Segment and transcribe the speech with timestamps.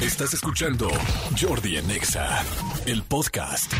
[0.00, 0.88] Estás escuchando
[1.40, 2.44] Jordi Anexa,
[2.86, 3.72] el podcast.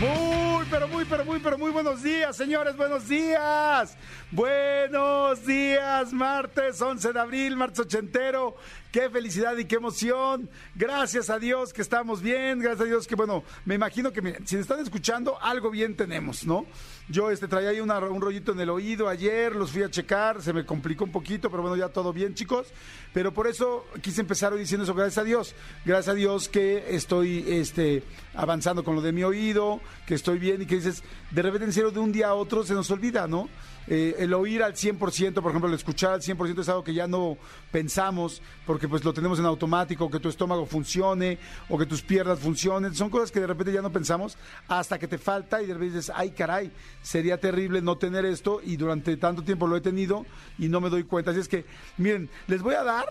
[0.00, 3.96] Muy, pero muy, pero muy, pero muy buenos días, señores, buenos días.
[4.32, 8.56] Buenos días, martes 11 de abril, martes ochentero.
[8.90, 10.50] Qué felicidad y qué emoción.
[10.74, 12.58] Gracias a Dios que estamos bien.
[12.58, 16.44] Gracias a Dios que, bueno, me imagino que si me están escuchando, algo bien tenemos,
[16.44, 16.66] ¿no?
[17.08, 20.52] Yo este, traía ahí un rollito en el oído ayer, los fui a checar, se
[20.52, 22.66] me complicó un poquito, pero bueno, ya todo bien, chicos.
[23.12, 25.54] Pero por eso quise empezar hoy diciendo eso, gracias a Dios.
[25.84, 28.02] Gracias a Dios que estoy este,
[28.34, 31.72] avanzando con lo de mi oído, que estoy bien y que dices, de repente en
[31.72, 33.48] serio, de un día a otro se nos olvida, ¿no?
[33.92, 37.08] Eh, el oír al 100%, por ejemplo, el escuchar al 100% es algo que ya
[37.08, 37.36] no
[37.72, 41.38] pensamos porque pues lo tenemos en automático, que tu estómago funcione
[41.68, 42.94] o que tus piernas funcionen.
[42.94, 45.96] Son cosas que de repente ya no pensamos hasta que te falta y de repente
[45.96, 46.70] dices, ay caray,
[47.02, 50.24] sería terrible no tener esto y durante tanto tiempo lo he tenido
[50.56, 51.32] y no me doy cuenta.
[51.32, 51.64] Así es que,
[51.98, 53.06] miren, les voy a dar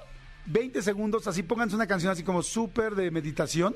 [0.45, 3.75] 20 segundos, así pónganse una canción así como súper de meditación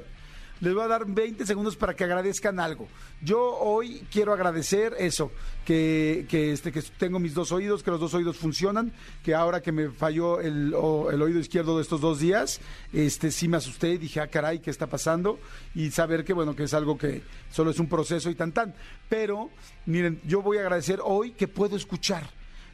[0.62, 2.88] les voy a dar 20 segundos para que agradezcan algo.
[3.22, 5.32] Yo hoy quiero agradecer eso,
[5.66, 8.94] que, este, que tengo mis dos oídos, que los dos oídos funcionan,
[9.24, 13.58] que ahora que me falló el, oído izquierdo de estos dos días, este, sí me
[13.58, 15.40] asusté y dije, ah, caray, ¿qué está pasando?
[15.76, 18.74] Y saber que, bueno, que es algo que solo es un proceso y tan tan.
[19.10, 19.50] Pero,
[19.86, 22.30] miren, yo voy a agradecer hoy que puedo escuchar.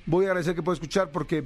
[0.05, 1.45] Voy a agradecer que puedo escuchar porque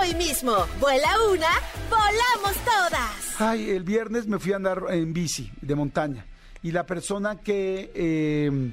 [0.00, 0.52] hoy mismo.
[0.80, 1.48] Vuela una,
[1.88, 3.40] volamos todas.
[3.40, 6.24] Ay, el viernes me fui a andar en bici de montaña
[6.62, 8.72] y la persona que em,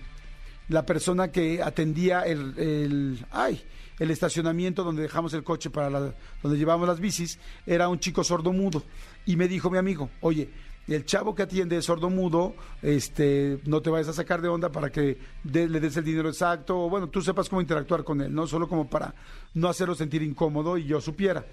[0.69, 3.63] la persona que atendía el, ay
[3.99, 8.23] el estacionamiento donde dejamos el coche para la, donde llevamos las bicis era un chico
[8.23, 8.83] sordomudo
[9.25, 10.49] y me dijo mi amigo, oye,
[10.93, 14.89] el chavo que atiende es sordomudo, este, no te vayas a sacar de onda para
[14.89, 18.47] que le des el dinero exacto, o bueno, tú sepas cómo interactuar con él, ¿no?
[18.47, 19.13] Solo como para
[19.53, 21.45] no hacerlo sentir incómodo y yo supiera.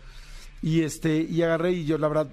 [0.62, 2.28] Y este, y agarré, y yo la verdad,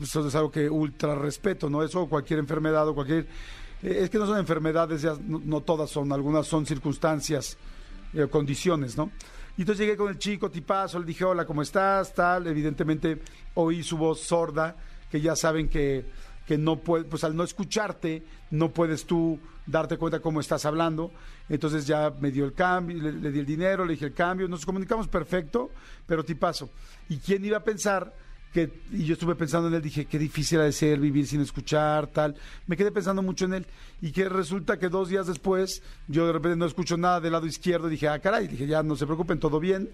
[0.00, 1.82] eso es algo que ultra respeto, ¿no?
[1.82, 3.26] Eso cualquier enfermedad o cualquier.
[3.82, 7.58] Eh, es que no son enfermedades, ya no, todas son, algunas son circunstancias,
[8.14, 9.10] eh, condiciones, ¿no?
[9.58, 12.14] Y entonces llegué con el chico, tipazo, le dije, hola, ¿cómo estás?
[12.14, 13.20] Tal, evidentemente
[13.54, 14.74] oí su voz sorda,
[15.10, 16.04] que ya saben que
[16.46, 21.10] que no puede, pues al no escucharte, no puedes tú darte cuenta cómo estás hablando.
[21.48, 24.64] Entonces ya me dio el cambio, le, di el dinero, le dije el cambio, nos
[24.64, 25.70] comunicamos perfecto,
[26.06, 26.70] pero paso.
[27.08, 28.14] ¿Y quién iba a pensar
[28.52, 31.42] que, y yo estuve pensando en él, dije, qué difícil ha de ser vivir sin
[31.42, 32.36] escuchar, tal.
[32.66, 33.66] Me quedé pensando mucho en él.
[34.00, 37.46] Y que resulta que dos días después, yo de repente no escucho nada del lado
[37.46, 39.90] izquierdo, dije, ah, caray, dije, ya no se preocupen, todo bien,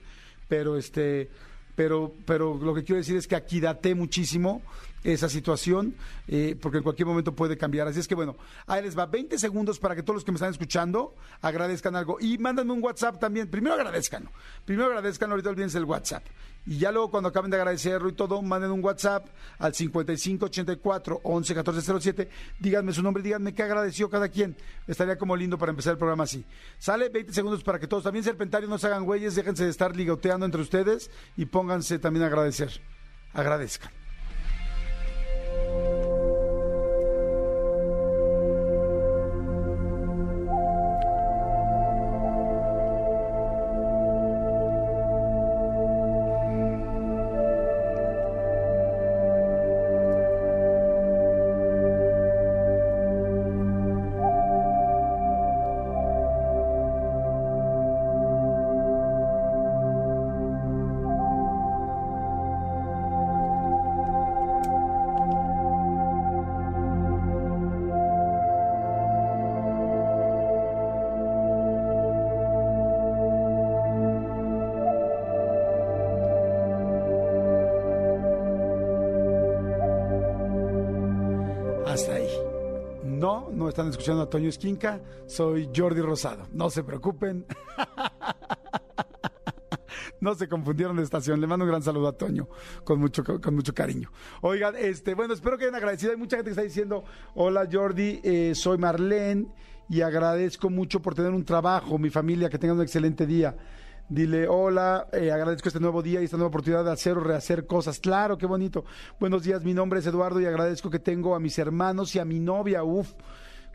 [0.49, 1.31] pero este
[1.75, 4.63] pero, pero lo que quiero decir es que aquí date muchísimo
[5.05, 5.95] esa situación,
[6.29, 7.89] eh, porque en cualquier momento puede cambiar.
[7.89, 8.37] Así es que bueno,
[8.67, 12.19] ahí les va 20 segundos para que todos los que me están escuchando agradezcan algo.
[12.21, 13.49] Y mándenme un WhatsApp también.
[13.49, 14.29] Primero agradezcan.
[14.65, 16.25] Primero agradezcan, ahorita olvídense el WhatsApp.
[16.65, 19.27] Y ya luego cuando acaben de agradecerlo y todo, manden un WhatsApp
[19.59, 22.29] al 5584 11 1407.
[22.61, 24.57] Díganme su nombre, díganme qué agradeció cada quien.
[24.87, 26.45] Estaría como lindo para empezar el programa así.
[26.79, 29.97] Sale 20 segundos para que todos, también serpentarios, no se hagan güeyes, déjense de estar
[29.97, 32.81] ligoteando entre ustedes y pónganse también a agradecer.
[33.33, 34.02] Agradezcan.
[83.93, 86.49] Escuchando a Toño Esquinca, soy Jordi Rosado.
[86.53, 87.47] No se preocupen.
[90.21, 91.41] no se confundieron de estación.
[91.41, 92.49] Le mando un gran saludo a Toño
[92.85, 94.11] con mucho, con mucho cariño.
[94.41, 96.13] Oigan, este, bueno, espero que hayan agradecido.
[96.13, 97.05] Hay mucha gente que está diciendo,
[97.35, 99.49] hola Jordi, eh, soy Marlene
[99.89, 103.57] y agradezco mucho por tener un trabajo, mi familia, que tengan un excelente día.
[104.09, 107.67] Dile, hola, eh, agradezco este nuevo día y esta nueva oportunidad de hacer o rehacer
[107.67, 107.99] cosas.
[107.99, 108.85] Claro, qué bonito.
[109.21, 112.25] Buenos días, mi nombre es Eduardo y agradezco que tengo a mis hermanos y a
[112.25, 112.85] mi novia.
[112.85, 113.13] Uf,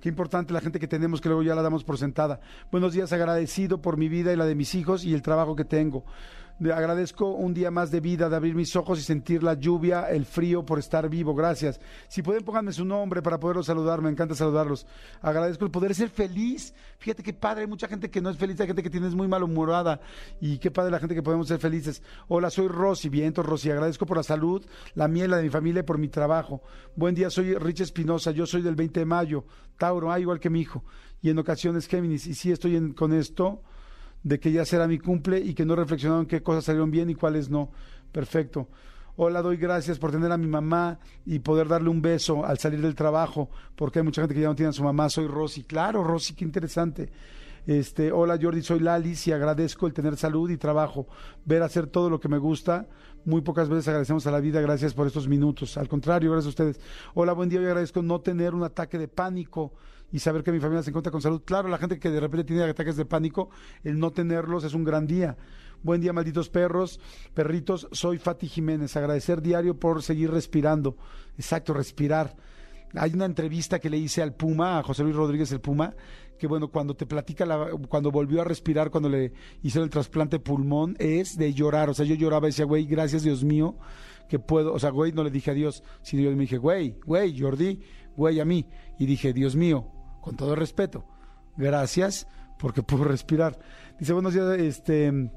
[0.02, 2.40] qué importante la gente que tenemos que luego ya la damos por sentada.
[2.72, 5.66] Buenos días, agradecido por mi vida y la de mis hijos y el trabajo que
[5.66, 6.04] tengo
[6.59, 10.25] agradezco un día más de vida, de abrir mis ojos y sentir la lluvia, el
[10.25, 11.36] frío por estar vivo.
[11.36, 11.80] Gracias.
[12.07, 14.01] Si pueden, pónganme su nombre para poderlos saludar.
[14.01, 14.88] Me encanta saludarlos.
[15.21, 16.74] Agradezco el poder ser feliz.
[16.98, 17.62] Fíjate qué padre.
[17.62, 20.00] Hay mucha gente que no es feliz, hay gente que tiene muy malhumorada.
[20.42, 22.01] Y qué padre la gente que podemos ser felices.
[22.27, 23.09] Hola, soy Rosy.
[23.09, 23.69] Vientos, Rosy.
[23.69, 24.65] Agradezco por la salud,
[24.95, 26.63] la miel, la de mi familia y por mi trabajo.
[26.95, 28.31] Buen día, soy Rich Espinosa.
[28.31, 29.45] Yo soy del 20 de mayo.
[29.77, 30.83] Tauro, ah, igual que mi hijo.
[31.21, 32.25] Y en ocasiones Géminis.
[32.25, 33.62] Y sí estoy con esto
[34.28, 37.16] de que ya será mi cumple y que no reflexionaron qué cosas salieron bien y
[37.16, 37.72] cuáles no.
[38.12, 38.68] Perfecto.
[39.16, 42.82] Hola, doy gracias por tener a mi mamá y poder darle un beso al salir
[42.82, 45.10] del trabajo, porque hay mucha gente que ya no tiene a su mamá.
[45.10, 45.64] Soy Rosy.
[45.64, 47.10] Claro, Rosy, qué interesante.
[47.66, 51.08] Este, hola Jordi, soy Lalis y agradezco el tener salud y trabajo,
[51.44, 52.88] ver hacer todo lo que me gusta.
[53.26, 55.78] Muy pocas veces agradecemos a la vida, gracias por estos minutos.
[55.78, 56.80] Al contrario, gracias a ustedes.
[57.14, 59.74] Hola, buen día, y agradezco no tener un ataque de pánico
[60.12, 61.42] y saber que mi familia se encuentra con salud.
[61.44, 63.50] Claro, la gente que de repente tiene ataques de pánico,
[63.83, 65.38] el no tenerlos es un gran día.
[65.83, 67.00] Buen día, malditos perros,
[67.33, 67.88] perritos.
[67.92, 68.95] Soy Fati Jiménez.
[68.98, 70.98] Agradecer diario por seguir respirando.
[71.38, 72.36] Exacto, respirar.
[72.95, 75.94] Hay una entrevista que le hice al Puma, a José Luis Rodríguez el Puma,
[76.39, 80.39] que bueno, cuando te platica, la, cuando volvió a respirar, cuando le hicieron el trasplante
[80.39, 81.89] pulmón, es de llorar.
[81.89, 83.77] O sea, yo lloraba y decía, güey, gracias Dios mío,
[84.30, 84.74] que puedo.
[84.74, 87.81] O sea, güey, no le dije adiós, sino yo me dije, güey, güey, Jordi,
[88.15, 88.68] güey a mí.
[88.98, 89.92] Y dije, Dios mío,
[90.28, 91.06] con todo respeto.
[91.56, 92.28] Gracias
[92.60, 93.58] porque puedo respirar.
[93.98, 95.32] Dice, buenos días, este...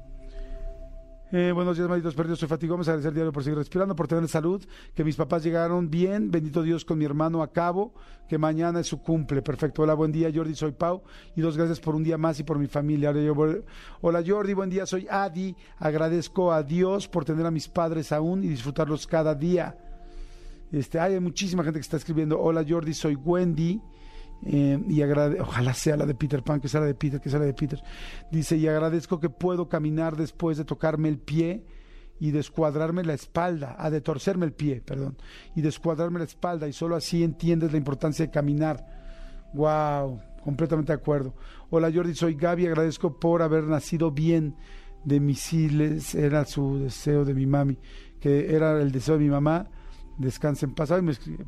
[1.33, 2.39] Eh, buenos días, malditos perdidos.
[2.39, 2.89] Soy Fati Gómez.
[2.89, 4.61] Agradecer diario por seguir respirando, por tener salud.
[4.93, 6.29] Que mis papás llegaron bien.
[6.29, 7.93] Bendito Dios con mi hermano a cabo.
[8.27, 9.41] Que mañana es su cumple.
[9.41, 9.83] Perfecto.
[9.83, 10.55] Hola, buen día, Jordi.
[10.55, 11.03] Soy Pau.
[11.33, 13.13] Y dos gracias por un día más y por mi familia.
[14.01, 14.53] Hola, Jordi.
[14.53, 14.85] Buen día.
[14.85, 15.55] Soy Adi.
[15.77, 19.77] Agradezco a Dios por tener a mis padres aún y disfrutarlos cada día.
[20.69, 22.41] Este, hay muchísima gente que está escribiendo.
[22.41, 22.93] Hola, Jordi.
[22.93, 23.79] Soy Wendy.
[24.45, 27.39] Eh, y ojalá sea la de Peter Pan, que sea la de Peter, que sea
[27.39, 27.81] la de Peter.
[28.31, 31.63] Dice, y agradezco que puedo caminar después de tocarme el pie
[32.19, 35.17] y descuadrarme la espalda, a de torcerme el pie, perdón,
[35.55, 38.85] y descuadrarme la espalda, y solo así entiendes la importancia de caminar.
[39.53, 41.33] Wow, completamente de acuerdo.
[41.69, 44.55] Hola Jordi, soy Gaby, agradezco por haber nacido bien
[45.03, 47.79] de misiles, era su deseo de mi mami,
[48.19, 49.69] que era el deseo de mi mamá
[50.17, 50.91] descanse en paz,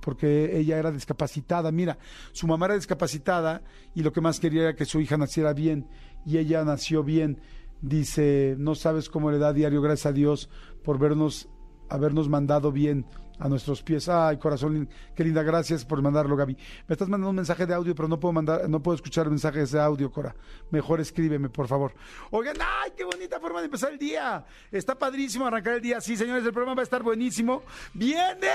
[0.02, 1.72] porque ella era discapacitada.
[1.72, 1.98] Mira,
[2.32, 3.64] su mamá era discapacitada
[3.94, 5.88] y lo que más quería era que su hija naciera bien
[6.26, 7.42] y ella nació bien.
[7.82, 10.50] Dice, no sabes cómo le da diario, gracias a Dios
[10.84, 11.50] por vernos,
[11.90, 13.06] habernos mandado bien
[13.40, 14.10] a nuestros pies.
[14.10, 16.58] Ay, corazón, qué linda, gracias por mandarlo, Gaby.
[16.88, 19.72] Me estás mandando un mensaje de audio, pero no puedo mandar, no puedo escuchar mensajes
[19.72, 20.36] de audio, Cora.
[20.72, 21.94] Mejor escríbeme, por favor.
[22.32, 24.46] Oigan, ay, qué bonita forma de empezar el día.
[24.72, 26.02] Está padrísimo arrancar el día.
[26.02, 27.64] Sí, señores, el programa va a estar buenísimo.
[27.94, 28.50] Viene,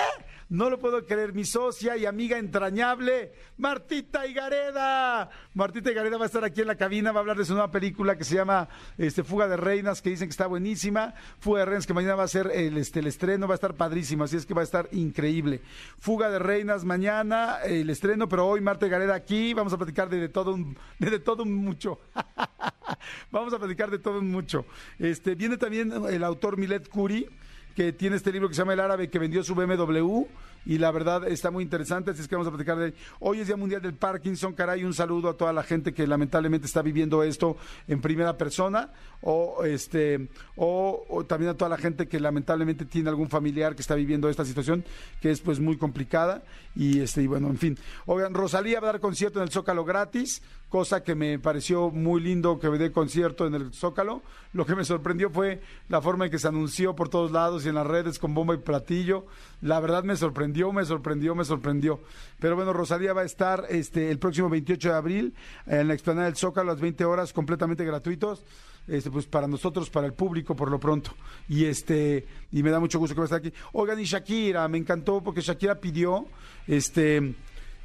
[0.49, 5.31] no lo puedo creer, mi socia y amiga entrañable, Martita Higareda.
[5.55, 7.71] Martita Higareda va a estar aquí en la cabina, va a hablar de su nueva
[7.71, 11.15] película que se llama este, Fuga de Reinas, que dicen que está buenísima.
[11.41, 14.25] Fuga de Reinas, que mañana va a ser el, este, estreno, va a estar padrísimo,
[14.25, 15.61] así es que va a estar increíble.
[15.99, 20.29] Fuga de Reinas mañana, el estreno, pero hoy Marta Gareda aquí, vamos a platicar de,
[20.29, 21.99] todo un, de, todo mucho.
[23.31, 24.65] vamos a platicar de todo un mucho.
[24.99, 27.27] Este, viene también el autor Milet Curi,
[27.75, 30.27] que tiene este libro que se llama El Árabe, que vendió su BMW
[30.69, 33.47] y la verdad está muy interesante, así es que vamos a platicar de Hoy es
[33.47, 37.23] Día Mundial del Parkinson, caray, un saludo a toda la gente que lamentablemente está viviendo
[37.23, 37.57] esto
[37.87, 43.31] en primera persona o este o, también a toda la gente que lamentablemente tiene algún
[43.31, 44.85] familiar que está viviendo esta situación
[45.23, 46.43] que es pues muy complicada
[46.77, 47.79] y este y bueno, en fin.
[48.05, 52.21] Oigan, Rosalía va a dar concierto en el Zócalo gratis, cosa que me pareció muy
[52.21, 54.23] lindo que dé concierto en el Zócalo.
[54.53, 57.69] Lo que me sorprendió fue la forma en que se anunció por todos lados y
[57.69, 59.27] en las redes con bomba y platillo.
[59.61, 62.01] La verdad me sorprendió, me sorprendió, me sorprendió.
[62.39, 65.35] Pero bueno, Rosalía va a estar este, el próximo 28 de abril
[65.67, 68.45] en la explanada del Zócalo a las 20 horas completamente gratuitos.
[68.87, 71.11] Este, pues para nosotros, para el público por lo pronto.
[71.47, 73.53] Y este, y me da mucho gusto que va a estar aquí.
[73.73, 76.27] Oigan, y Shakira, me encantó porque Shakira pidió,
[76.67, 77.35] este,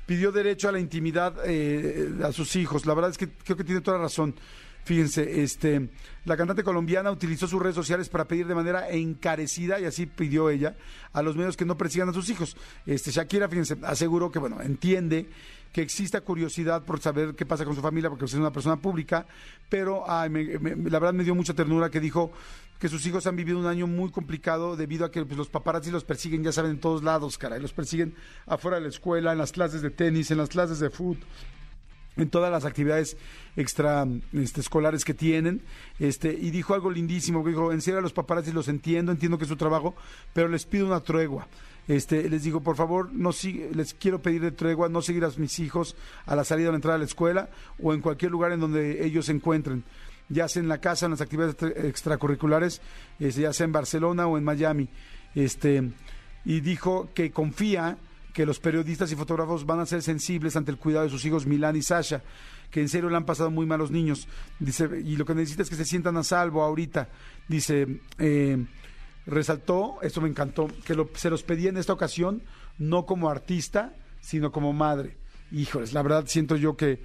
[0.05, 2.85] pidió derecho a la intimidad eh, a sus hijos.
[2.85, 4.35] La verdad es que creo que tiene toda la razón.
[4.85, 5.87] Fíjense, este,
[6.25, 10.49] la cantante colombiana utilizó sus redes sociales para pedir de manera encarecida, y así pidió
[10.49, 10.75] ella,
[11.13, 12.57] a los medios que no persigan a sus hijos.
[12.85, 15.29] Este, Shakira, fíjense, aseguró que, bueno, entiende
[15.71, 19.25] que exista curiosidad por saber qué pasa con su familia, porque es una persona pública,
[19.69, 22.33] pero ay, me- la verdad me dio mucha ternura que dijo
[22.83, 25.89] que sus hijos han vivido un año muy complicado debido a que pues, los paparazzi
[25.89, 28.13] los persiguen, ya saben, en todos lados, caray, los persiguen
[28.45, 31.25] afuera de la escuela, en las clases de tenis, en las clases de fútbol
[32.17, 33.15] en todas las actividades
[33.55, 35.61] extra este, escolares que tienen.
[35.97, 39.45] Este y dijo algo lindísimo que dijo en a los paparazzi los entiendo entiendo que
[39.45, 39.95] es su trabajo
[40.33, 41.47] pero les pido una tregua.
[41.87, 43.31] Este les digo por favor no
[43.71, 46.77] les quiero pedir de tregua no seguir a mis hijos a la salida o la
[46.77, 47.49] entrada de la escuela
[47.81, 49.85] o en cualquier lugar en donde ellos se encuentren
[50.29, 52.81] ya sea en la casa en las actividades extra- extracurriculares
[53.19, 54.89] este, ya sea en Barcelona o en Miami
[55.35, 55.91] este
[56.45, 57.97] y dijo que confía
[58.33, 61.45] que los periodistas y fotógrafos van a ser sensibles ante el cuidado de sus hijos
[61.45, 62.23] Milán y Sasha,
[62.71, 64.27] que en serio le han pasado muy mal los niños.
[64.59, 67.09] Dice, y lo que necesita es que se sientan a salvo ahorita.
[67.47, 68.65] Dice, eh,
[69.27, 72.41] resaltó, esto me encantó, que lo- se los pedía en esta ocasión
[72.79, 75.15] no como artista, sino como madre.
[75.51, 77.03] Híjoles, la verdad siento yo que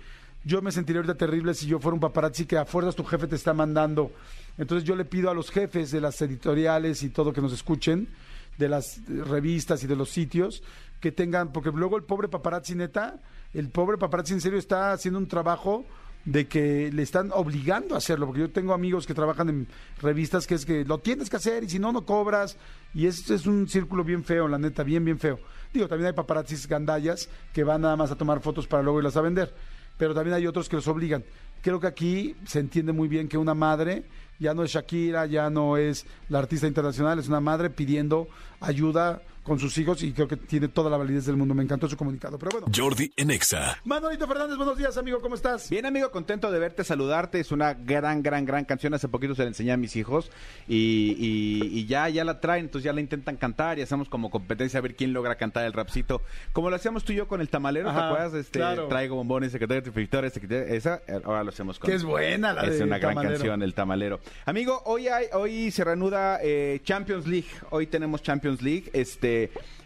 [0.49, 3.27] yo me sentiría ahorita terrible si yo fuera un paparazzi que a fuerzas tu jefe
[3.27, 4.13] te está mandando.
[4.57, 8.09] Entonces yo le pido a los jefes de las editoriales y todo que nos escuchen,
[8.57, 10.63] de las revistas y de los sitios,
[11.01, 13.21] que tengan, porque luego el pobre paparazzi neta,
[13.53, 15.85] el pobre paparazzi en serio está haciendo un trabajo
[16.25, 19.69] de que le están obligando a hacerlo, porque yo tengo amigos que trabajan en
[20.01, 22.57] revistas que es que lo tienes que hacer y si no, no cobras.
[22.95, 25.39] Y es, es un círculo bien feo, la neta, bien, bien feo.
[25.75, 29.17] Digo, también hay paparazzis gandallas que van nada más a tomar fotos para luego irlas
[29.19, 29.55] a vender,
[29.99, 31.25] pero también hay otros que los obligan.
[31.61, 34.05] Creo que aquí se entiende muy bien que una madre
[34.39, 38.29] ya no es Shakira, ya no es la artista internacional, es una madre pidiendo
[38.61, 41.55] ayuda con sus hijos y creo que tiene toda la validez del mundo.
[41.55, 42.39] Me encantó su comunicado.
[42.39, 43.79] Pero bueno, Jordi en Exa.
[43.85, 45.69] Manolito Fernández, buenos días, amigo, ¿cómo estás?
[45.71, 47.41] Bien, amigo, contento de verte, saludarte.
[47.41, 48.95] Es una gran, gran, gran canción.
[48.95, 50.31] Hace poquito se la enseñé a mis hijos
[50.69, 54.31] y, y- y ya, ya la traen, entonces ya la intentan cantar y hacemos como
[54.31, 56.23] competencia a ver quién logra cantar el rapcito.
[56.53, 58.35] Como lo hacíamos tú y yo con el tamalero, Ajá, ¿te acuerdas?
[58.35, 58.89] Este, claro.
[58.89, 62.53] Traigo bombones, secretario de victoria, secretaria, esa, eh, ahora lo hacemos con Que es buena
[62.53, 63.35] la Es de una gran Tamalero.
[63.37, 64.21] canción, el tamalero.
[64.45, 67.49] Amigo, hoy hay, hoy se reanuda eh, Champions League.
[67.71, 68.91] Hoy tenemos Champions League.
[68.93, 69.38] Este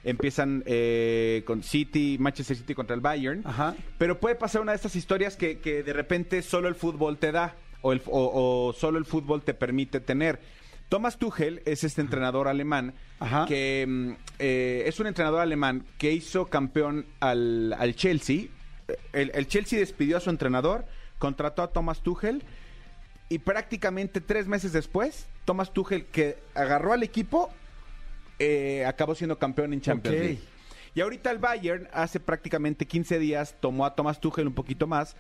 [0.05, 3.43] empiezan eh, con City, Manchester City contra el Bayern.
[3.45, 3.75] Ajá.
[3.99, 7.33] Pero puede pasar una de estas historias que, que de repente solo el fútbol te
[7.33, 10.41] da o, el- o- o solo el fútbol te permite tener.
[10.89, 13.47] Thomas Tuchel es este entrenador alemán Ajá.
[13.47, 18.47] que mm, eh, es un entrenador alemán que hizo campeón al, al Chelsea.
[19.15, 20.85] El, el Chelsea despidió a su entrenador,
[21.19, 22.43] contrató a Thomas Tuchel
[23.31, 27.51] y prácticamente tres meses después, Thomas Tuchel que agarró al equipo
[28.43, 30.19] eh, acabó siendo campeón en Champions.
[30.19, 30.39] League.
[30.95, 35.17] Y ahorita el Bayern hace prácticamente 15 días tomó a Thomas Tuchel un poquito más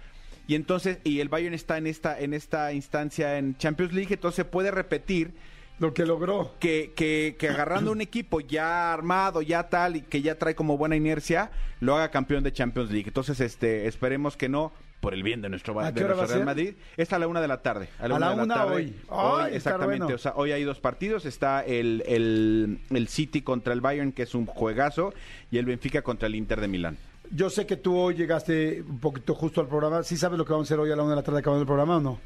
[0.46, 4.44] y entonces y el Bayern está en esta en esta instancia en Champions League, entonces
[4.44, 5.32] puede repetir
[5.78, 6.54] Lo que logró.
[6.58, 10.76] que, que, que agarrando un equipo ya armado, ya tal, y que ya trae como
[10.76, 11.50] buena inercia,
[11.80, 13.08] lo haga campeón de Champions League.
[13.08, 14.72] Entonces, este, esperemos que no,
[15.02, 16.46] por el bien de nuestro, ¿A de qué hora nuestro va a Real ser?
[16.46, 16.74] Madrid.
[16.96, 17.88] Es a la una de la tarde.
[17.98, 18.74] A la, una, de la una tarde.
[18.74, 18.96] hoy.
[19.10, 20.04] Ay, exactamente.
[20.04, 20.14] bueno.
[20.14, 21.26] O sea, hoy hay dos partidos.
[21.26, 25.12] Está el, el, el City contra el Bayern, que es un juegazo,
[25.50, 26.98] y el Benfica contra el Inter de Milán.
[27.32, 30.04] Yo sé que tú hoy llegaste un poquito justo al programa.
[30.04, 31.62] ¿Sí sabes lo que vamos a hacer hoy a la una de la tarde acabando
[31.62, 32.20] el programa o no?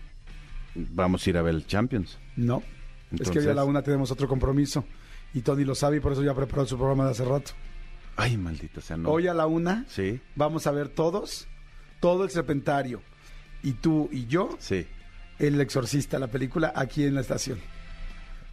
[0.74, 2.18] Vamos a ir a ver el Champions.
[2.36, 2.62] No.
[3.18, 4.84] es que hoy a la una tenemos otro compromiso.
[5.32, 7.52] Y Tony lo sabe y por eso ya preparó su programa de hace rato.
[8.16, 9.10] Ay, maldito sea, no.
[9.10, 11.48] Hoy a la una Sí, vamos a ver todos,
[12.00, 13.02] todo el serpentario.
[13.62, 14.86] Y tú y yo, sí.
[15.38, 17.58] El Exorcista, la película, aquí en la estación.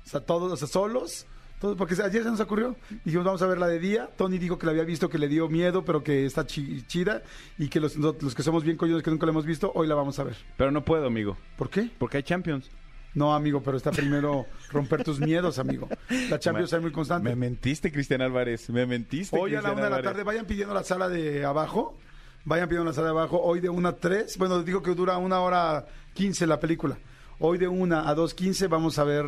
[0.06, 1.26] O sea, todos, o sea, solos.
[1.62, 2.76] Todos, porque ayer se nos ocurrió.
[3.06, 4.10] Dijimos, vamos a ver la de día.
[4.18, 7.22] Tony dijo que la había visto, que le dio miedo, pero que está chi- chida.
[7.58, 9.96] Y que los, los que somos bien coyones, que nunca la hemos visto, hoy la
[9.96, 10.36] vamos a ver.
[10.58, 11.38] Pero no puedo, amigo.
[11.58, 11.90] ¿Por qué?
[11.98, 12.70] Porque hay Champions.
[13.14, 15.88] No, amigo, pero está primero romper tus miedos, amigo.
[16.30, 17.30] La Champions es muy constante.
[17.30, 18.70] Me mentiste, Cristian Álvarez.
[18.70, 19.38] Me mentiste.
[19.40, 21.98] Hoy a la una de la tarde, vayan pidiendo la sala de abajo.
[22.46, 23.42] Vayan pidiendo la sala de abajo.
[23.42, 24.38] Hoy de una a tres.
[24.38, 26.98] Bueno, digo que dura una hora quince la película.
[27.40, 29.26] Hoy de una a dos quince vamos a ver,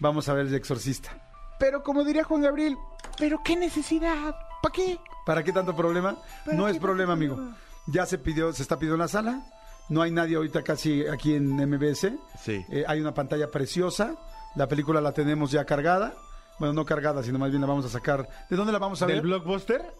[0.00, 1.10] vamos a ver el exorcista.
[1.58, 2.76] Pero como diría Juan Gabriel,
[3.18, 4.34] ¿pero qué necesidad?
[4.62, 4.98] ¿Para qué?
[5.26, 6.16] ¿Para qué tanto problema?
[6.52, 7.38] No es problema, amigo.
[7.86, 9.42] Ya se pidió, se está pidiendo en la sala.
[9.88, 12.12] No hay nadie ahorita casi aquí en MBS.
[12.42, 12.64] Sí.
[12.70, 14.16] Eh, hay una pantalla preciosa.
[14.54, 16.14] La película la tenemos ya cargada.
[16.58, 18.28] Bueno, no cargada, sino más bien la vamos a sacar.
[18.50, 19.22] ¿De dónde la vamos a ¿Del ver?
[19.24, 19.94] blockbuster?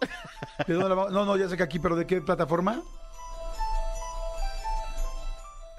[0.67, 1.13] ¿De dónde la vamos?
[1.13, 2.83] No, no, ya sé que aquí, pero ¿de qué plataforma?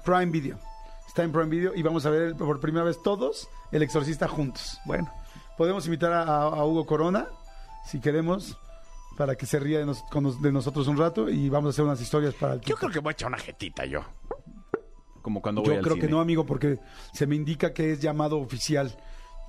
[0.04, 0.58] Prime Video.
[1.06, 4.78] Está en Prime Video y vamos a ver por primera vez todos El Exorcista juntos.
[4.86, 5.12] Bueno,
[5.58, 7.26] podemos invitar a, a Hugo Corona,
[7.84, 8.56] si queremos,
[9.16, 11.70] para que se ría de, nos- con nos- de nosotros un rato y vamos a
[11.70, 14.00] hacer unas historias para el Yo creo que voy a echar una jetita yo.
[15.20, 16.06] Como cuando voy Yo al creo cine.
[16.06, 16.78] que no, amigo, porque
[17.12, 18.96] se me indica que es llamado oficial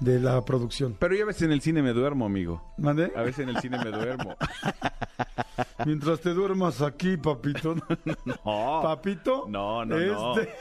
[0.02, 0.98] de la producción.
[1.00, 2.74] Pero yo a veces en el cine me duermo, amigo.
[2.78, 3.12] ¿Mande?
[3.16, 4.36] A veces en el cine me duermo.
[5.86, 7.76] Mientras te duermas aquí, papito.
[8.26, 8.80] No.
[8.84, 9.46] Papito.
[9.48, 10.36] No, no, no.
[10.40, 10.54] Este-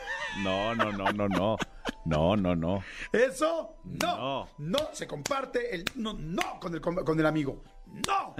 [0.43, 1.57] No, no, no, no, no.
[2.05, 2.83] No, no, no.
[3.13, 4.17] Eso no.
[4.17, 4.49] No.
[4.59, 7.63] No se comparte el no, no con el, con el amigo.
[8.07, 8.35] No.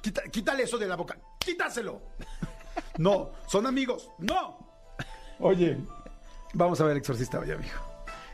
[0.00, 1.18] Quita- quítale eso de la boca.
[1.38, 2.00] Quítaselo.
[2.98, 3.32] No.
[3.48, 4.10] Son amigos.
[4.18, 4.58] No.
[5.40, 5.78] Oye,
[6.52, 7.74] vamos a ver el exorcista hoy, amigo.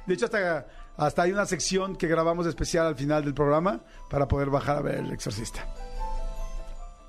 [0.07, 0.67] De hecho, hasta,
[1.07, 4.81] hasta hay una sección que grabamos especial al final del programa para poder bajar a
[4.83, 5.67] ver el exorcista.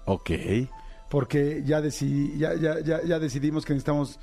[0.06, 0.32] Ok.
[1.10, 4.20] Porque ya, decidí, ya, ya, ya, ya decidimos que necesitamos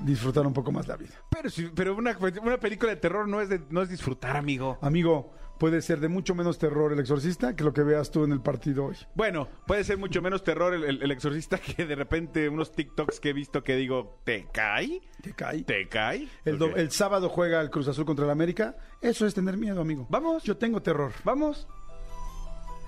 [0.00, 1.14] disfrutar un poco más la vida.
[1.30, 4.78] Pero, si- pero una, una película de terror no es, de- no es disfrutar, amigo.
[4.82, 5.32] Amigo,
[5.62, 8.40] puede ser de mucho menos terror el exorcista que lo que veas tú en el
[8.40, 8.96] partido hoy.
[9.14, 13.20] Bueno, puede ser mucho menos terror el, el- el exorcista que de repente unos TikToks
[13.20, 15.00] que he visto que digo, ¿te cae?
[15.22, 15.62] ¿Te cae?
[15.62, 16.28] ¿Te cae?
[16.44, 16.76] El, do- Ok.
[16.78, 18.74] el sábado juega el Cruz Azul contra el América.
[19.00, 20.08] Eso es tener miedo, amigo.
[20.10, 20.42] Vamos.
[20.42, 21.12] Yo tengo terror.
[21.22, 21.68] Vamos.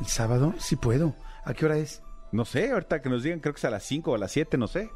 [0.01, 0.53] ¿El sábado?
[0.59, 1.15] Sí puedo.
[1.45, 2.03] ¿A qué hora es?
[2.33, 4.33] No sé, ahorita que nos digan, creo que es a las 5 o a las
[4.33, 4.91] 7, no sé.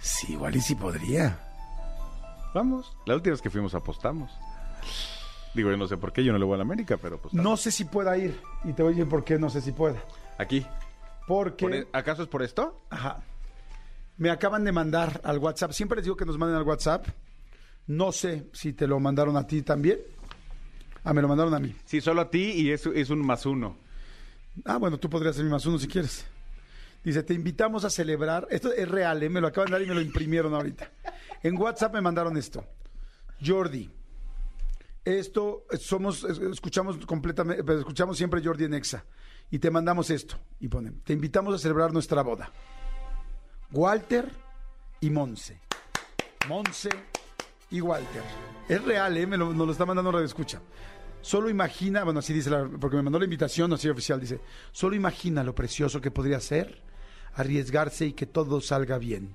[0.00, 1.38] Sí, igual y sí podría.
[2.52, 2.96] Vamos.
[3.06, 4.32] La última vez que fuimos apostamos.
[5.56, 7.32] Digo, yo no sé por qué, yo no le voy a la América, pero pues...
[7.32, 8.38] No sé si pueda ir.
[8.64, 10.02] Y te voy a decir por qué no sé si pueda.
[10.36, 10.66] Aquí.
[11.26, 11.64] Porque...
[11.64, 12.82] ¿Por e- ¿Acaso es por esto?
[12.90, 13.22] Ajá.
[14.18, 15.72] Me acaban de mandar al WhatsApp.
[15.72, 17.06] Siempre les digo que nos manden al WhatsApp.
[17.86, 19.98] No sé si te lo mandaron a ti también.
[21.04, 21.74] Ah, me lo mandaron a mí.
[21.86, 23.78] Sí, solo a ti y es, es un más uno.
[24.66, 26.26] Ah, bueno, tú podrías ser mi más uno si quieres.
[27.02, 28.46] Dice, te invitamos a celebrar.
[28.50, 29.30] Esto es real, ¿eh?
[29.30, 30.90] me lo acaban de dar y me lo imprimieron ahorita.
[31.42, 32.64] En WhatsApp me mandaron esto.
[33.44, 33.88] Jordi,
[35.06, 39.04] esto somos, es- escuchamos completamente, pero escuchamos siempre Jordi en Exa.
[39.50, 40.36] Y te mandamos esto.
[40.60, 42.50] Y ponen, te invitamos a celebrar nuestra boda.
[43.72, 44.30] Walter
[45.00, 45.60] y Monse.
[46.48, 46.88] Monse
[47.70, 48.22] y Walter.
[48.68, 49.26] Es real, ¿eh?
[49.26, 50.60] Me lo, nos lo está mandando Radio Escucha.
[51.20, 54.40] Solo imagina, bueno, así dice, la- porque me mandó la invitación, así oficial, dice,
[54.72, 56.82] solo imagina lo precioso que podría ser
[57.34, 59.34] arriesgarse y que todo salga bien.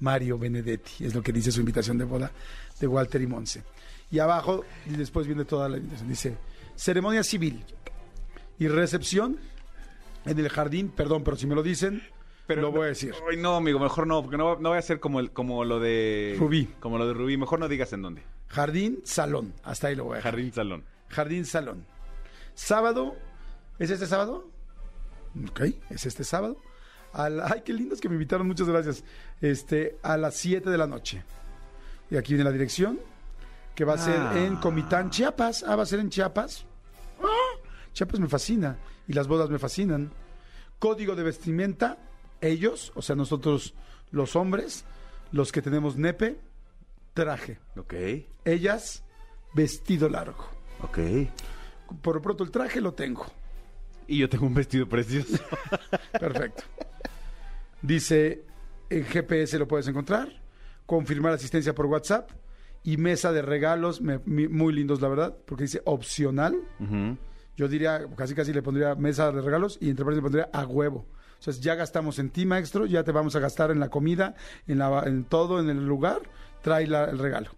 [0.00, 2.30] Mario Benedetti, es lo que dice su invitación de boda
[2.80, 3.62] de Walter y Monse.
[4.12, 6.36] Y abajo, y después viene toda la invitación, dice,
[6.76, 7.64] ceremonia civil
[8.58, 9.38] y recepción
[10.24, 12.02] en el jardín, perdón, pero si me lo dicen,
[12.48, 13.14] lo voy a decir.
[13.30, 15.80] Ay, no, amigo, mejor no, porque no, no voy a hacer como, el, como lo
[15.80, 16.36] de...
[16.38, 16.68] Rubí.
[16.80, 17.36] Como lo de Rubí.
[17.38, 18.22] Mejor no digas en dónde.
[18.48, 20.32] Jardín, salón, hasta ahí lo voy a dejar.
[20.34, 20.84] Jardín Salón.
[21.08, 21.86] Jardín Salón.
[22.54, 23.16] Sábado,
[23.78, 24.46] ¿es este sábado?
[25.48, 26.58] Ok, es este sábado.
[27.14, 29.02] A la- ay, qué lindos que me invitaron, muchas gracias.
[29.40, 31.22] Este, a las 7 de la noche.
[32.10, 33.00] Y aquí viene la dirección,
[33.74, 34.38] que va a ser Ah.
[34.38, 35.62] en Comitán, Chiapas.
[35.66, 36.64] Ah, va a ser en Chiapas.
[37.22, 37.58] Ah,
[37.92, 38.76] Chiapas me fascina
[39.08, 40.12] y las bodas me fascinan.
[40.78, 41.98] Código de vestimenta,
[42.40, 43.74] ellos, o sea, nosotros
[44.10, 44.84] los hombres,
[45.30, 46.38] los que tenemos nepe,
[47.14, 47.58] traje.
[47.76, 47.94] Ok,
[48.44, 49.04] Ellas,
[49.54, 50.44] vestido largo.
[50.82, 50.98] ok.
[52.02, 53.26] Por lo pronto el traje lo tengo.
[54.08, 55.38] Y yo tengo un vestido precioso.
[56.18, 56.64] Perfecto.
[57.80, 58.44] Dice,
[58.90, 60.28] en GPS lo puedes encontrar,
[60.86, 62.30] confirmar asistencia por WhatsApp
[62.84, 66.56] y mesa de regalos, me- muy lindos la verdad, porque dice opcional.
[67.56, 70.66] Yo diría, casi casi le pondría mesa de regalos y entre paréntesis le pondría a
[70.66, 71.06] huevo.
[71.38, 74.34] O sea, ya gastamos en ti, maestro, ya te vamos a gastar en la comida,
[74.66, 76.20] en, la, en todo, en el lugar,
[76.62, 77.50] trae la- el regalo.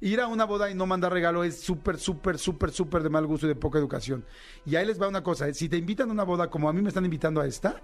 [0.00, 3.26] Ir a una boda y no mandar regalo es súper, súper, súper, súper de mal
[3.26, 4.24] gusto y de poca educación.
[4.66, 5.54] Y ahí les va una cosa, ¿eh?
[5.54, 7.80] si te invitan a una boda como a mí me están invitando a esta,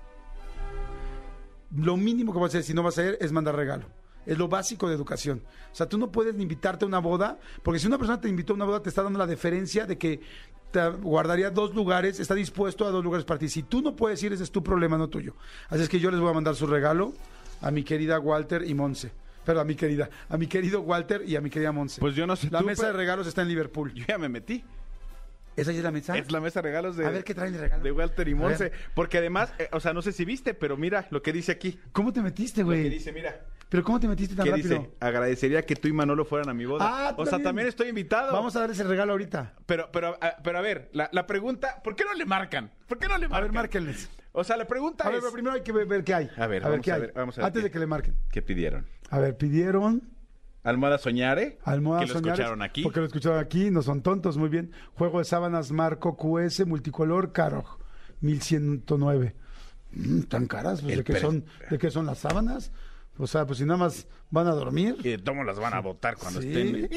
[1.76, 3.86] lo mínimo que vas a hacer si no vas a ir es mandar regalo.
[4.28, 5.42] Es lo básico de educación.
[5.72, 8.52] O sea, tú no puedes invitarte a una boda, porque si una persona te invitó
[8.52, 10.20] a una boda, te está dando la deferencia de que
[10.70, 13.48] te guardaría dos lugares, está dispuesto a dos lugares para ti.
[13.48, 15.34] Si tú no puedes ir, ese es tu problema, no tuyo.
[15.70, 17.14] Así es que yo les voy a mandar su regalo
[17.62, 19.10] a mi querida Walter y Monse.
[19.46, 21.98] Pero a mi querida, a mi querido Walter y a mi querida Monse.
[22.00, 23.94] Pues yo no sé La tú, mesa pero- de regalos está en Liverpool.
[23.94, 24.62] Yo ya me metí.
[25.56, 26.16] ¿Esa ya es la mesa?
[26.18, 27.06] Es la mesa de regalos de...
[27.06, 27.82] A ver qué traen de regalo.
[27.82, 28.70] De Walter y Monse.
[28.94, 31.80] Porque además, eh, o sea, no sé si viste, pero mira lo que dice aquí.
[31.92, 32.90] ¿Cómo te metiste, Lo que güey?
[32.90, 33.40] dice, mira.
[33.68, 34.78] ¿Pero cómo te metiste tan ¿Qué rápido?
[34.78, 34.90] dice?
[35.00, 36.84] Agradecería que tú y Manolo fueran a mi boda.
[36.88, 37.44] Ah, o sea, también.
[37.44, 38.32] también estoy invitado.
[38.32, 39.54] Vamos a darles el regalo ahorita.
[39.66, 42.70] Pero, pero, a, pero a ver, la, la pregunta, ¿por qué no le marcan?
[42.86, 43.42] ¿Por qué no le A marcan?
[43.48, 44.08] ver, márquenles.
[44.32, 45.22] O sea, la pregunta A ver, es...
[45.22, 46.30] pero primero hay que ver, ver qué hay.
[46.38, 47.00] A ver, vamos qué a hay.
[47.02, 48.14] ver, vamos a ver Antes qué- de que le marquen.
[48.30, 48.86] ¿Qué pidieron?
[49.10, 50.02] A ver, pidieron
[50.64, 51.58] Almohada Soñare.
[51.64, 52.82] almohadas Que lo soñares, escucharon aquí.
[52.82, 54.72] Porque lo escucharon aquí, no son tontos, muy bien.
[54.94, 57.64] Juego de sábanas Marco QS multicolor Caro
[58.20, 59.34] 1109.
[59.92, 62.72] Mm, tan caras, pues, ¿de qué son de qué son las sábanas?
[63.18, 64.96] O sea, pues si nada más van a dormir.
[65.00, 66.48] Y de tomo las van a botar cuando Sí.
[66.48, 66.88] estén.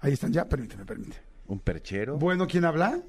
[0.00, 1.22] Ahí están ya, permíteme, permíteme.
[1.46, 2.16] Un perchero.
[2.16, 3.00] Bueno, ¿quién habla?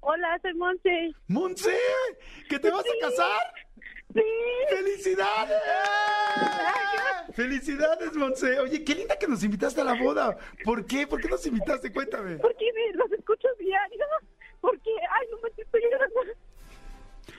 [0.00, 1.12] Hola, soy Monse.
[1.26, 1.76] Monse,
[2.48, 3.52] ¿que te vas a casar?
[4.14, 4.22] Sí.
[4.70, 5.60] ¡Felicidades!
[7.34, 8.58] ¡Felicidades, Monse!
[8.60, 10.36] Oye, qué linda que nos invitaste a la boda.
[10.64, 11.06] ¿Por qué?
[11.06, 11.92] ¿Por qué nos invitaste?
[11.92, 12.36] Cuéntame.
[12.38, 14.04] Porque me- los escucho diario.
[14.60, 16.20] Porque, ay, no me estoy llorando.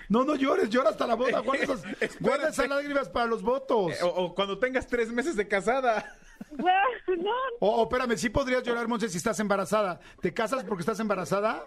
[0.10, 1.39] No, no llores, llora hasta la boda.
[1.39, 1.84] Guarda esas,
[2.19, 3.93] guarda esas lágrimas para los votos.
[4.02, 6.06] O, o cuando tengas tres meses de casada.
[6.52, 6.78] Bueno,
[7.17, 10.00] no, O, o, espérame, sí podrías llorar, Monse, si estás embarazada.
[10.22, 11.63] ¿Te casas porque estás embarazada?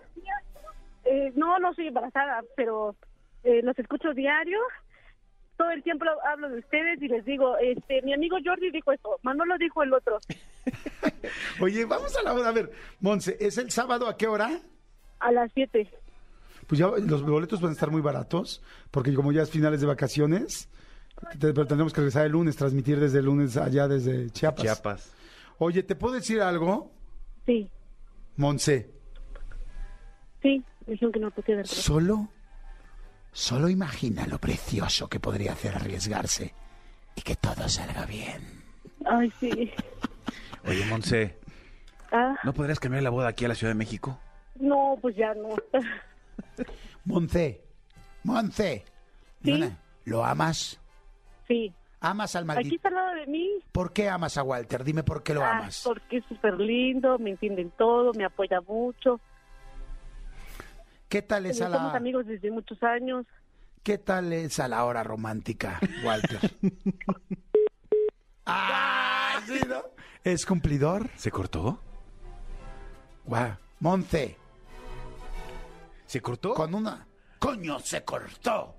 [1.05, 2.97] eh, no, no soy embarazada, pero
[3.45, 4.59] eh, los escucho diario.
[5.59, 8.93] Todo el tiempo lo- hablo de ustedes y les digo, este, mi amigo Jordi dijo
[8.93, 10.19] esto, Manolo dijo el otro,
[11.61, 12.49] Oye, vamos a la boda.
[12.49, 14.59] A ver, Monse, ¿es el sábado a qué hora?
[15.21, 15.87] a las 7.
[16.67, 19.87] Pues ya los boletos van a estar muy baratos, porque como ya es finales de
[19.87, 20.69] vacaciones,
[21.39, 24.63] te- pero tendremos que regresar el lunes, transmitir desde el lunes allá desde Chiapas.
[24.65, 25.13] Chiapas.
[25.59, 26.91] Oye, ¿te puedo decir algo?
[27.47, 27.69] Sí,
[28.37, 28.91] Monse,
[30.43, 31.67] sí, dijeron que no podía ver.
[31.67, 32.29] solo,
[33.33, 36.55] solo imagina lo precioso que podría hacer arriesgarse
[37.15, 38.63] y que todo salga bien.
[39.05, 39.71] Ay, sí.
[40.67, 41.39] Oye, Monse,
[42.13, 44.19] Ah, ¿no podrías cambiar la boda aquí a la Ciudad de México?
[44.57, 45.49] no, pues ya no.
[49.43, 49.51] Sí.
[49.51, 50.81] Nona, ¿lo amas?
[51.49, 52.75] Sí, ¿Amas al aquí maldito?
[52.77, 53.49] está al lado de mí.
[53.71, 54.83] ¿Por qué amas a Walter?
[54.83, 55.83] Dime por qué lo Ah, amas.
[55.85, 59.21] porque es súper lindo, me entienden todo, me apoya mucho.
[61.09, 63.25] ¿Qué tal es a Somos la, amigos desde muchos años.
[63.85, 66.41] qué tal es a la hora romántica, Walter?
[68.47, 69.83] ah, sí, ¿no?
[70.25, 71.09] ¿Es cumplidor?
[71.17, 71.81] ¿Se cortó?
[73.25, 73.57] Guau.
[73.81, 74.37] Monce,
[76.13, 76.53] ¿Se cortó?
[76.53, 77.07] con una...
[77.39, 78.75] ¡Coño, se cortó!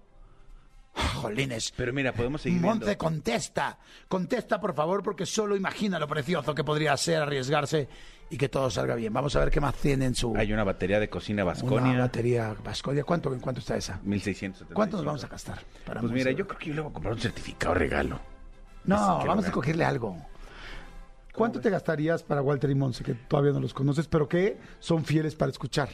[1.15, 1.74] Jolines.
[1.76, 2.86] Pero mira, podemos seguir viendo.
[2.86, 3.80] Monce, contesta.
[4.08, 7.89] Contesta, por favor, porque solo imagina lo precioso que podría ser arriesgarse
[8.30, 9.12] y que todo salga bien.
[9.12, 10.36] Vamos a ver qué más tiene en su...
[10.38, 11.98] Hay una batería de cocina Una Vasconia.
[11.98, 13.04] batería Vasconia.
[13.04, 14.00] ¿Cuánto, ¿En cuánto está esa?
[14.04, 14.76] 1675.
[14.76, 15.60] ¿Cuánto nos vamos a gastar?
[15.88, 18.19] para Pues mira, yo creo que yo le voy a comprar un certificado regalo.
[18.84, 20.24] No, vamos a cogerle algo.
[21.34, 25.04] ¿Cuánto te gastarías para Walter y Monse, que todavía no los conoces, pero que son
[25.04, 25.89] fieles para escuchar?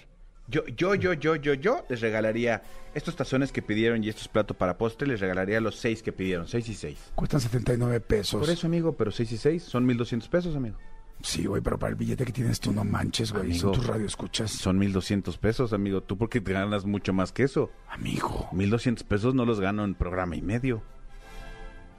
[0.49, 2.62] Yo, yo, yo, yo, yo, yo les regalaría
[2.93, 6.47] estos tazones que pidieron y estos platos para postre, les regalaría los seis que pidieron,
[6.47, 6.97] seis y seis.
[7.15, 8.39] Cuestan 79 pesos.
[8.39, 10.77] Por eso, amigo, pero seis y seis son 1200 pesos, amigo.
[11.21, 13.53] Sí, güey, pero para el billete que tienes tú, no manches, güey.
[13.53, 13.71] Son Amigo.
[13.73, 14.51] tus radioescuchas.
[14.51, 16.01] Son 1200 pesos, amigo.
[16.01, 17.69] Tú porque te ganas mucho más que eso.
[17.89, 20.81] Amigo, 1200 pesos no los gano en programa y medio.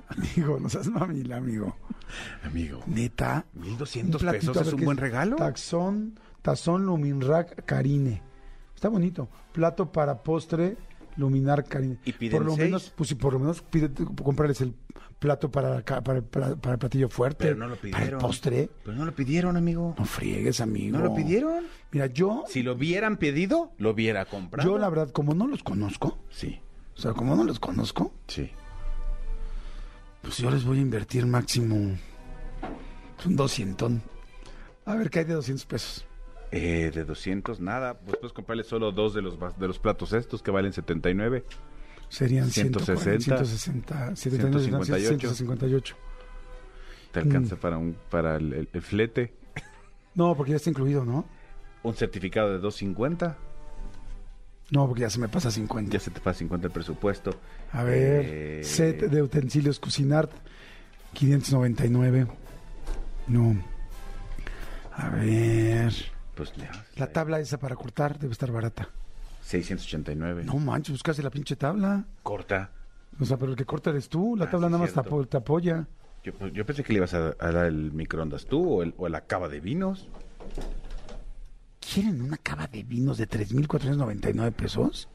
[0.09, 1.77] amigo, no seas mamila, amigo.
[2.45, 2.83] Amigo.
[2.87, 3.45] Neta.
[3.53, 5.37] 1200 platito, pesos es un buen regalo.
[5.37, 8.23] Taxón, tazón Luminrack Carine.
[8.81, 9.29] Está bonito.
[9.53, 10.75] Plato para postre
[11.19, 11.99] Luminar Carine.
[12.07, 12.65] ¿Y piden por lo seis?
[12.65, 13.91] menos, pues sí, por lo menos pide,
[14.25, 14.75] comprarles el
[15.19, 17.45] plato para, para, para- para el platillo fuerte.
[17.45, 18.21] Pero no lo Para el pidieron.
[18.23, 18.71] postre.
[18.83, 19.95] Pero no lo pidieron, amigo.
[19.99, 20.97] No friegues, amigo.
[20.97, 21.67] ¿No lo pidieron?
[21.93, 24.67] Mira, yo, Si lo hubieran pedido, lo hubiera comprado.
[24.67, 26.59] yo la verdad, como no los conozco, Sí,
[26.97, 28.51] o sea, como no los conozco, sí.
[30.23, 31.99] pues yo les voy a invertir máximo un
[33.37, 33.93] 200.
[34.87, 36.07] A ver, ¿qué hay de 200 pesos?
[36.53, 37.99] Eh, de 200, nada.
[38.01, 41.45] Pues puedes comprarle solo dos de los, de los platos estos que valen 79.
[42.09, 45.19] Serían 160, 160, 159, 158.
[45.35, 45.97] 158.
[47.13, 49.33] Te alcanza para un para el, el- el flete.
[50.15, 51.25] No, porque ya está incluido, ¿no?
[51.85, 53.37] Un certificado de 250.
[54.73, 55.93] No, porque ya se me pasa 50.
[55.93, 57.31] Ya se te pasa 50 el presupuesto.
[57.73, 60.31] A ver, Eh, set de utensilios Cuisinart,
[61.15, 62.27] 599.
[63.29, 63.57] No.
[64.93, 65.93] A ver.
[66.41, 66.71] Pues ya.
[66.97, 68.89] La tabla esa para cortar debe estar barata.
[69.43, 70.45] 689.
[70.45, 72.05] No manches, buscase la pinche tabla.
[72.23, 72.71] Corta.
[73.21, 74.37] O sea, pero el que corta eres tú.
[74.37, 75.11] La Ah, tabla sí, nada más te, cierto.
[75.11, 75.87] apo- te apoya.
[76.25, 78.95] Yo, pues, yo pensé que le ibas a, a dar el microondas tú o el,
[78.97, 80.09] o la cava de vinos.
[81.81, 85.09] ¿Quieren una cava de vinos de 3.499 pesos?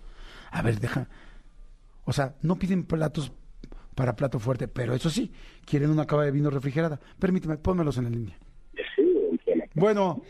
[0.51, 1.07] A ver, deja.
[2.05, 3.31] O sea, no piden platos
[3.95, 5.31] para plato fuerte, pero eso sí,
[5.65, 6.99] quieren una cava de vino refrigerada.
[7.17, 8.37] Permíteme, pónmelos en la línea.
[9.73, 10.21] Bueno.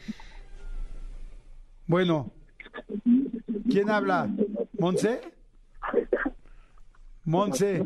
[1.88, 2.32] Bueno.
[3.70, 4.30] ¿Quién habla?
[4.80, 5.22] ¿Monse?
[7.24, 7.84] ¿Monse?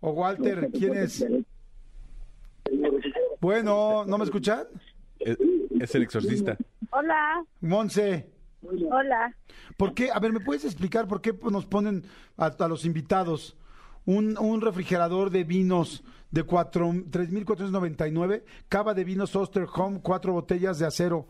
[0.00, 0.70] ¿O Walter?
[0.72, 1.24] ¿Quién es?
[3.40, 4.64] Bueno, ¿no me escuchan?
[5.18, 5.38] Es,
[5.80, 6.56] es el exorcista.
[6.90, 8.30] Hola, Monse.
[8.62, 9.34] hola.
[9.76, 10.10] ¿Por qué?
[10.10, 12.04] A ver, ¿me puedes explicar por qué nos ponen
[12.36, 13.56] a, a los invitados
[14.04, 20.78] un, un refrigerador de vinos de cuatro- 3.499, cava de vinos Oster Home, cuatro botellas
[20.78, 21.26] de acero?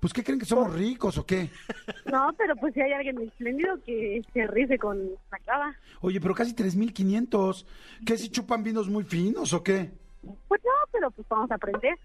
[0.00, 1.50] Pues, ¿qué creen que somos ricos o qué?
[2.06, 5.74] No, pero pues si hay alguien espléndido que se ríe con la clava.
[6.00, 7.66] Oye, pero casi 3.500.
[8.06, 9.90] ¿Qué si chupan vinos muy finos o qué?
[10.22, 11.98] Pues no, pero pues vamos a aprender.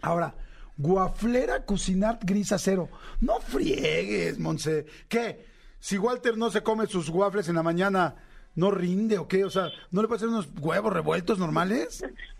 [0.00, 0.32] Ahora,
[0.76, 2.88] guaflera Cuisinart gris acero.
[3.20, 4.86] No friegues, Monse.
[5.08, 5.44] ¿Qué?
[5.80, 8.14] Si Walter no se come sus waffles en la mañana,
[8.56, 9.44] ¿No rinde o qué?
[9.44, 12.02] O sea, ¿no le puede hacer unos huevos revueltos normales?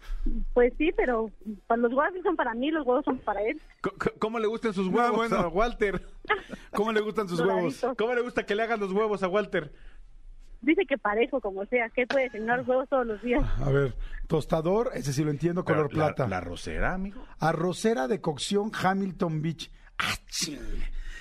[0.54, 1.30] Pues sí, pero
[1.66, 3.60] pues, los huevos son para mí, los huevos son para él.
[4.18, 5.36] ¿Cómo le gustan sus Ah, huevos bueno.
[5.36, 6.02] a Walter?
[6.72, 7.84] ¿Cómo le gustan sus huevos?
[7.96, 9.72] ¿Cómo le gusta que le hagan los huevos a Walter?
[10.62, 13.44] Dice que parejo, como sea, que puede cenar huevos todos los días.
[13.60, 13.94] A ver,
[14.26, 16.26] tostador, ese sí lo entiendo, color Pero plata.
[16.26, 17.22] La, rosera, amigo.
[17.38, 19.70] Arrocera de cocción Hamilton Beach.
[19.98, 20.58] ¡Ah, ching!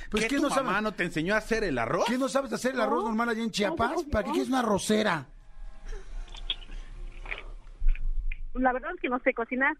[0.09, 0.81] Pues ¿Qué ¿qué tu no mamá sabes?
[0.83, 2.05] no te enseñó a hacer el arroz?
[2.07, 3.09] ¿Qué no sabes hacer el arroz No.
[3.09, 3.91] normal allá en Chiapas?
[4.05, 5.27] No, ¿Para qué quieres una arrocera?
[8.55, 9.75] La verdad es que no sé cocinar.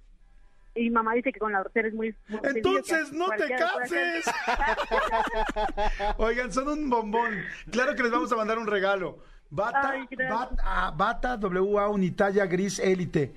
[0.77, 2.13] Y mamá dice que con la rosera es muy...
[2.27, 4.25] muy Entonces no te cases.
[6.17, 7.33] Oigan, son un bombón.
[7.71, 9.19] Claro que les vamos a mandar un regalo.
[9.49, 10.37] Bata, Ay, gracias.
[10.37, 13.33] bata, ah, bata WA Unitalla Gris Élite.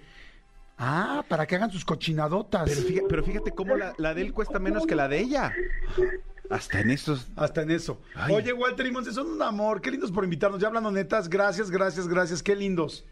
[0.79, 2.69] Ah, para que hagan sus cochinadotas.
[2.69, 5.53] Pero fíjate, pero fíjate cómo la, la de él cuesta menos que la de ella.
[6.51, 7.29] Hasta en estos...
[7.37, 8.01] Hasta en eso.
[8.17, 8.35] Ay.
[8.35, 9.81] Oye, Walter y Monse, son un amor.
[9.81, 10.61] Qué lindos por invitarnos.
[10.61, 12.43] Ya hablando netas, gracias, gracias, gracias.
[12.43, 13.05] Qué lindos.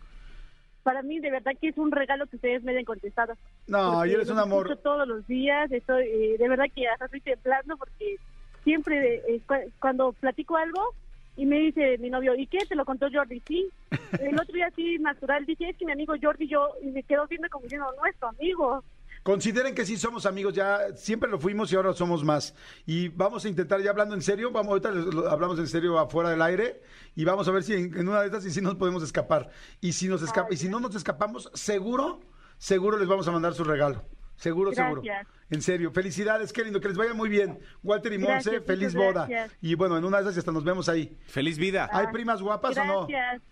[0.86, 3.34] Para mí, de verdad que es un regalo que ustedes me den contestado.
[3.66, 4.66] No, Porque y eres un amor.
[4.68, 8.18] escucho todos los días, estoy, eh, de verdad que hasta estoy temblando porque
[8.62, 10.94] siempre eh, cu- cuando platico algo
[11.34, 12.58] y me dice mi novio, ¿y qué?
[12.68, 13.42] ¿Te lo contó Jordi?
[13.48, 13.68] Sí.
[14.20, 17.26] El otro día así natural dice, es que mi amigo Jordi yo, y me quedó
[17.26, 18.84] viendo como diciendo, nuestro amigo.
[19.26, 22.54] Consideren que sí somos amigos, ya siempre lo fuimos y ahora somos más.
[22.86, 25.98] Y vamos a intentar, ya hablando en serio, vamos ahorita les- lo- hablamos en serio
[25.98, 26.80] afuera del aire
[27.16, 29.50] y vamos a ver si en, en una de estas y si nos podemos escapar.
[29.80, 32.20] Y si nos escapa, y si no nos escapamos, seguro,
[32.56, 34.04] seguro les vamos a mandar su regalo.
[34.36, 35.02] Seguro, seguro.
[35.50, 37.58] En serio, felicidades, qué lindo, que les vaya muy bien.
[37.82, 39.26] Walter y Monse, feliz boda.
[39.26, 39.50] gracias.
[39.60, 41.18] Y bueno, en una de esas y hasta nos vemos ahí.
[41.26, 41.90] Feliz vida.
[41.92, 43.06] ¿Hay primas guapas o no?
[43.08, 43.42] Gracias.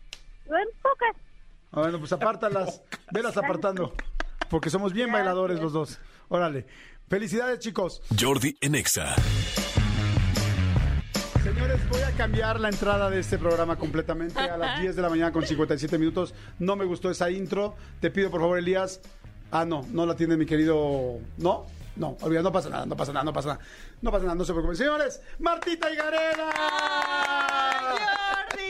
[0.47, 1.17] Bueno, pocas.
[1.73, 2.81] Ah, Bueno, pues apártalas,
[3.13, 3.93] velas apartando,
[4.51, 5.25] porque somos bien Gracias.
[5.27, 5.99] bailadores los dos.
[6.29, 6.67] Órale.
[7.09, 8.03] Felicidades, chicos.
[8.19, 9.15] Jordi en Exa.
[11.43, 15.11] Señores, voy a cambiar la entrada de este programa completamente a las 10 de la
[15.11, 16.35] mañana con 57 minutos.
[16.59, 17.77] No me gustó esa intro.
[18.01, 19.01] Te pido, por favor, Elías.
[19.51, 21.19] Ah, no, no la tiene mi querido.
[21.37, 21.67] ¿No?
[21.97, 23.61] No, olvida, no pasa nada, no pasa nada, no pasa nada.
[24.03, 24.77] No pasa nada, no se preocupen.
[24.77, 26.51] Señores, Martita y Gareda.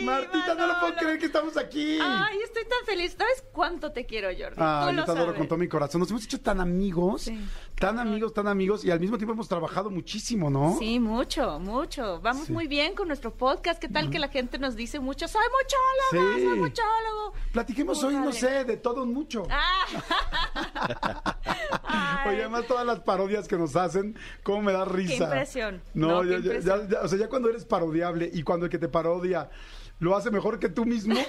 [0.05, 1.99] Martita, no lo puedo creer que estamos aquí.
[2.01, 3.15] Ay, estoy tan feliz.
[3.19, 4.57] ¿Sabes cuánto te quiero, Jordi?
[4.57, 5.39] Tú yo te adoro sabes.
[5.39, 6.01] con todo mi corazón.
[6.01, 7.39] Nos hemos hecho tan amigos, Sí.
[7.79, 10.77] Tan amigos, tan amigos, y al mismo tiempo hemos trabajado muchísimo, ¿no?
[10.79, 12.21] Sí, mucho, mucho.
[12.21, 12.53] Vamos Sí.
[12.53, 13.81] muy bien con nuestro podcast.
[13.81, 15.27] ¿Qué tal que la gente nos dice mucho?
[15.29, 16.45] Soy muchólogo, Sí.
[16.45, 17.35] soy muchólogo.
[17.53, 19.47] Platiquemos hoy, no sé, de todo mucho.
[19.51, 19.85] Ah.
[22.27, 25.17] Oye, además todas las parodias que nos hacen, cómo me da risa.
[25.19, 25.83] Qué impresión.
[25.93, 26.89] No, No, ya, qué ya- impresión.
[26.89, 29.51] ya- ya- o sea, ya cuando eres parodiable y cuando el que te parodia
[29.99, 31.15] lo hace mejor que tú mismo.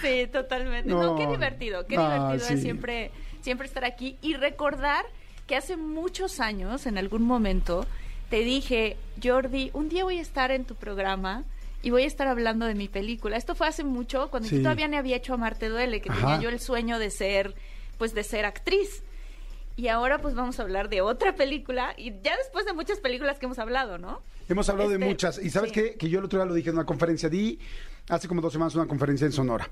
[0.00, 0.88] Sí, totalmente.
[0.90, 1.02] No.
[1.02, 2.54] No, qué divertido, qué Ah, divertido sí.
[2.54, 3.10] es siempre,
[3.44, 5.04] siempre estar aquí y recordar
[5.46, 7.86] que hace muchos años, en algún momento,
[8.30, 11.44] te dije, Jordi, un día voy a estar en tu programa
[11.82, 13.36] y voy a estar hablando de mi película.
[13.36, 14.56] Esto fue hace mucho, cuando Sí.
[14.56, 16.20] yo todavía no había hecho Amarte Duele, que Ajá.
[16.20, 17.54] tenía yo el sueño de ser,
[17.98, 19.02] pues de ser actriz.
[19.76, 23.38] Y ahora pues vamos a hablar de otra película y ya después de muchas películas
[23.38, 24.22] que hemos hablado, ¿no?
[24.48, 25.38] Hemos hablado de Este, muchas.
[25.38, 25.74] Y sabes sí.
[25.74, 25.94] qué?
[25.96, 27.28] Que yo el otro día lo dije en una conferencia.
[27.28, 27.58] Di
[28.08, 29.68] hace como dos semanas una conferencia en Sonora.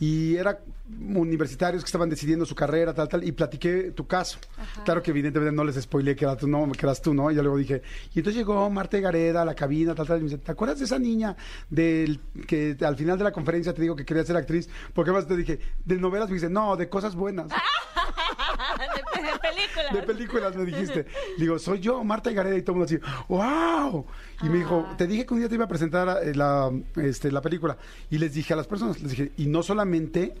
[0.00, 0.58] Y era
[1.06, 3.24] universitarios que estaban decidiendo su carrera, tal, tal.
[3.24, 4.38] Y platiqué tu caso.
[4.84, 7.30] Claro que evidentemente no les spoileé que, era tú, no, que eras tú, ¿no?
[7.30, 7.82] Y ya luego dije.
[8.14, 10.18] Y entonces llegó Marta Gareda a la cabina, tal, tal.
[10.18, 11.36] Y me dice, ¿te acuerdas de esa niña
[11.70, 14.68] del que al final de la conferencia te digo que quería ser actriz?
[14.92, 17.48] Porque además te dije, de novelas me dice, no, de cosas buenas.
[19.24, 19.92] de, de películas.
[19.92, 21.06] De películas me dijiste.
[21.38, 24.06] Digo, soy yo, Marta Gareda, y todo el mundo así, ¡wow!
[24.42, 24.96] Y me dijo, Ah.
[24.96, 27.76] te dije que un día te iba a presentar eh, la, este, la película.
[28.10, 30.34] Y les dije a las personas, les dije, y no solamente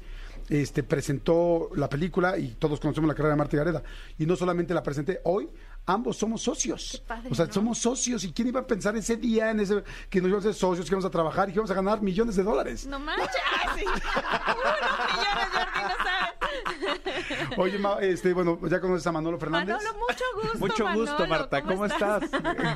[0.48, 3.82] este, presentó la película, y todos conocemos la carrera de Marta Gareda,
[4.18, 5.48] y no solamente la presenté, hoy
[5.86, 7.02] ambos somos socios.
[7.06, 7.52] Padre, o sea, ¿no?
[7.52, 10.48] somos socios, y quién iba a pensar ese día en ese que nos íbamos a
[10.48, 12.86] ser socios, que íbamos a trabajar y que íbamos a ganar millones de dólares.
[12.86, 13.30] No manches.
[13.76, 13.84] Sí.
[13.84, 15.63] Unos millones, sabes.
[17.56, 19.76] Oye, Ma- este, bueno, ya conoces a Manolo Fernández.
[19.76, 20.58] Manolo, mucho gusto.
[20.58, 21.26] Mucho gusto.
[21.26, 21.62] Marta.
[21.62, 22.22] ¿Cómo, estás?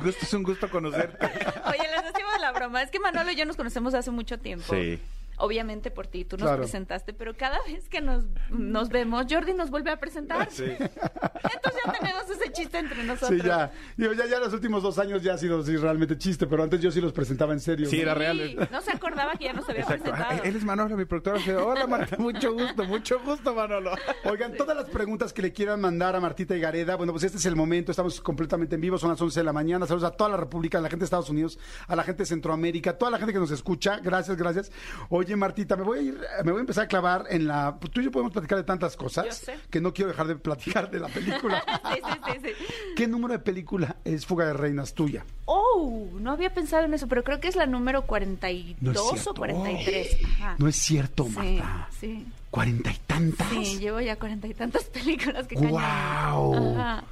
[0.03, 1.25] Gusto es un gusto conocerte.
[1.25, 2.81] Oye, les decimos la broma.
[2.81, 4.65] Es que Manolo y yo nos conocemos hace mucho tiempo.
[4.73, 4.99] Sí.
[5.39, 6.61] Obviamente por ti, tú nos Claro.
[6.61, 10.49] presentaste, pero cada vez que nos, nos vemos, Jordi nos vuelve a presentar.
[10.51, 10.63] Sí.
[10.65, 13.39] Entonces ya tenemos ese chiste entre nosotros.
[13.41, 13.71] Sí, ya.
[13.97, 16.81] Digo, ya, ya los últimos dos años ya ha sido sí, realmente chiste, pero antes
[16.81, 17.87] yo sí los presentaba en serio.
[17.89, 18.01] Sí, ¿no?
[18.03, 18.39] era real.
[18.39, 18.67] ¿eh?
[18.71, 20.03] No se acordaba que ya nos había Exacto.
[20.03, 20.41] presentado.
[20.43, 21.39] Ah, Él es Manolo, mi productor.
[21.61, 22.17] Hola, Marta.
[22.17, 23.91] Mucho gusto, mucho gusto, Manolo.
[24.25, 27.37] Oigan, todas las preguntas que le quieran mandar a Martita y Gareda, bueno, pues este
[27.37, 30.15] es el momento, estamos completamente en vivo, son las 11 de la mañana, saludos a
[30.15, 32.97] toda la República, a la gente de Estados Unidos, a la gente de Centroamérica, a
[32.97, 34.71] toda la gente que nos escucha, gracias, gracias.
[35.09, 37.77] Oye, Oye, Martita, me voy a ir, me voy a empezar a clavar en la.
[37.79, 40.89] pues, tú y yo podemos platicar de tantas cosas que no quiero dejar de platicar
[40.89, 41.63] de la película.
[41.93, 42.01] Sí,
[42.33, 42.65] sí, sí.
[42.95, 45.23] ¿Qué número de película es Fuga de Reinas tuya?
[45.45, 49.01] Oh, no había pensado en eso, pero creo que es la número No 42 es
[49.01, 49.33] o cierto.
[49.35, 50.17] 43.
[50.25, 50.55] Ajá.
[50.57, 51.87] No es cierto, Marta.
[51.99, 52.25] sí.
[52.49, 53.47] Cuarenta y tantas.
[53.49, 56.53] Sí, llevo ya cuarenta y tantas películas que ¡Guau!
[56.53, 56.79] cañón.
[56.79, 57.03] Ajá.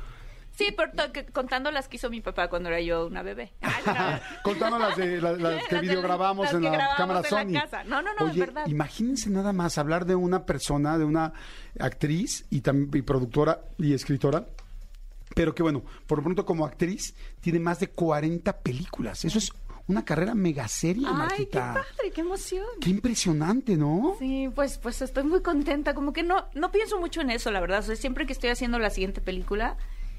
[0.58, 0.92] Sí, pero
[1.34, 3.54] contando las que hizo mi papá cuando era yo una bebé.
[3.88, 3.94] No.
[4.44, 7.24] Contando las, de, las, las que Las videograbamos las en que la grabamos cámara en
[7.24, 7.62] la Sony.
[7.62, 7.84] casa.
[7.86, 8.68] No, no, no, es verdad.
[8.68, 11.32] imagínense nada más hablar de una persona, de una
[11.80, 14.48] actriz y también y productora y escritora.
[15.36, 19.24] Pero que bueno, por lo pronto como actriz tiene más de 40 películas.
[19.24, 19.54] Eso es
[19.88, 22.66] una carrera mega seria, Ay, qué padre, qué emoción.
[22.82, 24.16] Qué impresionante, ¿no?
[24.20, 25.94] Sí, pues, pues estoy muy contenta.
[25.94, 27.80] Como que no, no pienso mucho en eso, la verdad.
[27.80, 29.78] O sea, siempre que estoy haciendo la siguiente película,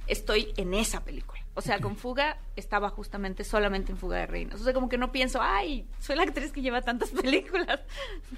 [0.09, 1.41] estoy en esa película.
[1.55, 4.61] O sea, con Fuga estaba justamente solamente en Fuga de Reinas.
[4.61, 7.81] O sea, como que no pienso, ay, soy la actriz que lleva tantas películas.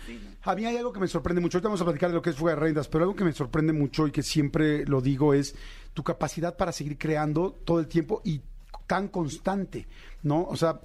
[0.06, 0.30] Sí, no.
[0.50, 1.58] A mí hay algo que me sorprende mucho.
[1.58, 3.32] Ahorita vamos a platicar de lo que es Fuga de Reinas, pero algo que me
[3.32, 5.54] sorprende mucho y que siempre lo digo es
[5.92, 8.40] tu capacidad para seguir creando todo el tiempo y
[8.86, 9.86] tan constante,
[10.22, 10.44] ¿no?
[10.44, 10.80] O sea,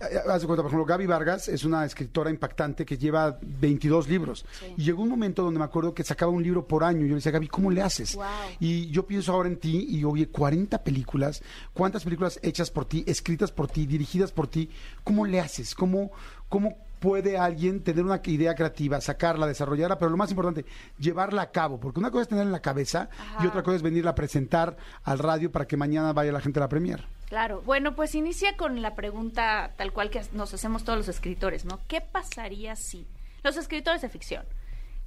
[0.00, 4.44] haz de cuenta, por ejemplo, Gaby Vargas es una escritora impactante que lleva 22 libros.
[4.76, 7.00] Y llegó un momento donde me acuerdo que sacaba un libro por año.
[7.00, 8.14] Y yo le decía, Gaby, ¿cómo le haces?
[8.14, 8.24] Wow.
[8.60, 13.04] Y yo pienso ahora en ti y oye, 40 películas, ¿cuántas películas hechas por ti,
[13.06, 14.70] escritas por ti, dirigidas por ti?
[15.04, 15.74] ¿Cómo le haces?
[15.74, 16.10] ¿Cómo,
[16.48, 20.64] cómo puede alguien tener una idea creativa, sacarla, desarrollarla, pero lo más importante,
[20.98, 21.80] llevarla a cabo?
[21.80, 23.08] Porque una cosa es tenerla en la cabeza
[23.42, 26.60] y otra cosa es venirla a presentar al radio para que mañana vaya la gente
[26.60, 27.04] a la premier.
[27.32, 31.64] Claro, bueno, pues inicia con la pregunta tal cual que nos hacemos todos los escritores,
[31.64, 31.80] ¿no?
[31.88, 33.06] ¿Qué pasaría si?
[33.42, 34.44] Los escritores de ficción,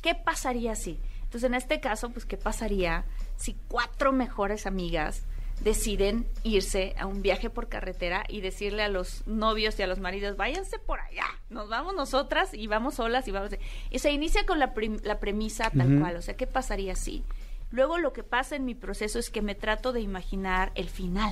[0.01, 0.99] ¿qué pasaría si?
[1.21, 5.21] Entonces, en este caso, pues, ¿qué pasaría si cuatro mejores amigas
[5.61, 9.99] deciden irse a un viaje por carretera y decirle a los novios y a los
[9.99, 13.51] maridos, váyanse por allá, nos vamos nosotras y vamos solas y vamos...
[13.91, 17.23] Y se inicia con la, la premisa tal cual, o sea, ¿qué pasaría si?
[17.69, 21.31] Luego lo que pasa en mi proceso es que me trato de imaginar el final.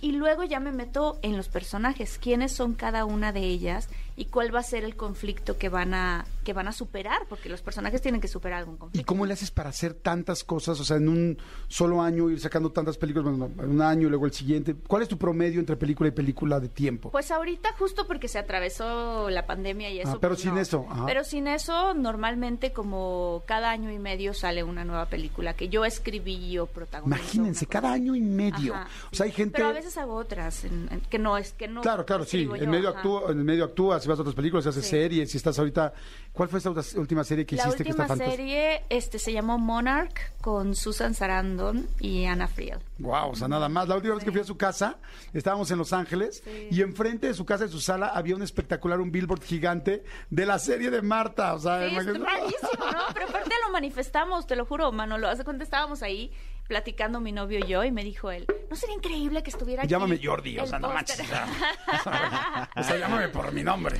[0.00, 4.26] Y luego ya me meto en los personajes, quiénes son cada una de ellas y
[4.26, 7.62] cuál va a ser el conflicto que van a que van a superar, porque los
[7.62, 9.06] personajes tienen que superar algún ¿Y conflicto.
[9.06, 10.78] cómo le haces para hacer tantas cosas?
[10.78, 14.26] O sea, en un solo año ir sacando tantas películas, bueno, en un año, luego
[14.26, 14.74] el siguiente.
[14.86, 17.10] ¿Cuál es tu promedio entre película y película de tiempo?
[17.10, 20.12] Pues ahorita justo porque se atravesó la pandemia y eso.
[20.12, 20.60] Ah, pero pues, sin no.
[20.60, 21.06] eso, ajá.
[21.06, 25.84] Pero sin eso, normalmente como cada año y medio sale una nueva película que yo
[25.86, 27.20] escribí o protagonizo.
[27.22, 28.74] Imagínense, una cada año y medio.
[28.74, 29.54] Ajá, o sea, hay gente...
[29.56, 31.80] Pero a veces hago otras en- en- que no es que no.
[31.80, 32.42] Claro, claro, sí.
[32.42, 34.90] En yo, medio, actúa, en medio actúas, si vas a otras películas, si haces Sí.
[34.90, 35.92] series, si estás ahorita...
[36.32, 38.36] ¿Cuál fue ulti- última serie que La hiciste que está última fantástica?
[38.44, 42.78] serie este, se llamó Monarch con Susan Sarandon y Anna Friel.
[42.98, 43.88] Wow, o sea, nada más.
[43.88, 44.96] La última vez que fui a su casa,
[45.32, 46.68] estábamos en Los Ángeles Sí.
[46.70, 50.46] y enfrente de su casa, de su sala, había un espectacular, un billboard gigante de
[50.46, 51.54] la serie de Marta.
[51.54, 52.98] O sea, Sí, es rarísimo, ¿no?
[53.14, 55.28] Pero aparte lo manifestamos, te lo juro, Manolo.
[55.28, 56.30] Hace cuenta estábamos ahí
[56.66, 59.90] platicando mi novio y yo y me dijo él, ¿no sería increíble que estuviera aquí?
[59.90, 61.20] Llámame Jordi, o sea, no póster?" manches.
[61.20, 63.98] o sea, o sea, llámame por mi nombre.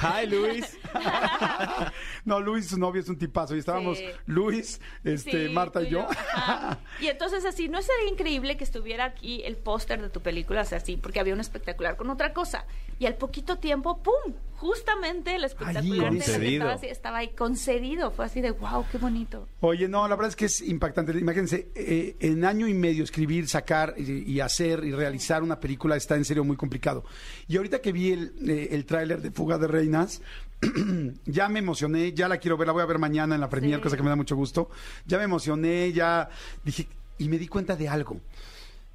[0.00, 0.76] Hi, Luis.
[2.24, 3.54] no, Luis, su novio, es un tipazo.
[3.56, 4.06] Y estábamos Sí.
[4.26, 6.06] Luis, este, Sí, Marta y yo.
[6.10, 6.78] ajá.
[7.00, 10.62] Y entonces así, ¿no sería increíble que estuviera aquí el póster de tu película?
[10.62, 12.66] O sea, así, porque había un espectacular con otra cosa.
[12.98, 14.34] Y al poquito tiempo, ¡pum!
[14.64, 18.10] Justamente el espectacular de que estaba, así- estaba ahí concedido.
[18.10, 19.46] Fue así de, wow, qué bonito.
[19.60, 21.12] Oye, no, la verdad es que es impactante.
[21.18, 25.96] Imagínense, eh, en año y medio escribir, sacar y, y hacer y realizar una película
[25.96, 27.04] está en serio muy complicado.
[27.46, 30.22] Y ahorita que vi el, eh, el tráiler de Fuga de Reinas,
[31.26, 33.76] ya me emocioné, ya la quiero ver, la voy a ver mañana en la premier,
[33.76, 33.82] Sí.
[33.82, 34.70] cosa que me da mucho gusto.
[35.04, 36.30] Ya me emocioné, ya
[36.64, 38.18] dije, y me di cuenta de algo,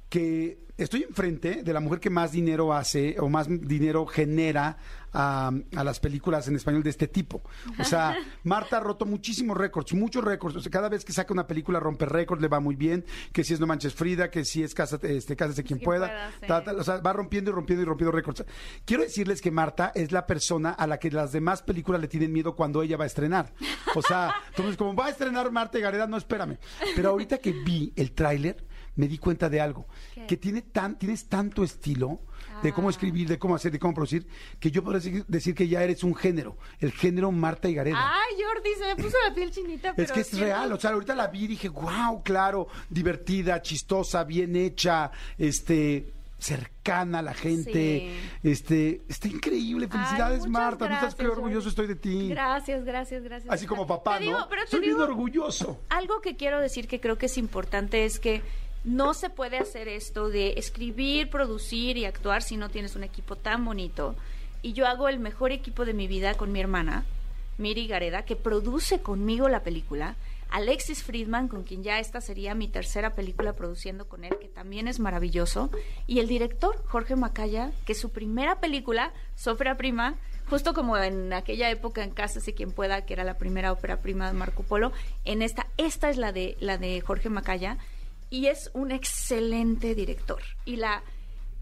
[0.08, 4.78] que estoy enfrente de la mujer que más dinero hace o más dinero genera
[5.12, 7.42] a, a las películas en español de este tipo.
[7.78, 10.56] O sea, Marta ha roto muchísimos récords, muchos récords.
[10.56, 13.04] O sea, cada vez que saca una película rompe récords, le va muy bien.
[13.32, 16.06] Que si es No Manches Frida, que si es Cásate, este, Cásate quien Quien pueda.
[16.08, 16.46] pueda, sí.
[16.46, 18.44] ta, ta, o sea, va rompiendo y rompiendo y rompiendo récords.
[18.84, 22.32] Quiero decirles que Marta es la persona a la que las demás películas le tienen
[22.32, 23.52] miedo cuando ella va a estrenar.
[23.96, 26.58] O sea, entonces como va a estrenar Marta y Gareda, no espérame.
[26.94, 28.64] Pero ahorita que vi el tráiler,
[28.96, 29.86] me di cuenta de algo.
[30.14, 30.26] ¿Qué?
[30.26, 32.20] Que tiene tan, tienes tanto estilo
[32.62, 32.90] de cómo Ah.
[32.90, 34.26] escribir, de cómo hacer, de cómo producir,
[34.58, 37.98] que yo podría decir, que ya eres un género, el género Marta y Gareda.
[37.98, 39.90] Ay, Jordi, se me puso la piel chinita.
[39.90, 42.68] Es pero que es sí, real, o sea, ahorita la vi y dije, wow, claro,
[42.90, 48.10] divertida, chistosa, bien hecha, este cercana a la gente,
[48.42, 52.28] este, está increíble, felicidades Marta, no sabes qué gracias, orgulloso estoy de ti.
[52.30, 53.52] Gracias, gracias, gracias.
[53.52, 54.48] Así como papá, Te digo, ¿no?
[54.48, 55.80] pero te Soy bien digo- orgulloso.
[55.90, 58.40] Algo que quiero decir que creo que es importante es que
[58.84, 63.36] no se puede hacer esto de escribir, producir y actuar si no tienes un equipo
[63.36, 64.14] tan bonito.
[64.62, 67.04] Y yo hago el mejor equipo de mi vida con mi hermana.
[67.58, 70.16] Miri Gareda, que produce conmigo la película.
[70.50, 74.88] Alexis Friedman, con quien ya esta sería mi tercera película produciendo con él, que también
[74.88, 75.70] es maravilloso.
[76.06, 80.16] Y el director, Jorge Macaya, que su primera película, Sofra Prima,
[80.48, 83.98] justo como en aquella época en Casa y quien pueda, que era la primera ópera
[83.98, 84.90] prima de Marco Polo,
[85.24, 87.78] en esta, esta es la de, la de Jorge Macaya,
[88.30, 90.40] y es un excelente director.
[90.64, 91.02] Y la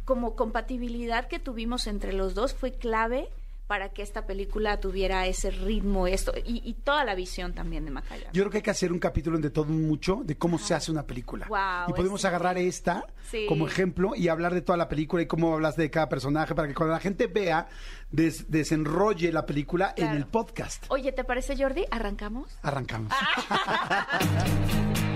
[0.04, 3.28] como compatibilidad que tuvimos entre los dos fue clave
[3.66, 7.90] para que esta película tuviera ese ritmo esto y, y toda la visión también de
[7.90, 8.30] Macaya.
[8.32, 10.72] Yo creo que hay que hacer un capítulo en de todo mucho de cómo se
[10.72, 11.44] hace una película.
[11.46, 13.44] Guau, y podemos es agarrar esta Sí.
[13.46, 16.66] como ejemplo y hablar de toda la película y cómo hablas de cada personaje para
[16.66, 17.68] que cuando la gente vea
[18.10, 20.16] des- desenrolle la película en Claro.
[20.16, 20.86] el podcast.
[20.88, 21.84] Oye, ¿te parece Jordi?
[21.90, 22.58] ¿Arrancamos?
[22.62, 23.12] Arrancamos.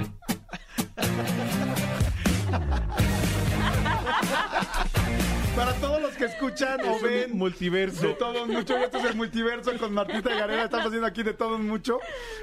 [1.03, 1.72] Ha ha ha ha!
[5.57, 8.07] Para todos los que escuchan o Es ven multiverso.
[8.09, 11.34] de todo un mucho, esto es el multiverso con Martita Garera, estamos haciendo aquí de
[11.34, 11.98] todo un mucho,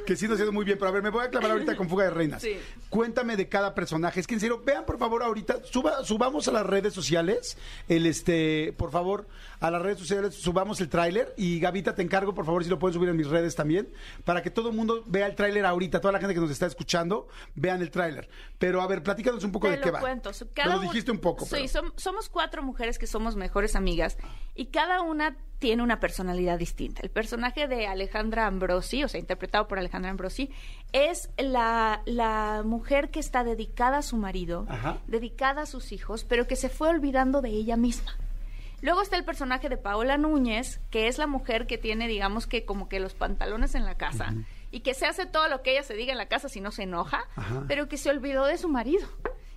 [0.06, 1.76] que sí nos ha haciendo muy bien, pero a ver, me voy a clavar ahorita
[1.76, 2.42] con Fuga de Reinas.
[2.44, 2.58] Sí.
[2.90, 6.52] Cuéntame de cada personaje, es que en serio, vean por favor ahorita, suba, subamos a
[6.52, 7.58] las redes sociales,
[7.88, 9.28] el este, por favor,
[9.60, 12.78] a las redes sociales subamos el tráiler y Gavita te encargo, por favor, si lo
[12.80, 13.90] pueden subir en mis redes también,
[14.24, 16.68] para que todo el mundo vea el tráiler ahorita, toda la gente que nos está
[16.68, 18.30] escuchando, vean el tráiler.
[18.60, 20.00] Pero a ver, platícanos un poco Te de qué lo va.
[20.00, 20.30] cuento.
[20.30, 23.76] Me cada lo un- dijiste un poco, Sí, pero- somos cuatro mujeres que somos mejores
[23.76, 24.18] amigas
[24.54, 27.02] y cada una tiene una personalidad distinta.
[27.02, 30.52] El personaje de Alejandra Ambrosi, o sea, interpretado por Alejandra Ambrosi,
[30.94, 34.98] es la, la mujer que está dedicada a su marido, Ajá.
[35.08, 38.16] dedicada a sus hijos, pero que se fue olvidando de ella misma.
[38.82, 42.64] Luego está el personaje de Paola Núñez, que es la mujer que tiene, digamos que
[42.64, 44.34] como que los pantalones en la casa
[44.72, 46.72] y que se hace todo lo que ella se diga en la casa si no
[46.72, 47.66] se enoja, Ajá.
[47.68, 49.06] pero que se olvidó de su marido.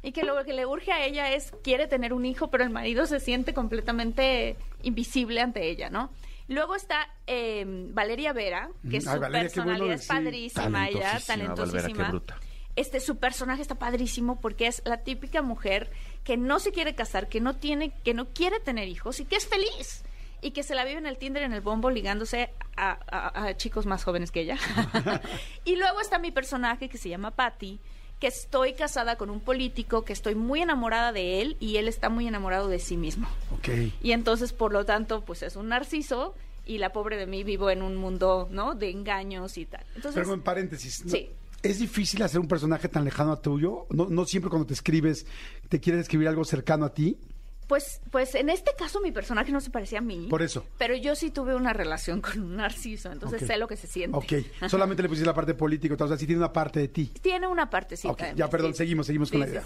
[0.02, 2.70] Y que lo que le urge a ella es, quiere tener un hijo, pero el
[2.70, 6.10] marido se siente completamente invisible ante ella, ¿no?
[6.48, 11.00] Luego está eh, Valeria Vera, que Ay, su Valeria, qué bueno, personalidad es padrísima, ella,
[11.00, 12.08] Talentosísima, Valvera, qué talentosísima.
[12.08, 12.40] bruta.
[12.74, 15.90] Este, su personaje está padrísimo porque es la típica mujer
[16.24, 19.36] que no se quiere casar, que no tiene, que no quiere tener hijos y que
[19.36, 20.02] es feliz
[20.40, 23.56] y que se la vive en el Tinder, en el bombo, ligándose a, a- a
[23.56, 24.56] chicos más jóvenes que ella.
[25.64, 27.78] y luego está mi personaje que se llama Patty,
[28.22, 32.08] que estoy casada con un político, que estoy muy enamorada de él y él está
[32.08, 33.26] muy enamorado de sí mismo.
[33.50, 33.68] Ok.
[34.00, 36.32] Y entonces, por lo tanto, pues es un narciso
[36.64, 38.76] y la pobre de mí vivo en un mundo, ¿no?
[38.76, 39.84] De engaños y tal.
[39.96, 41.10] Entonces, Pero en paréntesis, ¿no?
[41.10, 41.30] Sí.
[41.64, 43.86] ¿es difícil hacer un personaje tan lejano a tuyo?
[43.90, 45.26] ¿No, no siempre cuando te escribes
[45.68, 47.18] te quieres escribir algo cercano a ti?
[47.66, 50.26] Pues, pues en este caso mi personaje no se parecía a mí.
[50.28, 50.64] Por eso.
[50.78, 54.16] Pero yo sí tuve una relación con un narciso, entonces sé lo que se siente.
[54.16, 57.12] Ok, solamente le pusiste la parte política, o sea, sí tiene una parte de ti.
[57.22, 58.12] Tiene una partecita.
[58.12, 59.64] Ok, de mí, ya, perdón, seguimos, seguimos con la idea.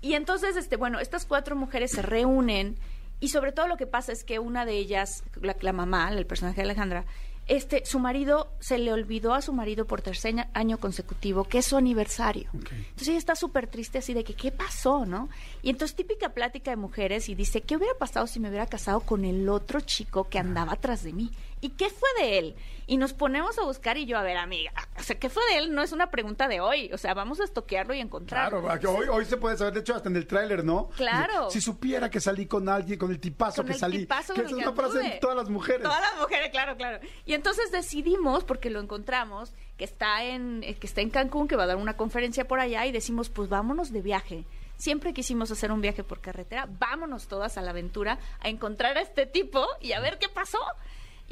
[0.00, 2.76] Y entonces, este, bueno, estas cuatro mujeres se reúnen
[3.20, 6.26] y sobre todo lo que pasa es que una de ellas, la, la mamá, el
[6.26, 7.04] personaje de Alejandra,
[7.48, 11.66] este, su marido se le olvidó a su marido por tercer año- consecutivo, que es
[11.66, 12.48] su aniversario.
[12.54, 15.28] Entonces ella está súper triste así de que, ¿qué pasó, no?
[15.62, 19.00] Y entonces típica plática de mujeres y dice, ¿qué hubiera pasado si me hubiera casado
[19.00, 21.30] con el otro chico que andaba atrás de mí?
[21.62, 22.56] ¿Y qué fue de él?
[22.88, 25.58] Y nos ponemos a buscar y yo, a ver, amiga, o sea, ¿qué fue de
[25.58, 25.72] él?
[25.74, 28.60] No es una pregunta de hoy, o sea, vamos a estoquearlo y encontrarlo.
[28.62, 30.88] Claro, que hoy, hoy se puede saber, de hecho, hasta en el tráiler, ¿no?
[30.96, 31.48] Claro.
[31.50, 33.98] Si supiera que salí con alguien, con el tipazo Con que el salí.
[34.00, 35.20] tipazo que con esa es una frase de anduve.
[35.20, 35.82] todas las mujeres.
[35.84, 36.98] Todas las mujeres, claro, claro.
[37.24, 41.54] Y entonces decidimos, porque lo encontramos, que está en, eh, que está en Cancún, que
[41.56, 44.44] va a dar una conferencia por allá, y decimos, pues vámonos de viaje.
[44.76, 49.00] Siempre quisimos hacer un viaje por carretera, vámonos todas a la aventura a encontrar a
[49.02, 50.58] este tipo y a ver qué pasó.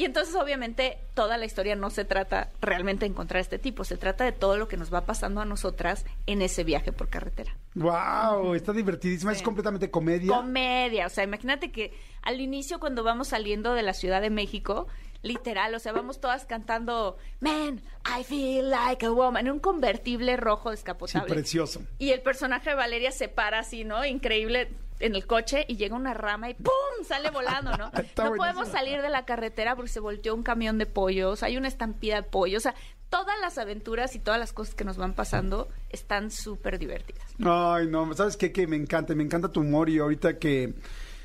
[0.01, 3.85] Y entonces, obviamente, toda la historia no se trata realmente de encontrar a este tipo,
[3.85, 7.11] se trata de todo lo que nos va pasando a nosotras en ese viaje por
[7.11, 7.55] carretera.
[7.75, 9.45] Wow, está divertidísima, es Sí.
[9.45, 10.35] completamente comedia.
[10.35, 11.93] Comedia, o sea, imagínate que
[12.23, 14.87] al inicio cuando vamos saliendo de la Ciudad de México,
[15.21, 17.83] literal, o sea, vamos todas cantando Man,
[18.19, 21.29] I feel like a woman, en un convertible rojo sí, descapotable.
[21.35, 21.83] precioso.
[21.99, 24.03] y el personaje de Valeria se para así, ¿no?
[24.07, 24.71] Increíble
[25.01, 27.05] en el coche y llega una rama y ¡pum!
[27.07, 27.91] sale volando, ¿no?
[28.17, 31.69] No podemos salir de la carretera porque se volteó un camión de pollos, hay una
[31.69, 32.75] estampida de pollos, o sea,
[33.09, 37.25] todas las aventuras y todas las cosas que nos van pasando están súper divertidas.
[37.45, 38.53] Ay, no, ¿sabes qué?
[38.53, 40.75] Que me encanta, me encanta tu humor y ahorita que,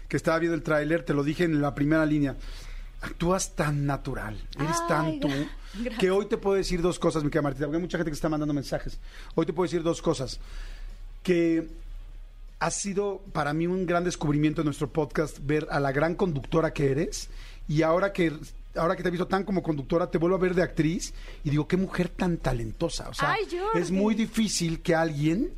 [0.08, 2.36] que estaba viendo el tráiler, te lo dije en la primera línea.
[3.02, 6.00] Actúas tan natural, eres Ay, tan tú, gracias.
[6.00, 8.16] que hoy te puedo decir dos cosas, mi querida Martita, porque hay mucha gente que
[8.16, 9.00] está mandando mensajes.
[9.36, 10.40] Hoy te puedo decir dos cosas.
[11.22, 11.68] Que
[12.60, 16.74] ha sido para mí un gran descubrimiento en nuestro podcast ver a la gran conductora
[16.74, 17.30] que eres.
[17.68, 18.34] Y ahora que
[18.76, 21.50] ahora que te he visto tan como conductora te vuelvo a ver de actriz y
[21.50, 23.10] digo qué mujer tan talentosa.
[23.10, 25.54] O sea Ay, es muy difícil que alguien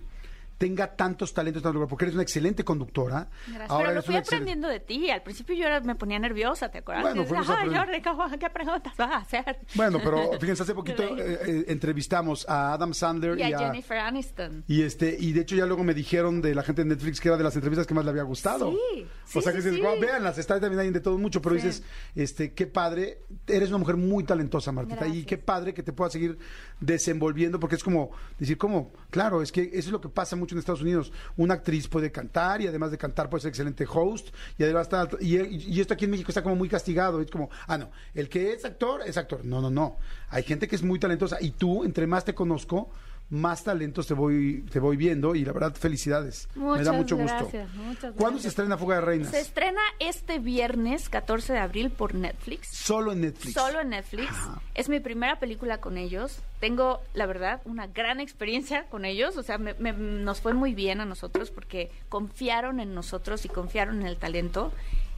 [0.57, 3.27] tenga tantos talentos, tanto lugar, porque eres una excelente conductora.
[3.47, 3.69] Gracias.
[3.69, 5.09] Ahora Pero lo fui aprendiendo de ti.
[5.11, 7.03] Al principio yo era- me ponía nerviosa, ¿te acuerdas?
[7.03, 7.79] Bueno, Ay, aprendiendo.
[7.79, 9.59] Jordi, ¿cómo- ¿qué preguntas vas a hacer?
[9.75, 14.63] Bueno, pero fíjense, hace poquito eh, eh, entrevistamos a Adam Sandler Y a Jennifer Aniston.
[14.67, 17.27] y este y de hecho ya luego me dijeron de la gente de Netflix que
[17.27, 18.71] era de las entrevistas que más le había gustado.
[18.71, 19.81] Sí, sí, o sea que sí, dices, sí.
[19.81, 21.83] "Guau, véanlas, está también ahí de todo mucho, pero dices,
[22.15, 26.09] este, qué padre, eres una mujer muy talentosa, Martita, y qué padre que te pueda
[26.09, 26.37] seguir
[26.79, 28.91] desenvolviendo, porque es como decir, ¿cómo?
[29.17, 31.11] Claro, es que eso es lo que pasa mucho en Estados Unidos.
[31.37, 34.27] Una actriz puede cantar y además de cantar puede ser excelente host
[34.59, 37.79] y además está- y, esto aquí en México está como muy castigado, es como, ah,
[37.79, 39.43] no, el que es actor es actor.
[39.43, 39.97] No, no, no.
[40.29, 42.91] Hay gente que es muy talentosa y tú, entre más te conozco,
[43.29, 46.47] más talentos te voy te voy viendo y la verdad felicidades.
[46.55, 47.35] Me da Muchas mucho gusto.
[47.39, 48.45] gracias, muchas ¿Cuándo se gracias.
[48.45, 49.31] estrena Fuga de Reinas?
[49.31, 52.69] Se estrena este viernes, 14 de abril, por Netflix.
[52.71, 53.53] Solo en Netflix.
[53.53, 54.29] Solo en Netflix.
[54.29, 54.61] Ajá.
[54.75, 56.39] Es mi primera película con ellos.
[56.61, 59.35] Tengo, la verdad, una gran experiencia con ellos.
[59.35, 63.49] O sea, me- me- nos fue muy bien a nosotros porque confiaron en nosotros y
[63.49, 64.71] confiaron en el talento.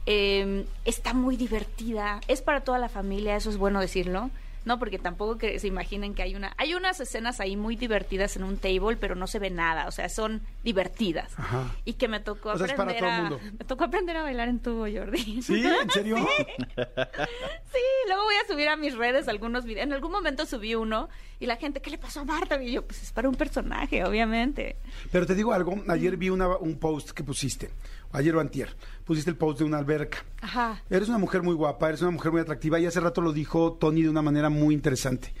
[0.06, 2.20] Eh, está muy divertida.
[2.26, 4.30] Es para toda la familia, eso es bueno decirlo.
[4.64, 6.52] No, porque tampoco que se imaginen que hay una...
[6.58, 9.86] Hay unas escenas ahí muy divertidas en un table, pero no se ve nada.
[9.88, 11.32] O sea, son divertidas.
[11.38, 11.74] Ajá.
[11.84, 13.20] Y que me tocó O sea, es aprender para a...
[13.22, 13.40] mundo.
[13.58, 15.40] Me tocó aprender a bailar en tubo, Jordi.
[15.42, 15.64] ¿Sí?
[15.64, 16.16] ¿En serio?
[17.72, 19.84] Sí, luego voy a subir a mis redes algunos videos.
[19.86, 21.08] En algún momento subí uno
[21.38, 22.60] y la gente, ¿qué le pasó a Marta?
[22.62, 24.76] Y yo, pues es para un personaje, obviamente.
[25.12, 27.70] Pero te digo algo, ayer vi una- un post que pusiste,
[28.12, 30.18] ayer o antier, pusiste el post de una alberca.
[30.40, 30.82] Ajá.
[30.90, 33.72] Eres una mujer muy guapa, eres una mujer muy atractiva y hace rato lo dijo
[33.80, 35.32] Tony de una manera muy interesante.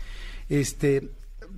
[0.48, 1.10] Este,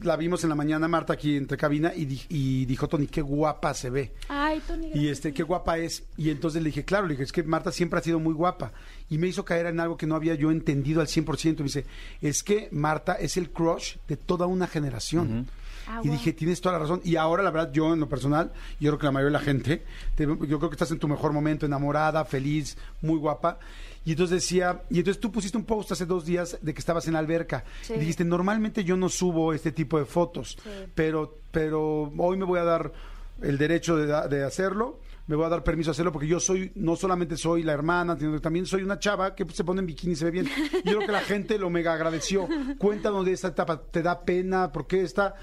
[0.03, 3.21] la vimos en la mañana, Marta, aquí entre cabina y, di- y dijo Tony, qué
[3.23, 4.13] guapa se ve.
[4.29, 4.91] Ay, Tony.
[4.95, 6.05] Y este, qué guapa es.
[6.17, 8.73] Y entonces le dije, claro, le dije, es que Marta siempre ha sido muy guapa.
[9.11, 11.59] Y me hizo caer en algo que no había yo entendido al 100%.
[11.59, 11.85] Me dice,
[12.21, 15.49] es que Marta es el crush de toda una generación.
[15.89, 16.17] Ah, y wow.
[16.17, 17.01] dije, tienes toda la razón.
[17.05, 19.53] Y ahora, la verdad, yo en lo personal, yo creo que la mayoría de la
[19.53, 23.59] gente, te- yo creo que estás en tu mejor momento, enamorada, feliz, muy guapa.
[24.05, 27.07] Y entonces decía, y entonces tú pusiste un post hace dos días de que estabas
[27.07, 27.65] en la alberca.
[27.83, 27.95] Sí.
[27.95, 30.71] Y dijiste, normalmente yo no subo este tipo de fotos, Sí.
[30.95, 32.93] pero, pero hoy me voy a dar
[33.41, 34.99] el derecho de, hacerlo.
[35.29, 38.17] Me voy a dar permiso a hacerlo porque yo soy, no solamente soy la hermana,
[38.19, 40.47] sino que también soy una chava que se pone en bikini y se ve bien.
[40.85, 42.49] Yo creo que la gente lo mega agradeció.
[42.79, 44.73] Cuéntanos de esta etapa, ¿te da pena?
[44.73, 45.37] ¿Por qué está?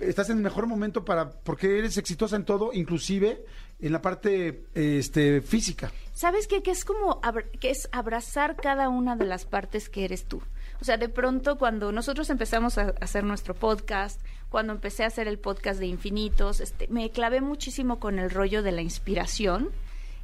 [0.00, 3.44] Estás en el mejor momento para, porque eres exitosa en todo, inclusive
[3.80, 5.90] en la parte este, física.
[6.12, 6.62] ¿Sabes qué?
[6.62, 7.20] Que es como
[7.60, 10.42] que es abrazar cada una de las partes que eres tú.
[10.80, 15.26] O sea, de pronto cuando nosotros empezamos a hacer nuestro podcast, cuando empecé a hacer
[15.26, 19.70] el podcast de Infinitos, este, me clavé muchísimo con el rollo de la inspiración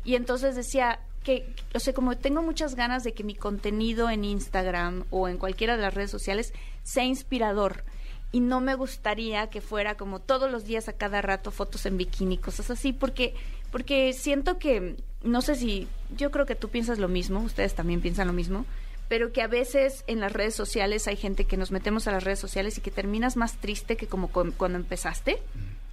[0.04, 4.24] y entonces decía que, o sea, como tengo muchas ganas de que mi contenido en
[4.24, 6.52] Instagram o en cualquiera de las redes sociales
[6.82, 7.84] sea inspirador
[8.34, 11.96] y no me gustaría que fuera como todos los días a cada rato fotos en
[11.96, 13.34] bikini, cosas así, porque
[13.70, 18.00] porque siento que no sé si yo creo que tú piensas lo mismo, ustedes también
[18.00, 18.66] piensan lo mismo,
[19.08, 22.24] pero que a veces en las redes sociales hay gente que nos metemos a las
[22.24, 25.40] redes sociales y que terminas más triste que como cu- cuando empezaste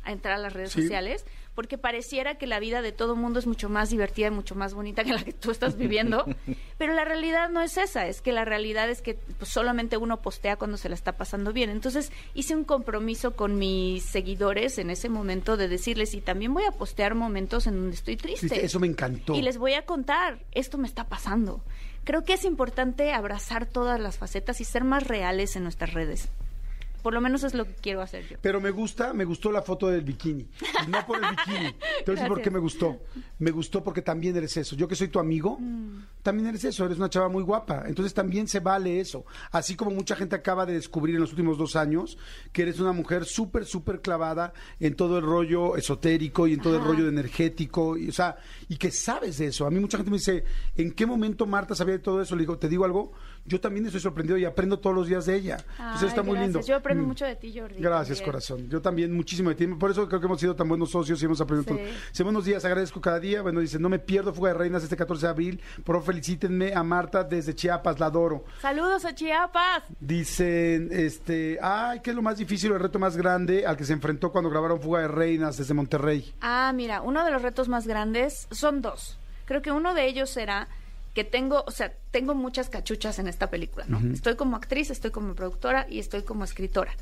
[0.03, 0.81] a entrar a las redes Sí.
[0.81, 1.25] sociales,
[1.55, 4.73] porque pareciera que la vida de todo mundo es mucho más divertida y mucho más
[4.73, 6.25] bonita que la que tú estás viviendo,
[6.77, 10.21] pero la realidad no es esa, es que la realidad es que pues, solamente uno
[10.21, 11.69] postea cuando se la está pasando bien.
[11.69, 16.63] Entonces hice un compromiso con mis seguidores en ese momento de decirles, y también voy
[16.63, 18.63] a postear momentos en donde estoy triste.
[18.63, 19.35] Eso me encantó.
[19.35, 21.61] Y les voy a contar, esto me está pasando.
[22.03, 26.29] Creo que es importante abrazar todas las facetas y ser más reales en nuestras redes.
[27.01, 28.37] Por lo menos es lo que quiero hacer yo.
[28.41, 30.47] Pero me gusta, me gustó la foto del bikini.
[30.89, 31.73] No por el bikini.
[32.05, 32.99] Te voy a decir por qué me gustó.
[33.39, 34.75] Me gustó porque también eres eso.
[34.75, 36.03] Yo que soy tu amigo, Mm.
[36.23, 36.85] también eres eso.
[36.85, 37.83] Eres una chava muy guapa.
[37.87, 39.25] Entonces también se vale eso.
[39.51, 42.17] Así como mucha gente acaba de descubrir en los últimos dos años
[42.51, 46.77] que eres una mujer súper, súper clavada en todo el rollo esotérico y en todo
[46.77, 47.97] el rollo energético.
[47.97, 48.37] Y, o sea,
[48.69, 49.65] y que sabes de eso.
[49.65, 50.43] A mí mucha gente me dice,
[50.75, 52.35] ¿en qué momento Marta sabía de todo eso?
[52.35, 53.11] Le digo, te digo algo.
[53.45, 55.57] Yo también estoy sorprendido y aprendo todos los días de ella.
[55.77, 56.61] Entonces está muy lindo.
[56.61, 57.07] Yo aprendo Mm.
[57.07, 57.81] mucho de ti, Jordi.
[57.81, 58.25] Gracias, también.
[58.31, 58.69] corazón.
[58.69, 59.67] Yo también muchísimo de ti.
[59.67, 61.79] Por eso creo que hemos sido tan buenos socios y hemos aprendido Sí.
[61.81, 61.91] todo.
[62.11, 63.41] Dice, buenos días, agradezco cada día.
[63.41, 65.61] Bueno, dice, no me pierdo Fuga de Reinas este 14 de abril.
[65.83, 68.45] Por favor, felicítenme a Marta desde Chiapas, la adoro.
[68.61, 69.83] Saludos a Chiapas.
[69.99, 73.85] Dicen, este, ay, ¿qué es lo más difícil o el reto más grande al que
[73.85, 76.33] se enfrentó cuando grabaron Fuga de Reinas desde Monterrey?
[76.41, 79.17] Ah, mira, uno de los retos más grandes son dos.
[79.45, 80.67] Creo que uno de ellos será
[81.13, 83.99] que tengo, o sea, tengo muchas cachuchas en esta película, ¿no?
[84.13, 86.93] Estoy como actriz, estoy como productora y estoy como escritora.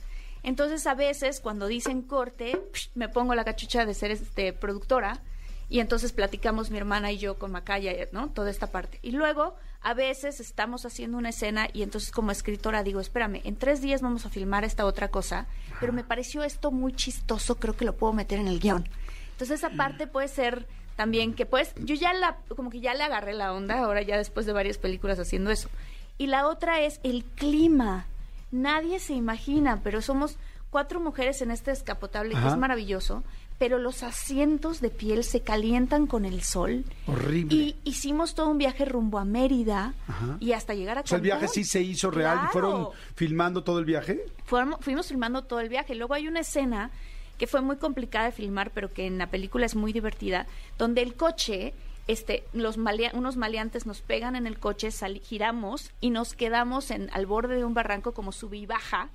[0.42, 2.60] Entonces, a veces, cuando dicen corte,
[2.96, 5.22] me pongo la cachucha de ser este, productora
[5.68, 8.30] y entonces platicamos mi hermana y yo con Macaya, ¿no?
[8.30, 9.00] Toda esta parte.
[9.02, 13.56] Y luego A veces estamos haciendo una escena y entonces como escritora digo, espérame, en
[13.56, 15.48] tres días vamos a filmar esta otra cosa,
[15.80, 18.90] pero me pareció esto muy chistoso, creo que lo puedo meter en el guion.
[19.32, 20.68] Entonces esa parte puede ser
[21.00, 24.18] también que pues yo ya la, como que ya le agarré la onda, ahora ya
[24.18, 25.70] después de varias películas haciendo eso.
[26.18, 28.06] Y la otra es el clima.
[28.52, 30.36] Nadie se imagina, pero somos
[30.70, 33.24] cuatro mujeres en este descapotable que es maravilloso,
[33.58, 36.84] pero los asientos de piel se calientan con el sol.
[37.08, 37.56] Horrible.
[37.56, 40.36] Y hicimos todo un viaje rumbo a Mérida Ajá.
[40.42, 41.54] y hasta llegar a o sea, el viaje Cancún.
[41.56, 42.36] sí se hizo real.
[42.36, 42.52] ¿Y Claro.
[42.52, 44.26] fueron filmando todo el viaje?
[44.46, 45.96] Fuéramos- fuimos filmando todo el viaje.
[45.96, 46.92] Luego hay una escena
[47.40, 50.46] que fue muy complicada de filmar, pero que en la película es muy divertida,
[50.78, 51.74] donde el coche,
[52.08, 54.92] este, los unos maleantes nos pegan en el coche,
[55.24, 59.10] giramos y nos quedamos en, al borde de un barranco como sube y baja.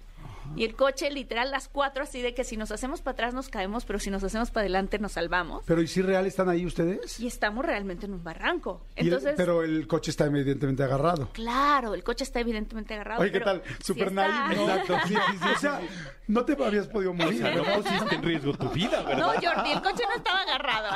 [0.56, 3.48] Y el coche, literal, las cuatro, así de que si nos hacemos para atrás nos
[3.48, 5.64] caemos, pero si nos hacemos para adelante nos salvamos.
[5.66, 7.18] Pero ¿y si real están ahí ustedes?
[7.20, 8.86] Y estamos realmente en un barranco.
[8.96, 11.30] Y el- Entonces, pero el coche está evidentemente agarrado.
[11.32, 13.22] claro, el coche está evidentemente agarrado.
[13.22, 13.62] Oye, ¿qué pero tal?
[13.78, 14.62] sí Super está- naive.
[14.62, 15.80] Exacto, sí, sí, sí, o sea,
[16.28, 17.40] no te habías podido morir.
[17.42, 17.82] No ¿no?
[17.82, 19.34] pusiste en riesgo tu vida, No, ¿verdad?
[19.42, 20.88] Jordi, el coche no estaba agarrado.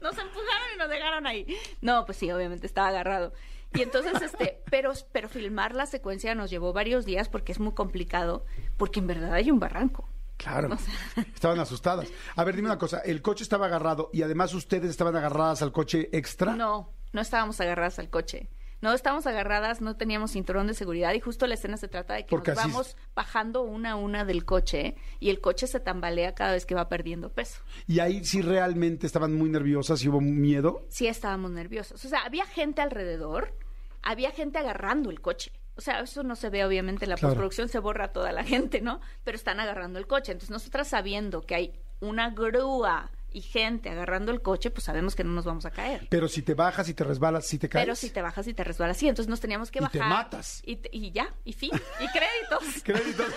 [0.00, 1.46] Nos empujaron y nos dejaron ahí.
[1.80, 3.32] No, pues sí, obviamente estaba agarrado.
[3.74, 7.72] Y entonces, este, pero, pero filmar la secuencia nos llevó varios días porque es muy
[7.72, 8.44] complicado,
[8.76, 10.08] porque en verdad hay un barranco.
[10.36, 10.70] Claro.
[10.74, 12.08] O sea- Estaban asustadas.
[12.36, 12.98] A ver, dime una cosa.
[13.00, 16.54] El coche estaba agarrado y además ustedes estaban agarradas al coche extra.
[16.56, 18.48] No, no estábamos agarradas al coche.
[18.80, 22.24] No estábamos agarradas, no teníamos cinturón de seguridad y justo la escena se trata de
[22.26, 22.66] que Porque nos es.
[22.66, 26.74] vamos bajando una a una del coche y el coche se tambalea cada vez que
[26.74, 27.60] va perdiendo peso.
[27.86, 30.84] Y ahí sí realmente estaban muy nerviosas y hubo miedo.
[30.88, 32.04] sí estábamos nerviosos.
[32.04, 33.54] O sea, había gente alrededor,
[34.02, 35.52] había gente agarrando el coche.
[35.74, 37.30] O sea, eso no se ve obviamente en la Claro.
[37.30, 39.00] postproducción, se borra toda la gente, ¿no?
[39.24, 40.32] Pero están agarrando el coche.
[40.32, 45.24] Entonces, nosotras sabiendo que hay una grúa y gente agarrando el coche, pues sabemos que
[45.24, 46.06] no nos vamos a caer.
[46.10, 47.86] Pero si te bajas y te resbalas, si te caes.
[47.86, 50.02] Pero si te bajas y te resbalas, sí, entonces nos teníamos que Y bajar.
[50.02, 50.60] te matas.
[50.66, 52.74] Y, te- y ya, y fin, y créditos.
[52.84, 53.26] Créditos.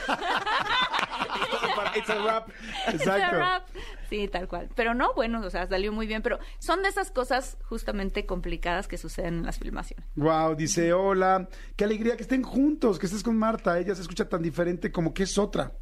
[1.95, 2.49] It's a wrap.
[2.49, 3.37] It's a Exacto.
[3.37, 3.67] wrap.
[4.15, 4.69] Sí, tal cual.
[4.75, 6.21] Pero no, bueno, o sea, salió muy bien.
[6.21, 10.05] Pero son de esas cosas justamente complicadas que suceden en las filmaciones.
[10.15, 14.29] Wow, dice, hola, qué alegría que estén juntos, que estés con Marta, ella se escucha
[14.29, 15.73] tan diferente como que es otra.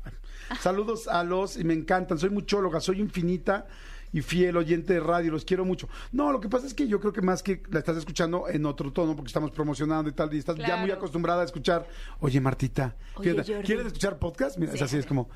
[0.59, 3.65] Saludos a los, y me encantan, soy muchóloga, soy infinita
[4.11, 5.89] y fiel oyente de radio, los quiero mucho.
[6.11, 8.65] No, lo que pasa es que yo creo que más que la estás escuchando en
[8.65, 11.87] otro tono, porque estamos promocionando y tal, y estás ya muy acostumbrada a escuchar,
[12.19, 13.65] oye Martita, Oye, fíjate, Jordi.
[13.65, 14.57] ¿quieres escuchar podcast?
[14.57, 14.83] Mira, es Sí.
[14.85, 15.29] así, es como,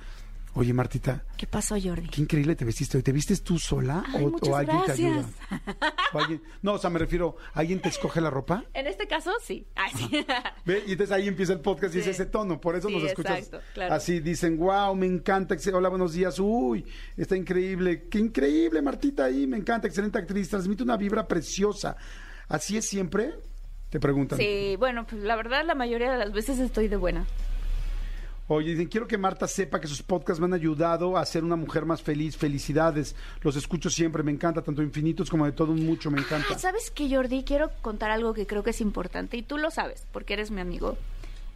[0.58, 2.10] oye Martita, ¿Qué pasó, Jordi?
[2.10, 3.04] Qué increíble te vestiste hoy.
[3.04, 5.26] ¿Te vistes tú sola Ay, o, alguien te ayuda?
[5.50, 5.78] gracias.
[6.14, 8.64] O alguien- no, o sea, me refiero, ¿alguien te escoge la ropa?
[8.74, 9.68] En este caso, sí.
[9.76, 10.26] Ay, sí.
[10.66, 10.84] ¿Ve?
[10.88, 13.40] Y entonces ahí empieza el podcast y es ese tono, por eso Sí, nos escuchas
[13.40, 13.94] exacto, claro.
[13.94, 14.20] así.
[14.22, 15.56] Dicen, wow, me encanta.
[15.74, 16.40] Hola, buenos días.
[16.40, 16.86] Uy,
[17.18, 18.08] está increíble.
[18.10, 19.46] Qué increíble, Martita ahí.
[19.48, 20.50] Me encanta, excelente actriz.
[20.50, 21.98] Transmite una vibra preciosa.
[22.48, 23.36] ¿Así es siempre?
[23.90, 24.38] Te preguntan.
[24.40, 27.26] Sí, bueno, pues la verdad, la mayoría de las veces estoy de buena.
[28.50, 31.58] Oye, dicen, quiero que Marta sepa que sus podcasts me han ayudado a ser una
[31.58, 32.38] mujer más feliz.
[32.38, 33.14] Felicidades.
[33.42, 34.24] Los escucho siempre.
[34.24, 36.10] Me encanta, tanto infinitos como de todo un mucho.
[36.10, 36.58] Me encanta.
[36.58, 37.44] ¿sabes qué, Jordi?
[37.44, 40.62] Quiero contar algo que creo que es importante y tú lo sabes, porque eres mi
[40.62, 40.98] amigo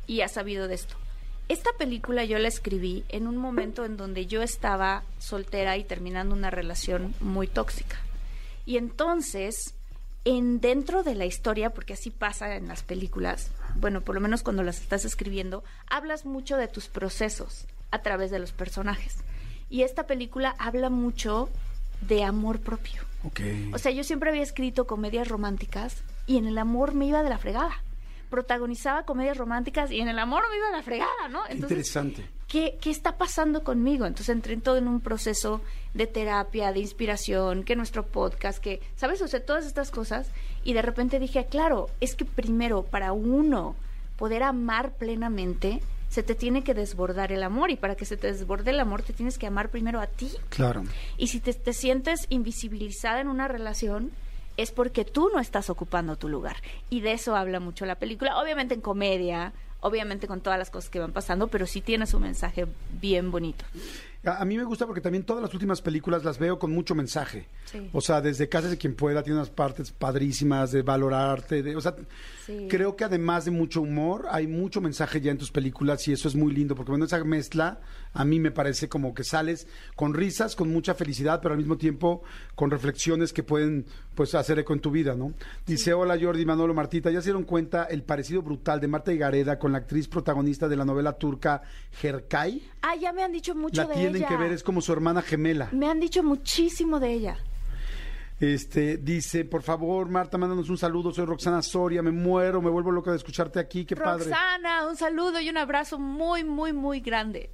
[0.05, 0.95] y has sabido de esto.
[1.47, 6.35] Esta película yo la escribí en un momento en donde yo estaba soltera y terminando
[6.35, 7.97] una relación muy tóxica.
[8.65, 9.75] Y entonces,
[10.25, 14.43] en dentro de la historia, porque así pasa en las películas, bueno, por lo menos
[14.43, 19.17] cuando las estás escribiendo, hablas mucho de tus procesos a través de los personajes.
[19.69, 21.49] Y esta película habla mucho
[22.01, 23.01] de amor propio.
[23.23, 23.39] Ok.
[23.73, 27.29] O sea, yo siempre había escrito comedias románticas y en el amor me iba de
[27.29, 27.83] la fregada.
[28.29, 31.41] Protagonizaba comedias románticas y en el amor me iba de la fregada, ¿no?
[31.49, 32.29] Interesante.
[32.51, 34.05] ¿Qué, ¿qué está pasando conmigo?
[34.05, 35.61] Entonces entré en todo en un proceso
[35.93, 39.21] de terapia, de inspiración, que nuestro podcast, que, ¿sabes?
[39.21, 40.29] O sea, todas estas cosas.
[40.65, 43.77] Y de repente dije, claro, es que primero, para uno
[44.17, 47.71] poder amar plenamente, se te tiene que desbordar el amor.
[47.71, 50.29] Y para que se te desborde el amor, te tienes que amar primero a ti.
[50.49, 50.83] Claro.
[51.17, 54.11] Y si te, te sientes invisibilizada en una relación,
[54.57, 56.57] es porque tú no estás ocupando tu lugar.
[56.89, 58.41] Y de eso habla mucho la película.
[58.41, 62.19] Obviamente en comedia, obviamente con todas las cosas que van pasando, pero sí tiene su
[62.19, 62.65] mensaje
[63.01, 63.65] bien bonito.
[64.23, 66.93] A, a mí me gusta porque también todas las últimas películas las veo con mucho
[66.95, 67.47] mensaje.
[67.65, 67.89] Sí.
[67.91, 71.81] O sea, desde Casas de quien pueda tiene unas partes padrísimas de valorarte, de, o
[71.81, 71.95] sea,
[72.45, 72.67] Sí.
[72.69, 76.27] creo que además de mucho humor, hay mucho mensaje ya en tus películas y eso
[76.27, 77.79] es muy lindo porque bueno, esa mezcla
[78.13, 81.77] a mí me parece como que sales con risas, con mucha felicidad, pero al mismo
[81.77, 82.23] tiempo
[82.55, 83.85] con reflexiones que pueden
[84.15, 85.33] pues hacer eco en tu vida, ¿no?
[85.65, 89.57] Dice, hola Jordi, Manolo, Martita, ¿ya se dieron cuenta el parecido brutal de Marta Higareda
[89.57, 92.69] con la actriz protagonista de la novela turca Jerkay?
[92.81, 94.27] Ah, ya me han dicho mucho La de tienen ella.
[94.27, 95.69] que ver, es como su hermana gemela.
[95.71, 97.37] Me han dicho muchísimo de ella.
[98.39, 101.13] Este, dice, por favor, Marta, mándanos un saludo.
[101.13, 104.25] Soy Roxana Soria, me muero, me vuelvo loca de escucharte aquí, qué padre.
[104.25, 107.51] Roxana, un saludo y un abrazo muy, muy, muy grande.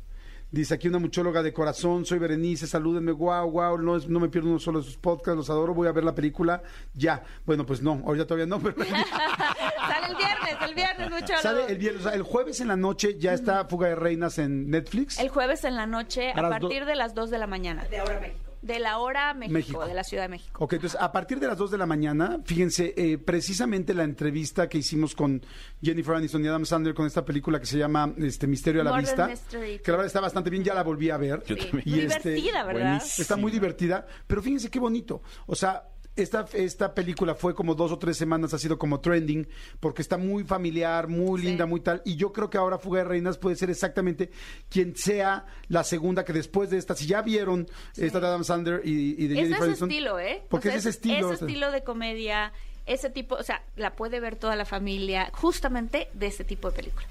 [0.49, 4.29] Dice aquí una muchóloga de corazón, soy Berenice, salúdenme, guau, guau, no, es- no me
[4.29, 7.21] pierdo uno solo de sus podcasts, los adoro, voy a ver la película ya.
[7.45, 11.77] Bueno, pues no, ahorita todavía no, pero Sale el viernes, el viernes, mucho sale el
[11.77, 15.19] viernes, o sea, el jueves en la noche ya está Fuga de Reinas en Netflix.
[15.19, 17.47] El jueves en la noche, A a, las do- partir de las 2 de la
[17.47, 17.83] mañana.
[17.89, 18.46] De ahora México.
[18.67, 19.85] De la hora México, México.
[19.85, 20.63] de la Ciudad de México.
[20.63, 24.67] Ok, entonces a partir de las 2 de la mañana, fíjense, eh, precisamente la entrevista
[24.67, 25.41] que hicimos con
[25.81, 28.97] Jennifer Aniston y Adam Sandler con esta película que se llama este Misterio a la
[28.97, 29.79] Vista, Mystery.
[29.79, 31.43] que la verdad está bastante bien, ya la volví a ver.
[31.45, 31.61] Yo Sí.
[31.69, 31.83] también.
[31.89, 32.81] Muy este, divertida, ¿verdad?
[32.97, 33.21] buenísimo.
[33.21, 35.21] Está muy divertida, pero fíjense qué bonito.
[35.45, 35.83] O sea,
[36.17, 39.47] esta, esta película fue como dos o tres semanas, ha sido como trending,
[39.79, 41.47] porque está muy familiar, muy Sí.
[41.47, 42.01] linda, muy tal.
[42.05, 44.31] Y yo creo que ahora Fuga de Reinas puede ser exactamente
[44.69, 48.81] quien sea la segunda que después de esta, si ya vieron esta de Adam Sandler
[48.83, 49.89] y, y de Es Jennifer ese Aniston.
[49.91, 50.43] estilo, ¿eh?
[50.49, 51.31] Porque O sea, es ese estilo.
[51.33, 52.51] Ese estilo de comedia,
[52.85, 56.75] ese tipo, o sea, la puede ver toda la familia, justamente de ese tipo de
[56.77, 57.05] película.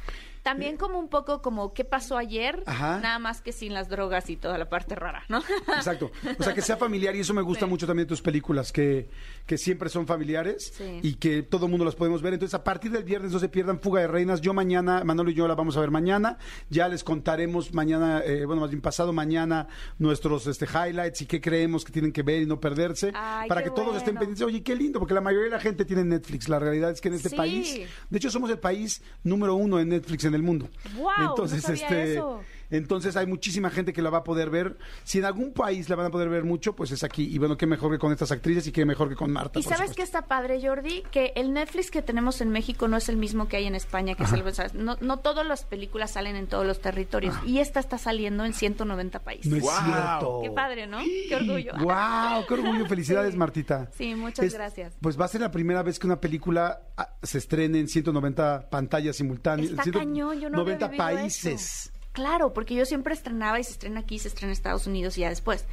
[0.46, 3.00] También como un poco como qué pasó ayer, Ajá.
[3.00, 5.42] nada más que sin las drogas y toda la parte rara, ¿no?
[5.76, 6.12] Exacto.
[6.38, 7.70] O sea, que sea familiar y eso me gusta Sí.
[7.70, 9.08] mucho también de tus películas, que,
[9.44, 11.00] que siempre son familiares Sí.
[11.02, 12.34] y que todo el mundo las podemos ver.
[12.34, 14.40] Entonces, a partir del viernes no se pierdan Fuga de Reinas.
[14.40, 16.38] Yo mañana, Manolo y yo la vamos a ver mañana.
[16.70, 19.66] Ya les contaremos mañana, eh, bueno, más bien pasado mañana,
[19.98, 23.10] nuestros este, highlights y qué creemos que tienen que ver y no perderse.
[23.14, 24.42] Ay, para que todos estén pendientes.
[24.46, 26.48] Oye, qué lindo, porque la mayoría de la gente tiene Netflix.
[26.48, 27.36] La realidad es que en este Sí.
[27.36, 27.80] país,
[28.10, 30.68] de hecho, somos el país número uno en Netflix en el mundo.
[30.94, 32.40] No sabía este, eso.
[32.70, 34.76] Entonces hay muchísima gente que la va a poder ver.
[35.04, 37.24] Si en algún país la van a poder ver mucho, pues es aquí.
[37.24, 39.58] Y bueno, qué mejor que con estas actrices y qué mejor que con Marta.
[39.58, 39.96] Y por sabes supuesto.
[39.96, 43.48] qué está padre, Jordi, que el Netflix que tenemos en México no es el mismo
[43.48, 46.36] que hay en España, que es el, o sea, no, no todas las películas salen
[46.36, 49.46] en todos los territorios y esta está saliendo en 190 países.
[49.50, 49.84] No es Guau.
[49.84, 50.40] cierto.
[50.42, 50.98] Qué padre, ¿no?
[51.28, 51.72] Qué orgullo.
[51.78, 52.46] ¡Wow!
[52.46, 52.86] ¡Qué orgullo!
[52.86, 53.38] Felicidades, Sí.
[53.38, 53.90] Martita.
[53.96, 54.94] Sí, muchas gracias.
[55.00, 58.68] Pues va a ser la primera vez que una película ah, se estrene en 190
[58.70, 59.70] pantallas simultáneas.
[59.70, 61.86] Está 190 cañón, yo no había vivido países.
[61.86, 61.90] eso.
[62.16, 65.20] Claro, porque yo siempre estrenaba y se estrena aquí, se estrena en Estados Unidos y
[65.20, 65.66] ya después.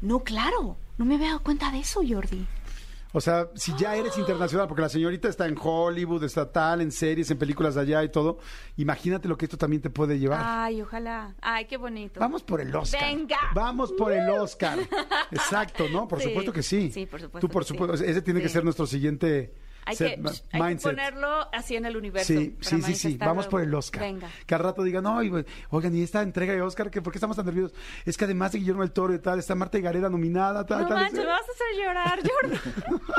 [0.00, 2.46] No, claro, no me había dado cuenta de eso, Jordi.
[3.12, 6.90] O sea, si ya eres internacional, porque la señorita está en Hollywood, está tal, en
[6.90, 8.38] series, en películas de allá y todo,
[8.78, 10.40] imagínate lo que esto también te puede llevar.
[10.42, 11.34] Ay, ojalá.
[11.42, 12.18] Ay, qué bonito.
[12.18, 13.02] Vamos por el Oscar.
[13.02, 13.36] Venga.
[13.54, 14.78] Vamos por el Oscar.
[15.32, 16.08] Exacto, ¿no?
[16.08, 16.28] Por Sí.
[16.28, 16.90] supuesto que sí.
[16.94, 17.68] Sí, por supuesto Tú, por sí.
[17.74, 18.02] supuesto.
[18.06, 19.52] Ese tiene que ser nuestro siguiente
[19.86, 22.26] Hay, set- que, hay que ponerlo así en el universo.
[22.32, 23.16] Sí, sí, sí, sí.
[23.18, 24.02] Vamos por el Oscar.
[24.02, 24.28] Venga.
[24.46, 25.32] Que al rato digan, no, y,
[25.70, 27.76] oigan, y esta entrega de Oscar, ¿qué, ¿por qué estamos tan nerviosos?
[28.04, 30.88] Es que además de Guillermo del Toro y tal, está Marta Gareda nominada, tal, No
[30.88, 30.98] tal.
[30.98, 32.56] manches, me vas a hacer llorar, Jordi.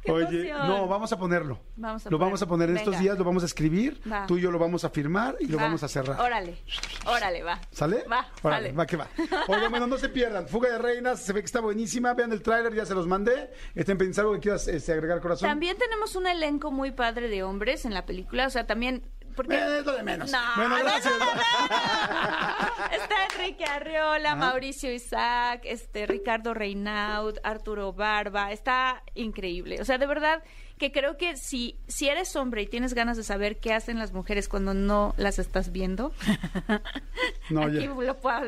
[0.04, 0.68] Qué Oye, emoción.
[0.68, 1.60] no, vamos a ponerlo.
[1.76, 4.26] Vamos a lo vamos a poner en estos días, lo vamos a escribir, Va.
[4.26, 5.64] tú y yo lo vamos a firmar y lo Va.
[5.64, 6.20] vamos a cerrar.
[6.20, 6.58] Órale,
[7.06, 7.60] órale, va.
[7.70, 8.04] ¿Sale?
[8.10, 8.76] Va, Órale, sale.
[8.76, 9.08] va que va.
[9.48, 10.48] Oigan, bueno, no se pierdan.
[10.48, 12.14] Fuga de Reinas, se ve que está buenísima.
[12.14, 13.50] Vean el tráiler, ya se los mandé.
[13.74, 15.48] Estén algo que quieras este, agregar, corazón.
[15.48, 19.02] También tenemos un elenco muy padre de hombres en la película, o sea, también...
[19.34, 19.54] Porque...
[19.54, 20.30] Eh, es lo de menos.
[20.30, 21.14] No, bueno, no, gracias.
[21.18, 22.94] no, no, no.
[22.96, 29.80] Está Enrique Arriola, Mauricio Isaac, este Ricardo Reinaud, Arturo Barba, está increíble.
[29.80, 30.42] O sea, de verdad
[30.80, 34.12] que creo que si, si eres hombre y tienes ganas de saber qué hacen las
[34.12, 36.12] mujeres cuando no las estás viendo,
[37.50, 37.96] No, aquí lo,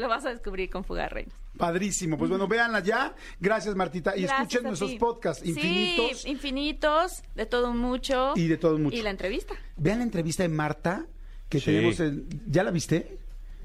[0.09, 1.35] vas a descubrir con Fugar Reinas.
[1.57, 2.17] Padrísimo.
[2.17, 3.15] Pues bueno, véanla ya.
[3.39, 4.17] Gracias, Martita.
[4.17, 4.99] Y Gracias escuchen nuestros ti.
[4.99, 6.23] podcasts infinitos.
[6.23, 8.33] Sí, infinitos, de todo mucho.
[8.35, 8.97] Y de todo mucho.
[8.97, 9.55] Y la entrevista.
[9.77, 11.07] Vean la entrevista de Marta
[11.49, 11.67] que Sí.
[11.67, 12.01] tenemos.
[12.01, 13.19] en- ¿Ya la viste?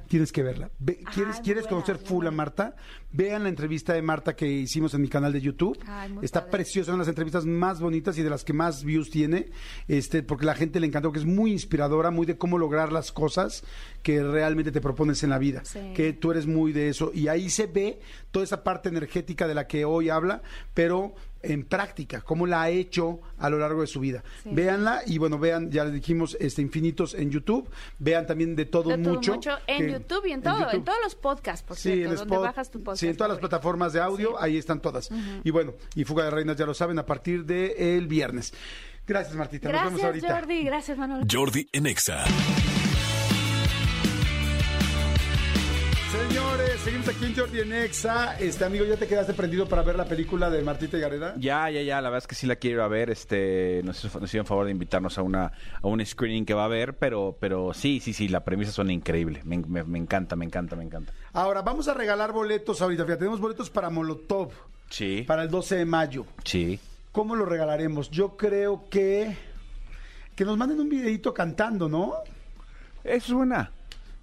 [0.07, 0.69] Tienes que verla.
[0.79, 2.31] Ve- ¿Quieres, muy ¿quieres buena, conocer full a.
[2.31, 2.75] Marta?
[3.11, 5.77] Vean la entrevista de Marta que hicimos en mi canal de YouTube.
[5.87, 6.51] Ay, Está padre.
[6.51, 9.49] preciosa, una de las entrevistas más bonitas y de las que más views tiene,
[9.87, 13.11] este, porque la gente le encantó, que es muy inspiradora, muy de cómo lograr las
[13.11, 13.63] cosas
[14.03, 15.63] que realmente te propones en la vida.
[15.65, 15.93] Sí.
[15.95, 17.11] Que tú eres muy de eso.
[17.13, 17.99] Y ahí se ve
[18.31, 20.41] toda esa parte energética de la que hoy habla,
[20.73, 21.15] pero
[21.53, 24.23] en práctica, cómo la ha hecho a lo largo de su vida.
[24.43, 24.49] Sí.
[24.51, 27.69] Véanla y bueno, vean, ya les dijimos, este Infinitos en YouTube,
[27.99, 29.33] vean también de todo, De todo mucho.
[29.35, 30.83] mucho en que- YouTube y en todo, en, YouTube.
[30.85, 32.99] todos los podcasts, por Sí, cierto, en donde bajas tu podcast.
[32.99, 34.35] Sí, en todas las plataformas de audio, Sí.
[34.39, 35.09] ahí están todas.
[35.43, 38.53] Y bueno, y Fuga de Reinas ya lo saben, a partir del viernes.
[39.07, 39.69] Gracias, Martita.
[39.71, 40.35] Nos vemos Gracias, ahorita.
[40.41, 40.63] Jordi.
[40.65, 41.25] Gracias, Manolo.
[41.31, 42.25] Jordi en Exa.
[46.11, 46.46] Señores,
[46.87, 48.39] seguimos aquí en Jordi en Exa.
[48.39, 51.33] Este amigo, ¿ya te quedaste prendido para ver la película de Martita y Gareda?
[51.37, 53.97] Ya, ya, ya, la verdad es que sí la quiero ir a ver, este, nos,
[54.05, 55.47] hizo- nos hicieron favor de invitarnos a una
[55.81, 58.93] a un screening que va a haber, pero pero sí, sí, sí, la premisa suena
[58.93, 61.11] increíble, me, me- me encanta, me encanta, me encanta.
[61.33, 63.03] Ahora, vamos a regalar boletos ahorita.
[63.03, 64.51] Fíjate, tenemos boletos para Molotov
[64.89, 66.25] Sí, para el 12 de mayo.
[66.43, 66.79] sí.
[67.11, 68.11] ¿Cómo lo regalaremos?
[68.11, 69.35] Yo creo que
[70.35, 72.13] que nos manden un videito cantando, ¿no?
[73.03, 73.71] Eso es buena.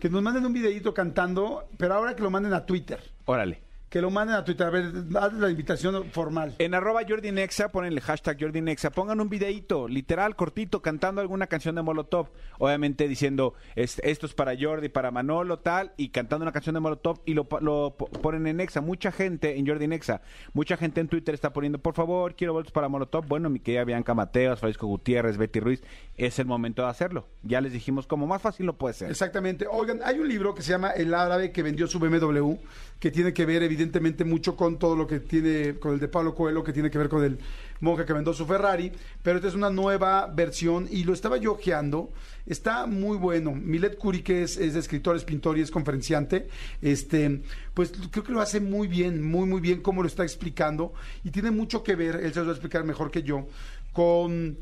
[0.05, 3.01] Que nos manden un videito cantando, pero ahora que lo manden a Twitter.
[3.25, 3.64] Órale.
[3.95, 4.67] Que lo manden a Twitter.
[4.67, 6.57] A ver, haz la invitación formal.
[6.59, 11.21] En arroba Jordi Nexa, ponen el hashtag Jordi Nexa, pongan un videíto, literal, cortito, cantando
[11.21, 12.27] alguna canción de Molotov.
[12.59, 16.81] Obviamente diciendo, es- esto es para Jordi, para Manolo, tal, y cantando una canción de
[16.81, 18.81] Molotov y lo, pa- lo po- ponen en Nexa.
[18.81, 20.23] Mucha gente en Jordi Nexa,
[20.55, 23.29] mucha gente en Twitter está poniendo, por favor, quiero boletos para Molotov.
[23.29, 25.85] Bueno, mi querida Bianca Mateos, Francisco Gutiérrez, Betty Ruiz,
[26.17, 27.29] es el momento de hacerlo.
[27.45, 29.09] Ya les dijimos cómo más fácil lo puede ser.
[29.09, 29.69] Exactamente.
[29.71, 32.55] Oigan, hay un libro que se llama El árabe que vendió su BMW,
[32.99, 33.84] que tiene que ver evidentemente
[34.25, 37.09] mucho con todo lo que tiene, con el de Pablo Coelho, que tiene que ver
[37.09, 37.39] con el
[37.81, 38.91] monje que vendió su Ferrari,
[39.23, 42.11] pero esta es una nueva versión y lo estaba yo ojeando.
[42.47, 43.53] Está muy bueno.
[43.53, 46.49] Milet Curi, que es, es escritor, es pintor y es conferenciante,
[46.83, 50.93] este, pues creo que lo hace muy bien, muy, muy bien como lo está explicando
[51.23, 53.47] y tiene mucho que ver, él se lo va a explicar mejor que yo,
[53.93, 54.59] con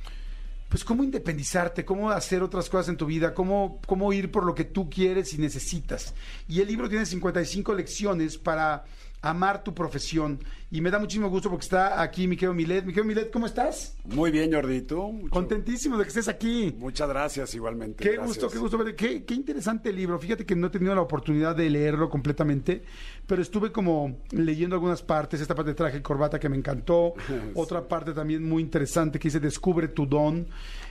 [0.73, 4.55] pues cómo independizarte, cómo hacer otras cosas en tu vida, cómo, cómo ir por lo
[4.55, 6.15] que tú quieres y necesitas.
[6.49, 8.83] Y el libro tiene 55 lecciones para
[9.23, 10.41] amar tu profesión.
[10.71, 12.85] Y me da muchísimo gusto porque está aquí mi querido Milet.
[12.85, 13.97] Mi querido Milet, ¿cómo estás?
[14.05, 15.13] Muy bien, Jordi, ¿y ¿tú?
[15.13, 16.75] Mucho- Contentísimo de que estés aquí.
[16.79, 18.03] Muchas gracias, igualmente.
[18.03, 18.27] Qué gracias.
[18.27, 18.97] gusto, qué gusto ver.
[18.97, 20.19] Qué, qué interesante libro.
[20.19, 22.83] Fíjate que no he tenido la oportunidad de leerlo completamente,
[23.27, 25.41] pero estuve como leyendo algunas partes.
[25.41, 27.15] Esta parte de traje y corbata que me encantó.
[27.55, 30.49] Otra parte también muy interesante que dice Descubre tu don.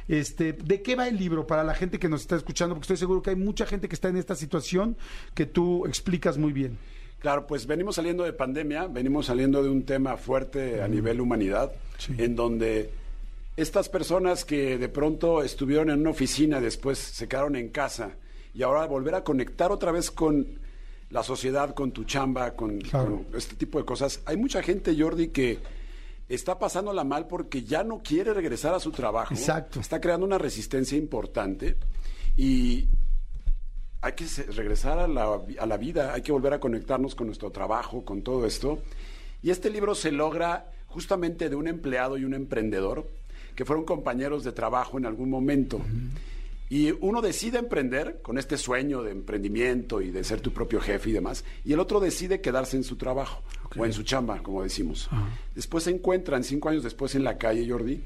[0.08, 2.76] Este, ¿De qué va el libro para la gente que nos está escuchando?
[2.76, 4.96] Porque estoy seguro que hay mucha gente que está en esta situación
[5.34, 6.78] que tú explicas muy bien.
[7.22, 11.72] Claro, pues venimos saliendo de pandemia, venimos saliendo de un tema fuerte a nivel humanidad,
[11.98, 12.14] Sí.
[12.18, 12.90] en donde
[13.58, 18.12] estas personas que de pronto estuvieron en una oficina, después se quedaron en casa,
[18.56, 20.48] y ahora volver a conectar otra vez con
[21.12, 23.24] la sociedad, con tu chamba, con, Claro.
[23.30, 24.22] con este tipo de cosas.
[24.26, 25.60] Hay mucha gente, Jordi, que
[26.28, 29.34] está pasándola mal porque ya no quiere regresar a su trabajo.
[29.34, 29.80] Exacto.
[29.80, 31.76] Está creando una resistencia importante
[32.38, 32.88] y
[34.02, 37.52] hay que regresar a la, a la vida, hay que volver a conectarnos con nuestro
[37.52, 38.82] trabajo, con todo esto.
[39.44, 43.08] Y este libro se logra justamente de un empleado y un emprendedor
[43.56, 45.82] que fueron compañeros de trabajo en algún momento.
[46.70, 51.10] Y uno decide emprender con este sueño de emprendimiento y de ser tu propio jefe
[51.10, 53.44] y demás, y el otro decide quedarse en su trabajo
[53.76, 55.10] o en su chamba, como decimos.
[55.54, 58.02] Después se encuentran cinco años después en la calle, Jordi,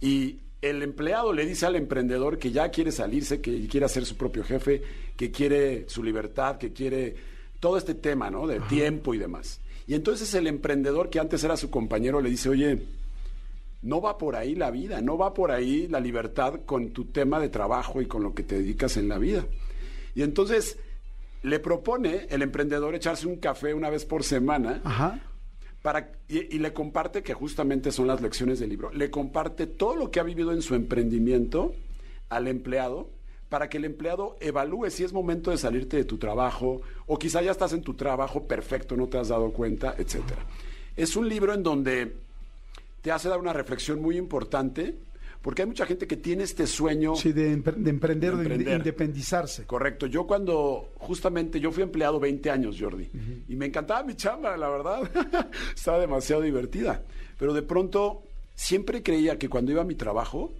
[0.00, 4.16] y el empleado le dice al emprendedor que ya quiere salirse, que quiere ser su
[4.16, 4.82] propio jefe,
[5.16, 7.14] que quiere su libertad, que quiere
[7.60, 8.46] todo este tema, ¿no?
[8.46, 9.60] De tiempo y demás.
[9.86, 12.82] Y entonces el emprendedor que antes era su compañero le dice, oye,
[13.82, 17.38] no va por ahí la vida, no va por ahí la libertad con tu tema
[17.38, 19.44] de trabajo y con lo que te dedicas en la vida.
[20.14, 20.78] Y entonces
[21.42, 25.20] le propone el emprendedor echarse un café una vez por semana Ajá.
[25.84, 29.96] Para, y, y le comparte, que justamente son las lecciones del libro, le comparte todo
[29.96, 31.74] lo que ha vivido en su emprendimiento
[32.30, 33.10] al empleado
[33.50, 37.42] para que el empleado evalúe si es momento de salirte de tu trabajo o quizá
[37.42, 40.46] ya estás en tu trabajo perfecto, no te has dado cuenta, etcétera.
[40.96, 42.16] Es un libro en donde
[43.02, 44.94] te hace dar una reflexión muy importante
[45.44, 48.56] porque hay mucha gente que tiene este sueño Sí, de, empre- de emprender o de,
[48.56, 49.66] De independizarse.
[49.66, 50.06] Correcto.
[50.06, 53.10] Yo cuando, justamente, yo fui empleado 20 años, Jordi,
[53.46, 55.02] y me encantaba mi chamba, la verdad.
[55.76, 57.02] Estaba demasiado divertida.
[57.38, 58.22] Pero de pronto,
[58.54, 60.50] siempre creía que cuando iba a mi trabajo,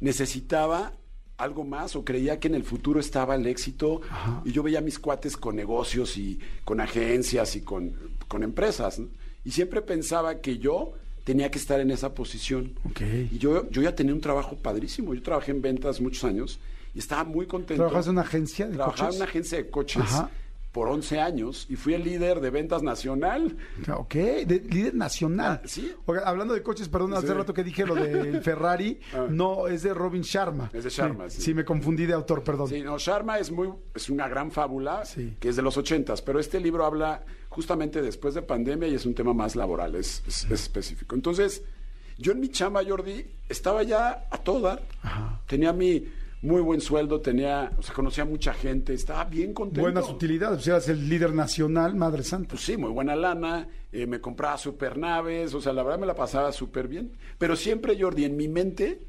[0.00, 0.92] necesitaba
[1.36, 4.00] algo más o creía que en el futuro estaba el éxito
[4.44, 7.92] y yo veía a mis cuates con negocios y con agencias y con,
[8.28, 9.08] con empresas ¿no?
[9.44, 10.92] y siempre pensaba que yo
[11.24, 13.00] tenía que estar en esa posición Ok.
[13.32, 16.58] y yo, yo ya tenía un trabajo padrísimo yo trabajé en ventas muchos años
[16.94, 19.14] y estaba muy contento ¿Trabajas en una agencia de Trabajaba coches?
[19.16, 20.30] en una agencia de coches Ajá.
[20.74, 23.56] Por 11 años y fui el líder de ventas nacional
[23.96, 25.60] Ok, de líder nacional.
[25.62, 25.94] Ah, ¿sí?
[26.04, 27.32] Oiga, hablando de coches, perdón, hace Sí.
[27.32, 29.26] rato que dije lo del Ferrari, Ah.
[29.30, 30.70] no, es de Robin Sharma.
[30.72, 31.40] Es de Sharma, sí.
[31.40, 32.68] Sí, me confundí de autor, perdón.
[32.68, 35.36] Sí, no, Sharma es muy, es una gran fábula Sí.
[35.38, 39.06] que es de los ochentas, pero este libro habla justamente después de pandemia y es
[39.06, 41.14] un tema más laboral, es, es- es específico.
[41.14, 41.62] Entonces,
[42.18, 44.82] yo en mi chamba, Jordi, estaba ya a todo dar.
[45.46, 46.04] Tenía mi
[46.44, 49.80] muy buen sueldo, tenía, o sea, conocía a mucha gente, estaba bien contento.
[49.80, 52.50] Buenas utilidades, pues eras el líder nacional, Madre Santa.
[52.50, 56.06] Pues sí, muy buena lana, eh, me compraba super naves, o sea, la verdad me
[56.06, 57.12] la pasaba súper bien.
[57.38, 59.06] Pero siempre, Jordi, en mi mente,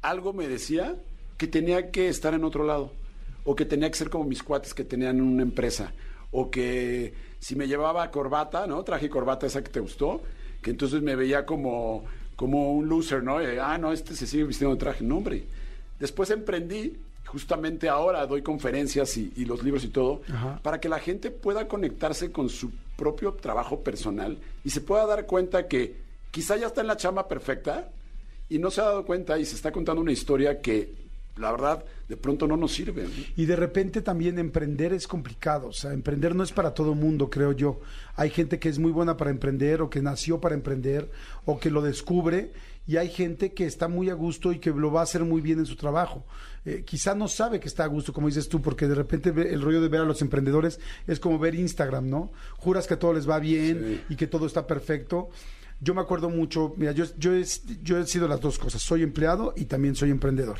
[0.00, 0.96] algo me decía
[1.36, 2.92] que tenía que estar en otro lado,
[3.44, 5.92] o que tenía que ser como mis cuates que tenían una empresa,
[6.30, 8.82] o que si me llevaba corbata, ¿no?
[8.82, 10.22] Traje corbata esa que te gustó,
[10.62, 13.42] que entonces me veía como, como un loser, ¿no?
[13.42, 15.04] Eh, ah, no, este se sigue vistiendo de traje.
[15.04, 15.46] No, hombre.
[15.98, 16.96] Después emprendí,
[17.26, 20.60] justamente ahora doy conferencias y, y los libros y todo, Ajá.
[20.62, 25.26] para que la gente pueda conectarse con su propio trabajo personal y se pueda dar
[25.26, 25.96] cuenta que
[26.30, 27.90] quizá ya está en la chamba perfecta
[28.48, 30.92] y no se ha dado cuenta y se está contando una historia que
[31.38, 33.08] la verdad, de pronto no nos sirven.
[33.36, 37.30] Y de repente también emprender es complicado, o sea, emprender no es para todo mundo,
[37.30, 37.80] creo yo.
[38.16, 41.10] Hay gente que es muy buena para emprender o que nació para emprender
[41.44, 42.52] o que lo descubre
[42.86, 45.42] y hay gente que está muy a gusto y que lo va a hacer muy
[45.42, 46.24] bien en su trabajo.
[46.64, 49.60] Eh, quizá no sabe que está a gusto, como dices tú, porque de repente el
[49.60, 52.32] rollo de ver a los emprendedores es como ver Instagram, ¿no?
[52.56, 55.28] Juras que todo les va bien y que todo está perfecto.
[55.80, 57.44] Yo me acuerdo mucho, mira, yo, yo, he,
[57.82, 60.58] yo he sido las dos cosas, soy empleado y también soy emprendedor,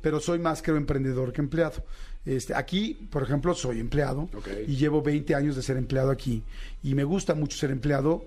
[0.00, 1.84] pero soy más creo emprendedor que empleado.
[2.24, 4.28] Este, aquí, por ejemplo, soy empleado
[4.68, 6.44] y llevo 20 años de ser empleado aquí
[6.80, 8.26] y me gusta mucho ser empleado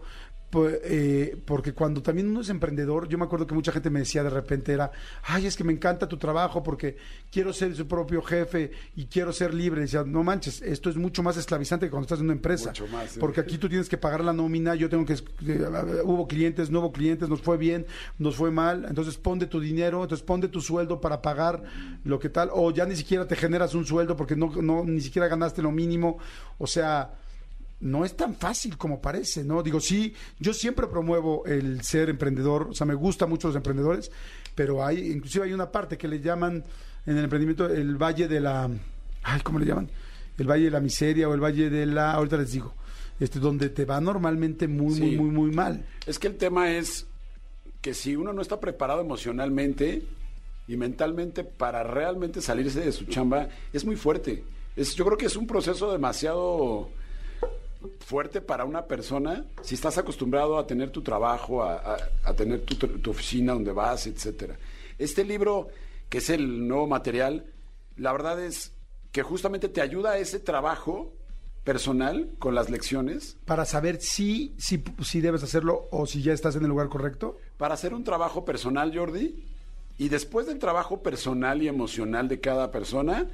[0.68, 4.24] eh, porque cuando también uno es emprendedor, yo me acuerdo que mucha gente me decía
[4.24, 4.92] de repente era,
[5.24, 6.98] ay, es que me encanta tu trabajo porque
[7.32, 9.82] quiero ser su propio jefe y quiero ser libre.
[9.82, 12.70] Y decía, no manches, esto es mucho más esclavizante que cuando estás en una empresa.
[12.70, 13.20] Mucho más, sí.
[13.20, 15.14] Porque aquí tú tienes que pagar la nómina, yo tengo que...
[15.14, 17.86] eh, hubo clientes, no hubo clientes, nos fue bien,
[18.18, 21.64] nos fue mal, entonces pon de tu dinero, entonces pon de tu sueldo para pagar
[22.04, 25.02] lo que tal, o ya ni siquiera te generas un sueldo porque no, no ni
[25.02, 26.18] siquiera ganaste lo mínimo,
[26.58, 27.14] o sea
[27.86, 29.62] no es tan fácil como parece, ¿no?
[29.62, 34.12] Digo, sí, yo siempre promuevo el ser emprendedor, o sea, me gustan mucho los emprendedores,
[34.56, 36.64] pero hay, inclusive hay una parte que le llaman
[37.06, 38.70] en el emprendimiento el valle de la,
[39.22, 39.90] ay, ¿cómo le llaman?
[40.38, 42.74] El valle de la miseria o el valle de la, ahorita les digo,
[43.20, 45.86] este, donde te va normalmente muy, muy, muy, muy mal.
[46.08, 47.06] Es que el tema es
[47.82, 50.02] que si uno no está preparado emocionalmente
[50.68, 54.44] y mentalmente para realmente salirse de su chamba, es muy fuerte.
[54.76, 56.90] Es, yo creo que es un proceso demasiado
[58.00, 62.62] fuerte para una persona si estás acostumbrado a tener tu trabajo, a, a- a tener
[62.62, 64.58] tu, tu oficina donde vas, etcétera.
[64.98, 65.68] Este libro,
[66.10, 67.46] que es el nuevo material,
[67.98, 68.72] la verdad es
[69.12, 71.14] que justamente te ayuda a ese trabajo
[71.64, 76.56] personal con las lecciones Para saber si, si, si debes hacerlo o si ya estás
[76.56, 77.38] en el lugar correcto.
[77.58, 79.44] para hacer un trabajo personal, Jordi,
[79.98, 83.28] y después del trabajo personal y emocional de cada persona,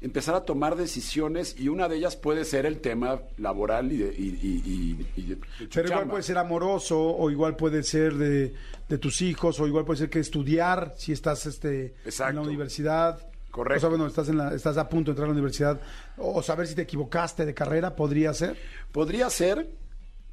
[0.00, 4.14] empezar a tomar decisiones y una de ellas puede ser el tema laboral y de,
[4.14, 5.38] y, y- y- de-
[5.72, 8.54] Pero igual puede ser amoroso, o igual puede ser de,
[8.88, 12.34] de tus hijos, o igual puede ser que estudiar si estás este, en Exacto.
[12.34, 13.18] la universidad.
[13.50, 13.78] Correcto.
[13.78, 15.80] O sea, bueno, estás, en la, estás a punto de entrar a la universidad.
[16.18, 18.56] O saber si te equivocaste de carrera, podría ser.
[18.92, 19.66] Podría ser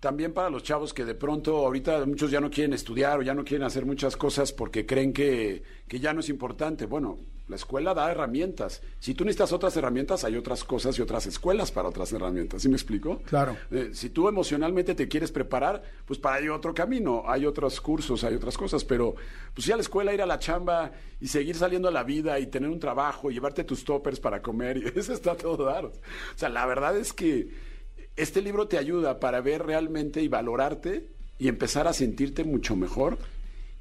[0.04, 3.34] también para los chavos que de pronto ahorita muchos ya no quieren estudiar o ya
[3.34, 6.88] no quieren hacer muchas cosas porque creen que, que ya no es importante.
[6.88, 8.82] Bueno, la escuela da herramientas.
[9.00, 12.64] Si tú necesitas otras herramientas, hay otras cosas y otras escuelas para otras herramientas.
[12.64, 13.22] ¿Sí me explico?
[13.26, 13.56] Claro.
[13.72, 18.26] Eh, si tú emocionalmente te quieres preparar, pues para ello otro camino, hay otros cursos,
[18.26, 19.16] hay otras cosas, pero
[19.54, 20.92] pues ir a la escuela, ir a la chamba
[21.22, 24.42] y seguir saliendo a la vida y tener un trabajo y llevarte tus toppers para
[24.42, 25.86] comer, y eso está todo dar.
[25.86, 25.94] O
[26.36, 27.73] sea, la verdad es que
[28.16, 31.08] este libro te ayuda para ver realmente y valorarte
[31.40, 33.18] y empezar a sentirte mucho mejor.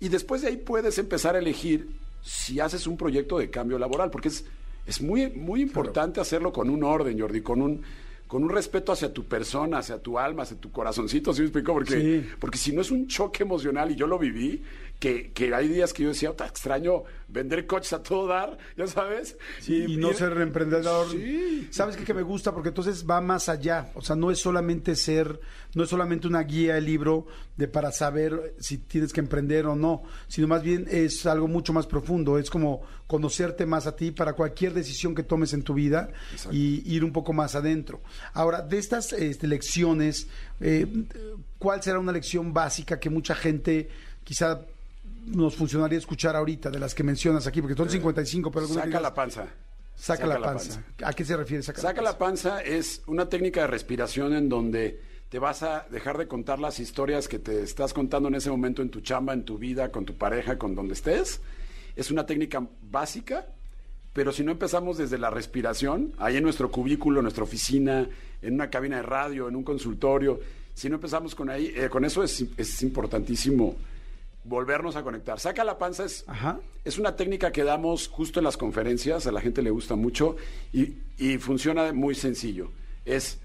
[0.01, 1.89] Y después de ahí puedes empezar a elegir
[2.23, 4.45] si haces un proyecto de cambio laboral, porque es,
[4.87, 7.83] es muy, muy importante hacerlo con un orden, Jordi, con un,
[8.33, 11.75] con un respeto hacia tu persona, hacia tu alma, hacia tu corazoncito, ¿sí me explico?
[11.75, 12.31] Porque, Sí.
[12.41, 14.63] porque si no es un choque emocional, y yo lo viví,
[14.99, 18.87] que, que hay días que yo decía, "Ota, extraño vender coches a todo dar, ya
[18.87, 19.37] sabes.
[19.69, 21.11] y, no ser emprendedor.
[21.11, 21.69] Sí.
[21.71, 22.55] ¿Sabes qué que me gusta?
[22.55, 23.91] Porque entonces va más allá.
[23.97, 25.39] O sea, no es solamente ser,
[25.75, 27.27] no es solamente una guía el libro
[27.57, 31.73] de para saber si tienes que emprender o no, sino más bien es algo mucho
[31.73, 32.39] más profundo.
[32.39, 36.09] Es como conocerte más a ti para cualquier decisión que tomes en tu vida
[36.51, 38.01] y ir un poco más adentro.
[38.33, 40.29] Ahora, de estas este, lecciones,
[40.61, 40.87] eh,
[41.59, 43.89] ¿cuál será una lección básica que mucha gente
[44.25, 44.61] quizá
[45.27, 47.61] nos funcionaría escuchar ahorita de las que mencionas aquí?
[47.61, 49.47] Porque son 55, pero algunas Saca digas- la panza.
[49.95, 50.83] Saca, la, panza.
[51.05, 55.12] ¿A qué se refiere saca, Saca la panza es una técnica de respiración en donde
[55.33, 58.83] te vas a dejar de contar las historias que te estás contando en ese momento
[58.83, 61.41] en tu chamba, en tu vida, con tu pareja, con donde estés.
[61.97, 63.47] Es una técnica básica,
[64.13, 68.07] pero si no empezamos desde la respiración, ahí en nuestro cubículo, en nuestra oficina,
[68.43, 70.39] en una cabina de radio, en un consultorio,
[70.75, 73.75] si no empezamos con ahí, eh, con eso es, es importantísimo
[74.45, 75.41] volvernos a conectar.
[75.41, 76.61] Saca la panza es, Ajá.
[76.85, 80.37] es una técnica que damos justo en las conferencias, a la gente le gusta mucho
[80.75, 82.71] y, y funciona muy sencillo.
[83.07, 83.39] Es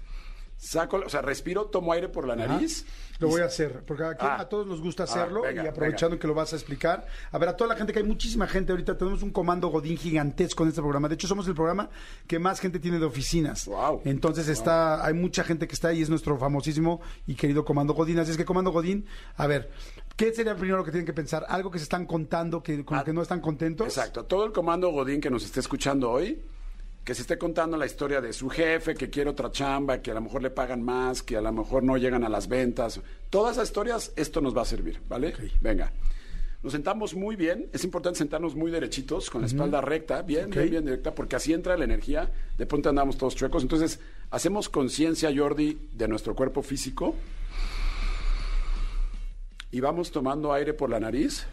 [0.58, 2.84] saco, o sea, respiro, tomo aire por la nariz.
[3.20, 4.40] Lo voy a hacer, porque aquí Ah.
[4.40, 6.20] a todos nos gusta Ah, hacerlo venga, y aprovechando venga.
[6.20, 7.06] que lo vas a explicar.
[7.32, 9.96] A ver, a toda la gente, que hay muchísima gente ahorita, tenemos un comando Godín
[9.96, 11.08] gigantesco en este programa.
[11.08, 11.90] De hecho, somos el programa
[12.28, 13.66] que más gente tiene de oficinas.
[13.66, 14.02] Guau.
[14.04, 18.18] Entonces está, hay mucha gente que está ahí, es nuestro famosísimo y querido comando Godín.
[18.20, 19.04] Así es que comando Godín,
[19.36, 19.70] a ver,
[20.16, 21.44] ¿qué sería primero lo que tienen que pensar?
[21.48, 23.86] ¿Algo que se están contando, que, con lo Ah, que no están contentos?
[23.88, 24.26] Exacto.
[24.26, 26.40] Todo el comando Godín que nos esté escuchando hoy,
[27.08, 30.14] que se esté contando la historia de su jefe, que quiere otra chamba, que a
[30.14, 33.00] lo mejor le pagan más, que a lo mejor no llegan a las ventas.
[33.30, 35.32] Todas esas historias, esto nos va a servir, ¿vale?
[35.62, 35.90] Venga.
[36.62, 37.70] Nos sentamos muy bien.
[37.72, 41.54] Es importante sentarnos muy derechitos, con la espalda recta, bien, bien, bien directa, porque así
[41.54, 42.30] entra la energía.
[42.58, 43.62] De pronto andamos todos chuecos.
[43.62, 44.00] Entonces,
[44.30, 47.14] hacemos conciencia, Jordi, de nuestro cuerpo físico.
[49.70, 51.46] Y vamos tomando aire por la nariz.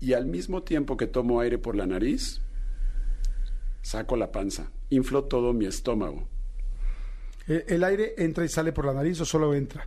[0.00, 2.40] Y al mismo tiempo que tomo aire por la nariz,
[3.84, 4.72] saco la panza.
[4.90, 6.26] Inflo todo mi estómago.
[7.46, 9.86] ¿El, el aire entra y sale por la nariz o solo entra?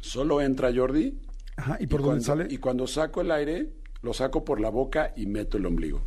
[0.00, 1.18] Solo entra Jordi
[1.56, 2.54] Ajá, ¿y por cuando, dónde sale?
[2.54, 3.70] Y cuando saco el aire,
[4.02, 6.02] lo saco por la boca y meto el ombligo.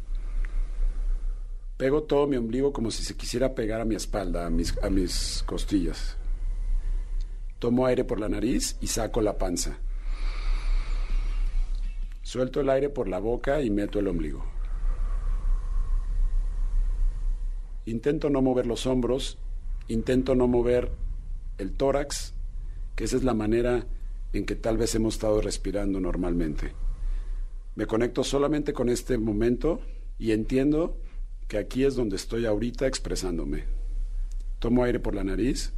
[1.77, 4.89] Pego todo mi ombligo como si se quisiera pegar a mi espalda, a mis, a
[4.89, 6.17] mis costillas.
[7.59, 9.77] Tomo aire por la nariz y saco la panza.
[12.21, 14.56] Suelto el aire por la boca y meto el ombligo.
[17.87, 19.37] Intento no mover los hombros,
[19.87, 20.91] intento no mover
[21.57, 22.33] el tórax,
[22.97, 23.87] que esa es la manera
[24.33, 26.73] en que tal vez hemos estado respirando normalmente.
[27.75, 29.79] Me conecto solamente con este momento
[30.19, 30.97] y entiendo
[31.47, 33.63] que aquí es donde estoy ahorita expresándome.
[34.59, 35.71] Tomo aire por la nariz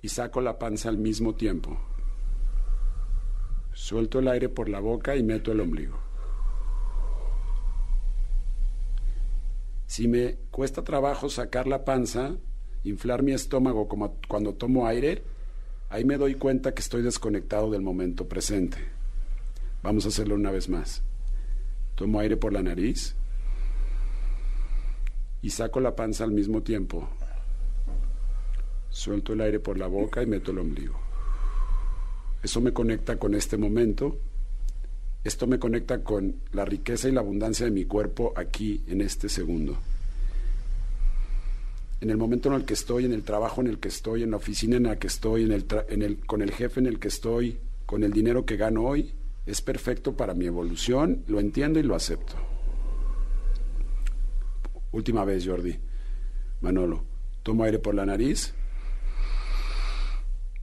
[0.00, 1.78] y saco la panza al mismo tiempo.
[3.74, 6.09] Suelto el aire por la boca y meto el ombligo.
[9.90, 12.36] Si me cuesta trabajo sacar la panza,
[12.84, 15.24] inflar mi estómago como cuando tomo aire,
[15.88, 18.78] ahí me doy cuenta que estoy desconectado del momento presente.
[19.82, 21.02] Vamos a hacerlo una vez más.
[21.96, 23.16] Tomo aire por la nariz
[25.42, 27.08] y saco la panza al mismo tiempo.
[28.90, 31.00] Suelto el aire por la boca y meto el ombligo.
[32.44, 34.20] Eso me conecta con este momento.
[35.22, 39.28] Esto me conecta con la riqueza y la abundancia de mi cuerpo aquí, en este
[39.28, 39.76] segundo.
[42.00, 44.30] En el momento en el que estoy, en el trabajo en el que estoy, en
[44.30, 47.58] la oficina en la que estoy, en el con el jefe en el que estoy,
[47.84, 49.12] con el dinero que gano hoy,
[49.44, 52.34] es perfecto para mi evolución, lo entiendo y lo acepto.
[54.92, 55.78] Última vez, Jordi.
[56.62, 57.04] Manolo,
[57.42, 58.54] tomo aire por la nariz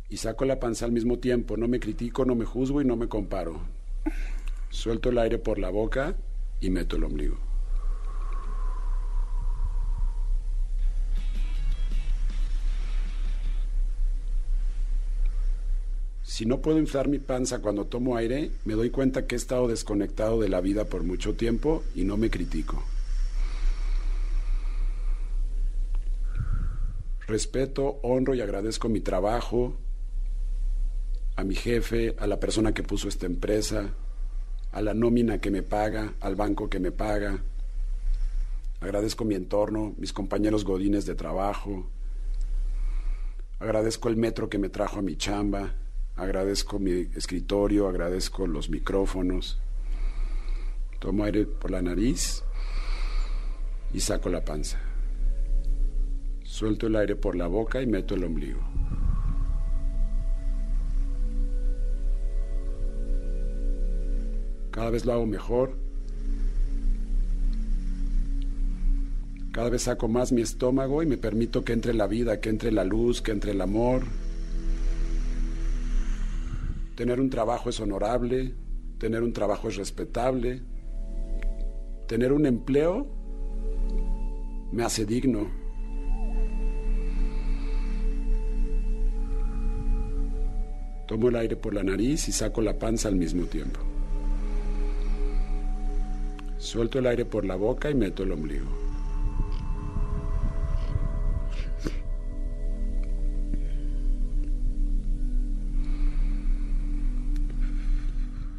[0.10, 1.58] y saco la panza al mismo tiempo.
[1.58, 3.77] No me critico, no me juzgo y no me comparo.
[4.78, 6.16] Suelto el aire por la boca
[6.62, 7.40] y meto el ombligo.
[16.22, 19.68] Si no puedo inflar mi panza cuando tomo aire, me doy cuenta que he estado
[19.68, 22.84] desconectado de la vida por mucho tiempo y no me critico.
[27.26, 29.76] Respeto, honro y agradezco mi trabajo,
[31.36, 33.96] a mi jefe, a la persona que puso esta empresa,
[34.72, 37.44] a la nómina que me paga, al banco que me paga.
[38.80, 41.88] Agradezco mi entorno, mis compañeros godines de trabajo.
[43.60, 45.74] Agradezco el metro que me trajo a mi chamba.
[46.16, 49.60] Agradezco mi escritorio, agradezco los micrófonos.
[51.00, 52.44] Tomo aire por la nariz
[53.94, 54.80] y saco la panza.
[56.44, 58.62] Suelto el aire por la boca y meto el ombligo.
[64.78, 65.76] Cada vez lo hago mejor.
[69.52, 72.72] Cada vez saco más mi estómago y me permito que entre la vida, que entre
[72.72, 74.04] la luz, que entre el amor.
[76.94, 78.54] Tener un trabajo es honorable,
[79.00, 80.62] tener un trabajo es respetable,
[82.08, 83.08] tener un empleo
[84.72, 85.50] me hace digno.
[91.08, 93.97] Tomo el aire por la nariz y saco la panza al mismo tiempo.
[96.68, 98.68] Suelto el aire por la boca y meto el ombligo.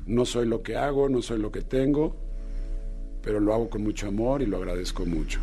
[0.06, 2.16] No soy lo que hago, no soy lo que tengo,
[3.20, 5.38] pero lo hago con mucho amor y lo agradezco mucho.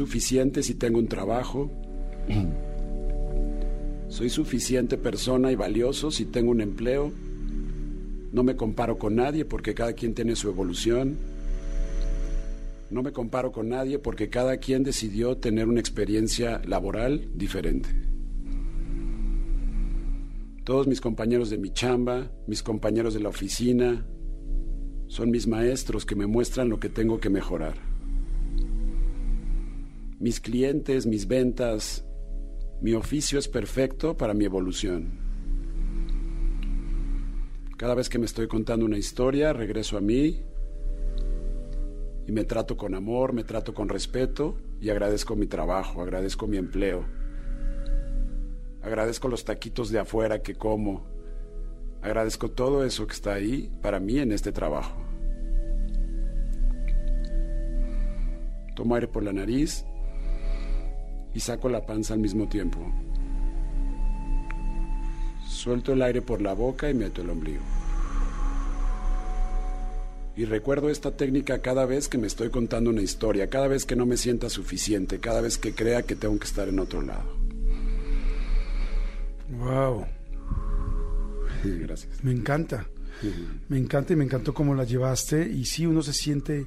[0.00, 1.70] Suficiente si tengo un trabajo.
[4.08, 7.12] Soy suficiente persona y valioso si tengo un empleo.
[8.32, 11.18] No me comparo con nadie porque cada quien tiene su evolución.
[12.90, 17.90] No me comparo con nadie porque cada quien decidió tener una experiencia laboral diferente.
[20.64, 24.06] Todos mis compañeros de mi chamba, mis compañeros de la oficina,
[25.08, 27.89] son mis maestros que me muestran lo que tengo que mejorar.
[30.20, 32.04] Mis clientes, mis ventas,
[32.82, 35.18] mi oficio es perfecto para mi evolución.
[37.78, 40.42] Cada vez que me estoy contando una historia, regreso a mí
[42.26, 46.58] y me trato con amor, me trato con respeto y agradezco mi trabajo, agradezco mi
[46.58, 47.06] empleo.
[48.82, 51.06] Agradezco los taquitos de afuera que como.
[52.02, 55.02] Agradezco todo eso que está ahí para mí en este trabajo.
[58.76, 59.86] Tomo aire por la nariz
[61.34, 62.80] y saco la panza al mismo tiempo.
[65.46, 67.62] Suelto el aire por la boca y meto el ombligo.
[70.36, 73.96] Y recuerdo esta técnica cada vez que me estoy contando una historia, cada vez que
[73.96, 77.36] no me sienta suficiente, cada vez que crea que tengo que estar en otro lado.
[79.58, 80.06] Wow.
[81.64, 82.24] Gracias.
[82.24, 82.86] Me encanta.
[83.68, 85.46] Me encanta y me encantó cómo la llevaste.
[85.46, 86.66] Y sí, uno se siente.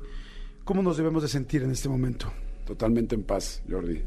[0.63, 2.31] ¿Cómo nos debemos de sentir en este momento?
[2.65, 4.03] Totalmente en paz, Jordi.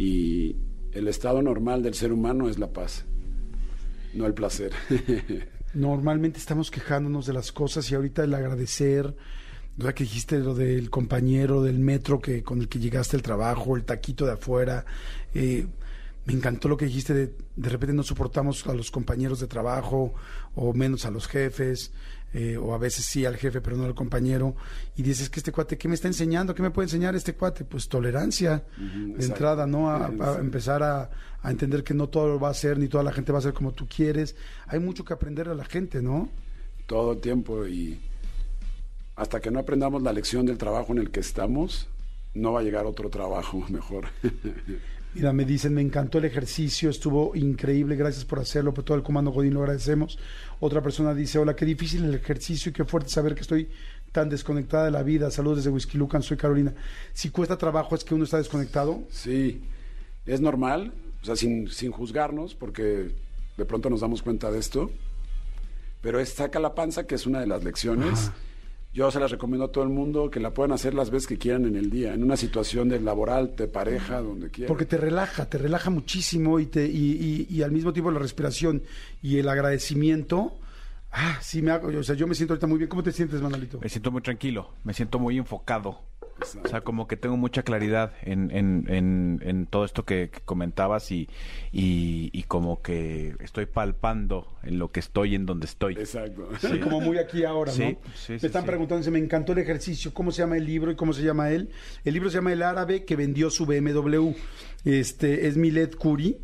[0.00, 0.56] Y
[0.92, 3.04] el estado normal del ser humano es la paz,
[4.14, 4.72] no el placer.
[5.74, 9.14] Normalmente estamos quejándonos de las cosas y ahorita el agradecer,
[9.76, 13.76] ya que dijiste lo del compañero del metro que con el que llegaste al trabajo,
[13.76, 14.86] el taquito de afuera,
[15.34, 15.66] eh,
[16.24, 20.14] me encantó lo que dijiste de de repente no soportamos a los compañeros de trabajo
[20.54, 21.92] o menos a los jefes
[22.32, 24.54] eh, o a veces sí al jefe pero no al compañero
[24.96, 27.64] y dices que este cuate qué me está enseñando qué me puede enseñar este cuate
[27.64, 31.10] pues tolerancia de entrada no a, empezar a,
[31.42, 33.52] a entender que no todo va a ser ni toda la gente va a ser
[33.52, 34.36] como tú quieres.
[34.66, 36.28] Hay mucho que aprender a la gente no
[36.86, 38.00] Todo el tiempo y
[39.16, 41.88] hasta que no aprendamos la lección del trabajo en el que estamos,
[42.34, 44.06] no va a llegar otro trabajo mejor.
[45.12, 49.02] Mira, me dicen, me encantó el ejercicio, estuvo increíble, gracias por hacerlo, por todo el
[49.02, 50.18] comando Godín lo agradecemos.
[50.60, 53.68] Otra persona dice, hola, qué difícil el ejercicio y qué fuerte saber que estoy
[54.12, 55.30] tan desconectada de la vida.
[55.32, 56.74] Saludos desde Whisky Lucan, soy Carolina.
[57.12, 59.02] Si cuesta trabajo es que uno está desconectado.
[59.10, 59.62] Sí,
[60.26, 60.92] es normal,
[61.22, 63.10] o sea, sin, sin juzgarnos, porque
[63.56, 64.92] de pronto nos damos cuenta de esto,
[66.02, 68.28] pero es saca la panza, que es una de las lecciones.
[68.28, 68.34] Ajá.
[68.92, 71.38] Yo se las recomiendo a todo el mundo que la puedan hacer las veces que
[71.38, 74.66] quieran en el día, en una situación de laboral, de pareja, donde quieran.
[74.68, 78.18] Porque te relaja, te relaja muchísimo y, te, y, y- y al mismo tiempo la
[78.18, 78.82] respiración
[79.22, 80.58] y el agradecimiento.
[81.12, 82.88] Ah, sí, me hago, o sea, yo me siento ahorita muy bien.
[82.88, 83.78] ¿Cómo te sientes, Manolito?
[83.80, 86.00] Me siento muy tranquilo, me siento muy enfocado.
[86.64, 90.40] O sea, como que tengo mucha claridad en, en, en, en todo esto que, que
[90.40, 91.28] comentabas y,
[91.72, 95.94] y, y como que estoy palpando en lo que estoy, en donde estoy.
[95.94, 96.48] Exacto.
[96.60, 98.10] Sí, como muy aquí ahora, Sí, ¿no?
[98.14, 98.66] sí, me sí, están sí.
[98.66, 101.50] preguntando, dice, me encantó el ejercicio, ¿cómo se llama el libro y cómo se llama
[101.50, 101.70] él?
[102.04, 104.30] El libro se llama El árabe que vendió su BMW.
[104.84, 106.38] Este es Milet Curi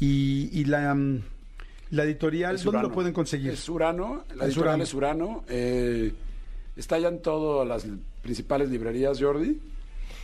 [0.00, 1.20] y, y la, mm,
[1.90, 3.52] la editorial, ¿dónde lo pueden conseguir?
[3.52, 4.82] Es Urano, la Es editorial Urano.
[4.84, 5.44] es Urano.
[5.48, 6.12] eh,
[6.76, 7.86] está ya en todas las
[8.24, 9.60] principales librerías, Jordi,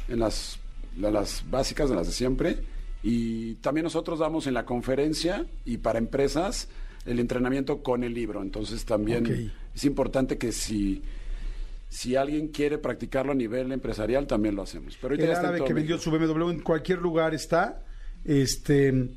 [0.08, 0.58] en las,
[0.98, 2.56] las básicas, de las de siempre.
[3.02, 6.68] Y también nosotros damos en la conferencia y para empresas
[7.06, 8.42] el entrenamiento con el libro.
[8.42, 11.02] Entonces también es importante que si,
[11.88, 14.98] si alguien quiere practicarlo a nivel empresarial, también lo hacemos.
[15.00, 17.84] Pero El en árabe que vendió su BMW en cualquier lugar está.
[18.24, 19.08] Este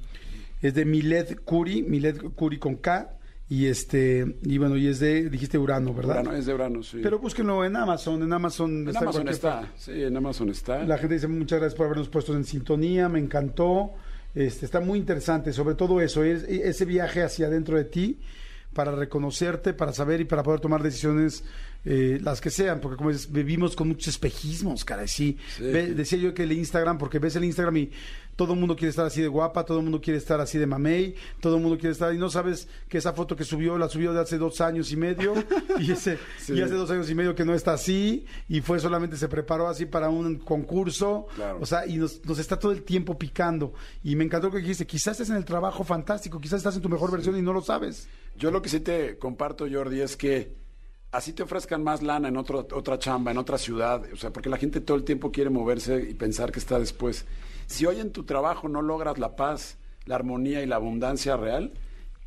[0.61, 3.17] es de Milet Curi, Milet Curi con K.
[3.53, 6.21] Y este, y bueno, y es de, dijiste Urano, ¿verdad?
[6.21, 6.99] Urano, es de Urano, sí.
[7.03, 9.71] Pero búsquenlo en Amazon, en Amazon en está Amazon está, parte.
[9.77, 10.83] sí, en Amazon está.
[10.85, 13.91] La gente dice muchas gracias por habernos puesto en sintonía, me encantó.
[14.33, 18.17] Este, está muy interesante, sobre todo eso, es- ese viaje hacia adentro de ti
[18.73, 21.43] para reconocerte, para saber y para poder tomar decisiones
[21.85, 25.37] eh, las que sean, porque como dices, vivimos con muchos espejismos, cara, sí.
[25.57, 25.63] Sí.
[25.63, 27.91] Ve- decía yo que el Instagram, porque ves el Instagram y
[28.35, 30.65] todo el mundo quiere estar así de guapa, todo el mundo quiere estar así de
[30.65, 33.87] mamey, todo el mundo quiere estar y no sabes que esa foto que subió la
[33.89, 35.33] subió de hace dos años y medio
[35.79, 36.53] y ese Sí.
[36.53, 39.67] y hace dos años y medio que no está así y fue solamente se preparó
[39.67, 41.59] así para un concurso, Claro.
[41.61, 43.73] o sea, y nos, nos está todo el tiempo picando
[44.03, 46.89] y me encantó que dijiste, quizás estés en el trabajo fantástico, quizás estás en tu
[46.89, 48.07] mejor versión y no lo sabes.
[48.35, 50.55] Yo lo que sí te comparto, Jordi, es que
[51.11, 54.49] así te ofrezcan más lana en otro, otra chamba, en otra ciudad, o sea, porque
[54.49, 57.25] la gente todo el tiempo quiere moverse y pensar que está después.
[57.67, 61.71] Si hoy en tu trabajo no logras la paz, la armonía y la abundancia real,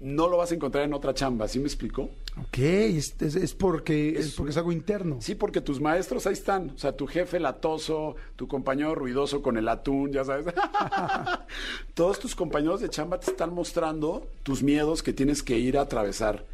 [0.00, 2.10] no lo vas a encontrar en otra chamba, ¿sí me explico?
[2.38, 5.16] Ok, es, es- es porque, es Es porque es algo interno.
[5.20, 9.56] Sí, porque tus maestros ahí están, o sea, tu jefe latoso, tu compañero ruidoso con
[9.56, 10.46] el atún, ya sabes.
[11.94, 15.82] Todos tus compañeros de chamba te están mostrando tus miedos que tienes que ir a
[15.82, 16.44] atravesar.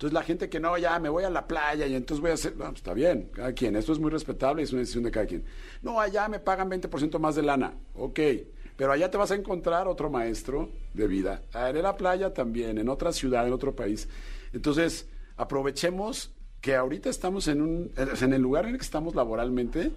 [0.00, 2.34] Entonces la gente que no, ya me voy a la playa y entonces voy a
[2.34, 5.04] hacer, no, pues, está bien, cada quien, esto es muy respetable y es una decisión
[5.04, 5.44] de cada quien.
[5.82, 8.18] No, allá me pagan 20% más de lana, ok,
[8.78, 12.78] pero allá te vas a encontrar otro maestro de vida, Ah, en la playa también,
[12.78, 14.08] en otra ciudad, en otro país.
[14.54, 15.06] Entonces,
[15.36, 16.30] aprovechemos
[16.62, 19.92] que ahorita estamos en, un, en el lugar en el que estamos laboralmente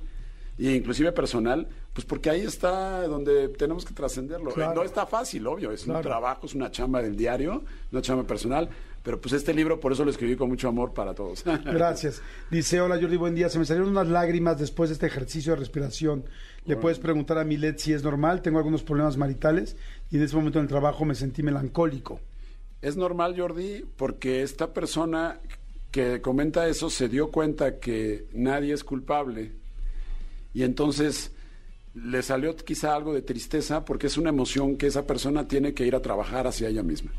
[0.60, 4.52] e inclusive personal, pues porque ahí está donde tenemos que trascenderlo.
[4.52, 4.74] Claro.
[4.76, 6.00] No está fácil, obvio, es Claro.
[6.00, 8.68] un trabajo, es una chamba del diario, una chamba personal,
[9.04, 11.44] Pero pues este libro por eso lo escribí con mucho amor para todos.
[11.66, 12.22] Gracias.
[12.50, 13.50] Dice, hola Jordi, buen día.
[13.50, 16.24] Se me salieron unas lágrimas después de este ejercicio de respiración.
[16.66, 18.42] Le puedes preguntar a Milet si es normal.
[18.42, 19.76] Tengo algunos problemas maritales
[20.10, 22.22] y en ese momento en el trabajo me sentí melancólico.
[22.82, 25.40] Es normal, Jordi, porque esta persona
[25.92, 29.52] que comenta eso se dio cuenta que nadie es culpable
[30.54, 31.32] y entonces
[31.94, 35.86] le salió quizá algo de tristeza porque es una emoción que esa persona tiene que
[35.86, 37.12] ir a trabajar hacia ella misma.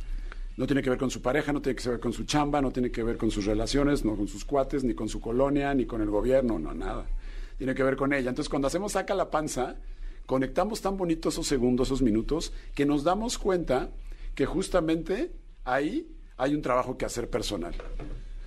[0.56, 2.70] No tiene que ver con su pareja, no tiene que ver con su chamba, no
[2.70, 5.84] tiene que ver con sus relaciones, no con sus cuates, ni con su colonia, ni
[5.84, 7.06] con el gobierno, no, nada.
[7.58, 8.28] Tiene que ver con ella.
[8.28, 9.76] Entonces, cuando hacemos saca la panza,
[10.26, 13.90] conectamos tan bonito esos segundos, esos minutos, que nos damos cuenta
[14.34, 15.32] que justamente
[15.64, 17.74] ahí hay un trabajo que hacer personal.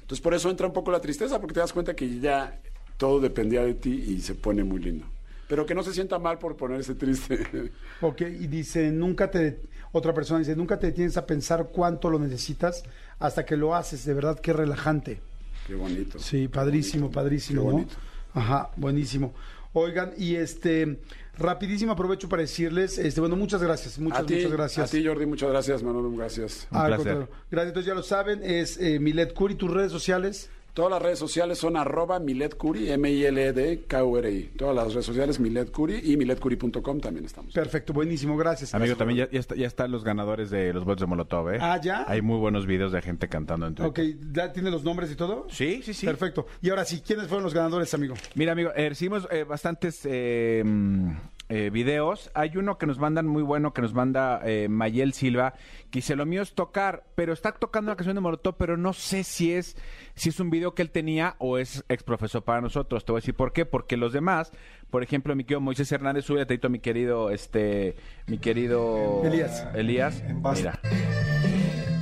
[0.01, 2.61] Entonces, por eso entra un poco la tristeza, porque te das cuenta que ya
[2.97, 5.05] todo dependía de ti y se pone muy lindo.
[5.47, 7.71] Pero que no se sienta mal por ponerse triste.
[8.01, 9.59] Ok, y dice, nunca te,
[9.91, 12.83] otra persona dice, nunca te detienes a pensar cuánto lo necesitas
[13.17, 15.19] hasta que lo haces, de verdad qué relajante.
[15.65, 16.19] Qué bonito.
[16.19, 17.71] Sí, padrísimo, padrísimo, Qué ¿no?
[17.73, 17.95] bonito.
[18.33, 19.33] Ajá, buenísimo.
[19.73, 20.99] Oigan, y este,
[21.37, 24.89] rapidísimo aprovecho para decirles, este, bueno, muchas gracias, muchas, a ti, muchas gracias.
[24.89, 26.67] A ti, Jordi, muchas gracias, Manolo, gracias.
[26.69, 26.95] Placer.
[26.95, 27.29] contrario.
[27.49, 30.49] Gracias, entonces ya lo saben, es eh, Milet Curi, tus redes sociales.
[30.77, 34.51] Todas las redes sociales son arroba Milet Curi, M-I-L-E-D-K-U-R-I.
[34.57, 37.51] Todas las redes sociales, Milet Curi y miletcuri.com también estamos.
[37.51, 38.75] Perfecto, buenísimo, gracias.
[38.75, 38.97] Amigo, Gracias.
[38.99, 41.57] también ya, ya, está- ya están los ganadores de los bots de Molotov, ¿eh?
[41.59, 42.05] Ah, ¿ya?
[42.07, 43.89] Hay muy buenos videos de gente cantando en Twitter.
[44.13, 45.47] Ok, ¿ya tiene los nombres y todo?
[45.49, 46.05] Sí, sí, sí.
[46.05, 46.45] Perfecto.
[46.61, 48.13] Y ahora sí, ¿quiénes fueron los ganadores, amigo?
[48.35, 51.11] Mira, amigo, eh, recibimos eh, bastantes eh, mm,
[51.49, 52.29] eh, videos.
[52.33, 55.53] Hay uno que nos mandan muy bueno, que nos manda eh, Mayel Silva,
[55.89, 58.93] que dice, lo mío es tocar, pero está tocando la canción de Molotov, pero no
[58.93, 59.77] sé si es,
[60.15, 63.05] si es un video que él tenía o es ex profesor para nosotros.
[63.05, 63.65] Te voy a decir por qué.
[63.65, 64.51] Porque los demás,
[64.89, 67.95] por ejemplo, mi querido Moisés Hernández, sube a mi querido, este,
[68.27, 69.21] mi querido...
[69.23, 69.67] Elías.
[69.73, 70.21] Elías.
[70.21, 70.63] En base.
[70.63, 71.26] Mira,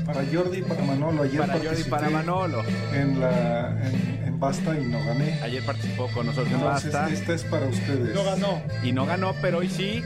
[0.06, 1.24] Para Jordi, para Manolo.
[1.24, 2.64] Ayer para Jordi, participé para Manolo.
[2.94, 5.40] En, la, en, en Basta y no gané.
[5.42, 7.14] Ayer participó con nosotros en Entonces, Basta.
[7.14, 8.14] esta es para ustedes.
[8.14, 8.62] No ganó.
[8.84, 10.04] y no ganó, pero hoy sí,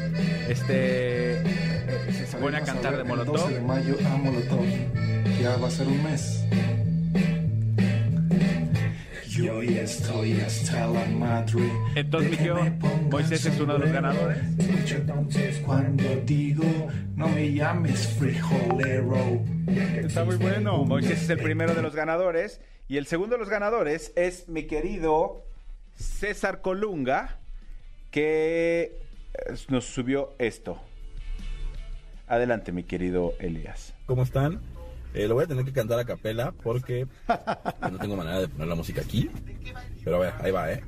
[0.47, 3.37] este, eh, se pone a cantar ver de El Molotov.
[3.37, 4.65] 12 de mayo a Molotov.
[5.41, 6.43] Ya va a ser un mes.
[9.43, 11.71] Yo ya estoy hasta la madre.
[11.95, 14.37] Entonces, de mi que tío me pongan Moisés es uno de los ganadores.
[14.57, 19.41] Escucha entonces cuando digo, no me llames frijolero.
[19.67, 20.83] Está muy bueno.
[20.83, 22.59] Moisés es el primero de los ganadores
[22.89, 25.45] y el segundo de los ganadores es mi querido
[25.95, 27.37] César Colunga
[28.11, 28.99] que
[29.33, 30.81] eh, nos subió esto.
[32.27, 33.93] Adelante, mi querido Elías.
[34.05, 34.59] ¿Cómo están?
[35.13, 37.07] Eh, lo voy a tener que cantar a capela porque
[37.91, 39.29] no tengo manera de poner la música aquí.
[40.03, 40.83] Pero a ver, ahí va, ¿eh?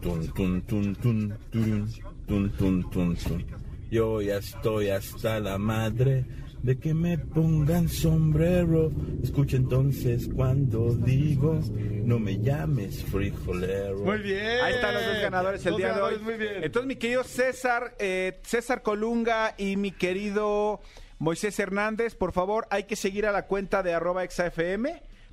[0.00, 1.92] Tun, tun, tun, tun, turun,
[2.26, 3.46] tun, tun, tun, tun.
[3.90, 6.24] Yo ya estoy hasta la madre
[6.62, 8.92] de que me pongan sombrero.
[9.22, 11.60] Escucha entonces cuando digo,
[12.04, 13.98] no me llames frijolero.
[13.98, 14.60] Muy bien.
[14.62, 16.18] Ahí están los dos ganadores el Dos día de hoy.
[16.18, 16.64] Muy bien.
[16.64, 20.80] Entonces, mi querido César, eh, César Colunga y mi querido
[21.18, 24.86] Moisés Hernández, por favor, hay que seguir a la cuenta de arroba exafm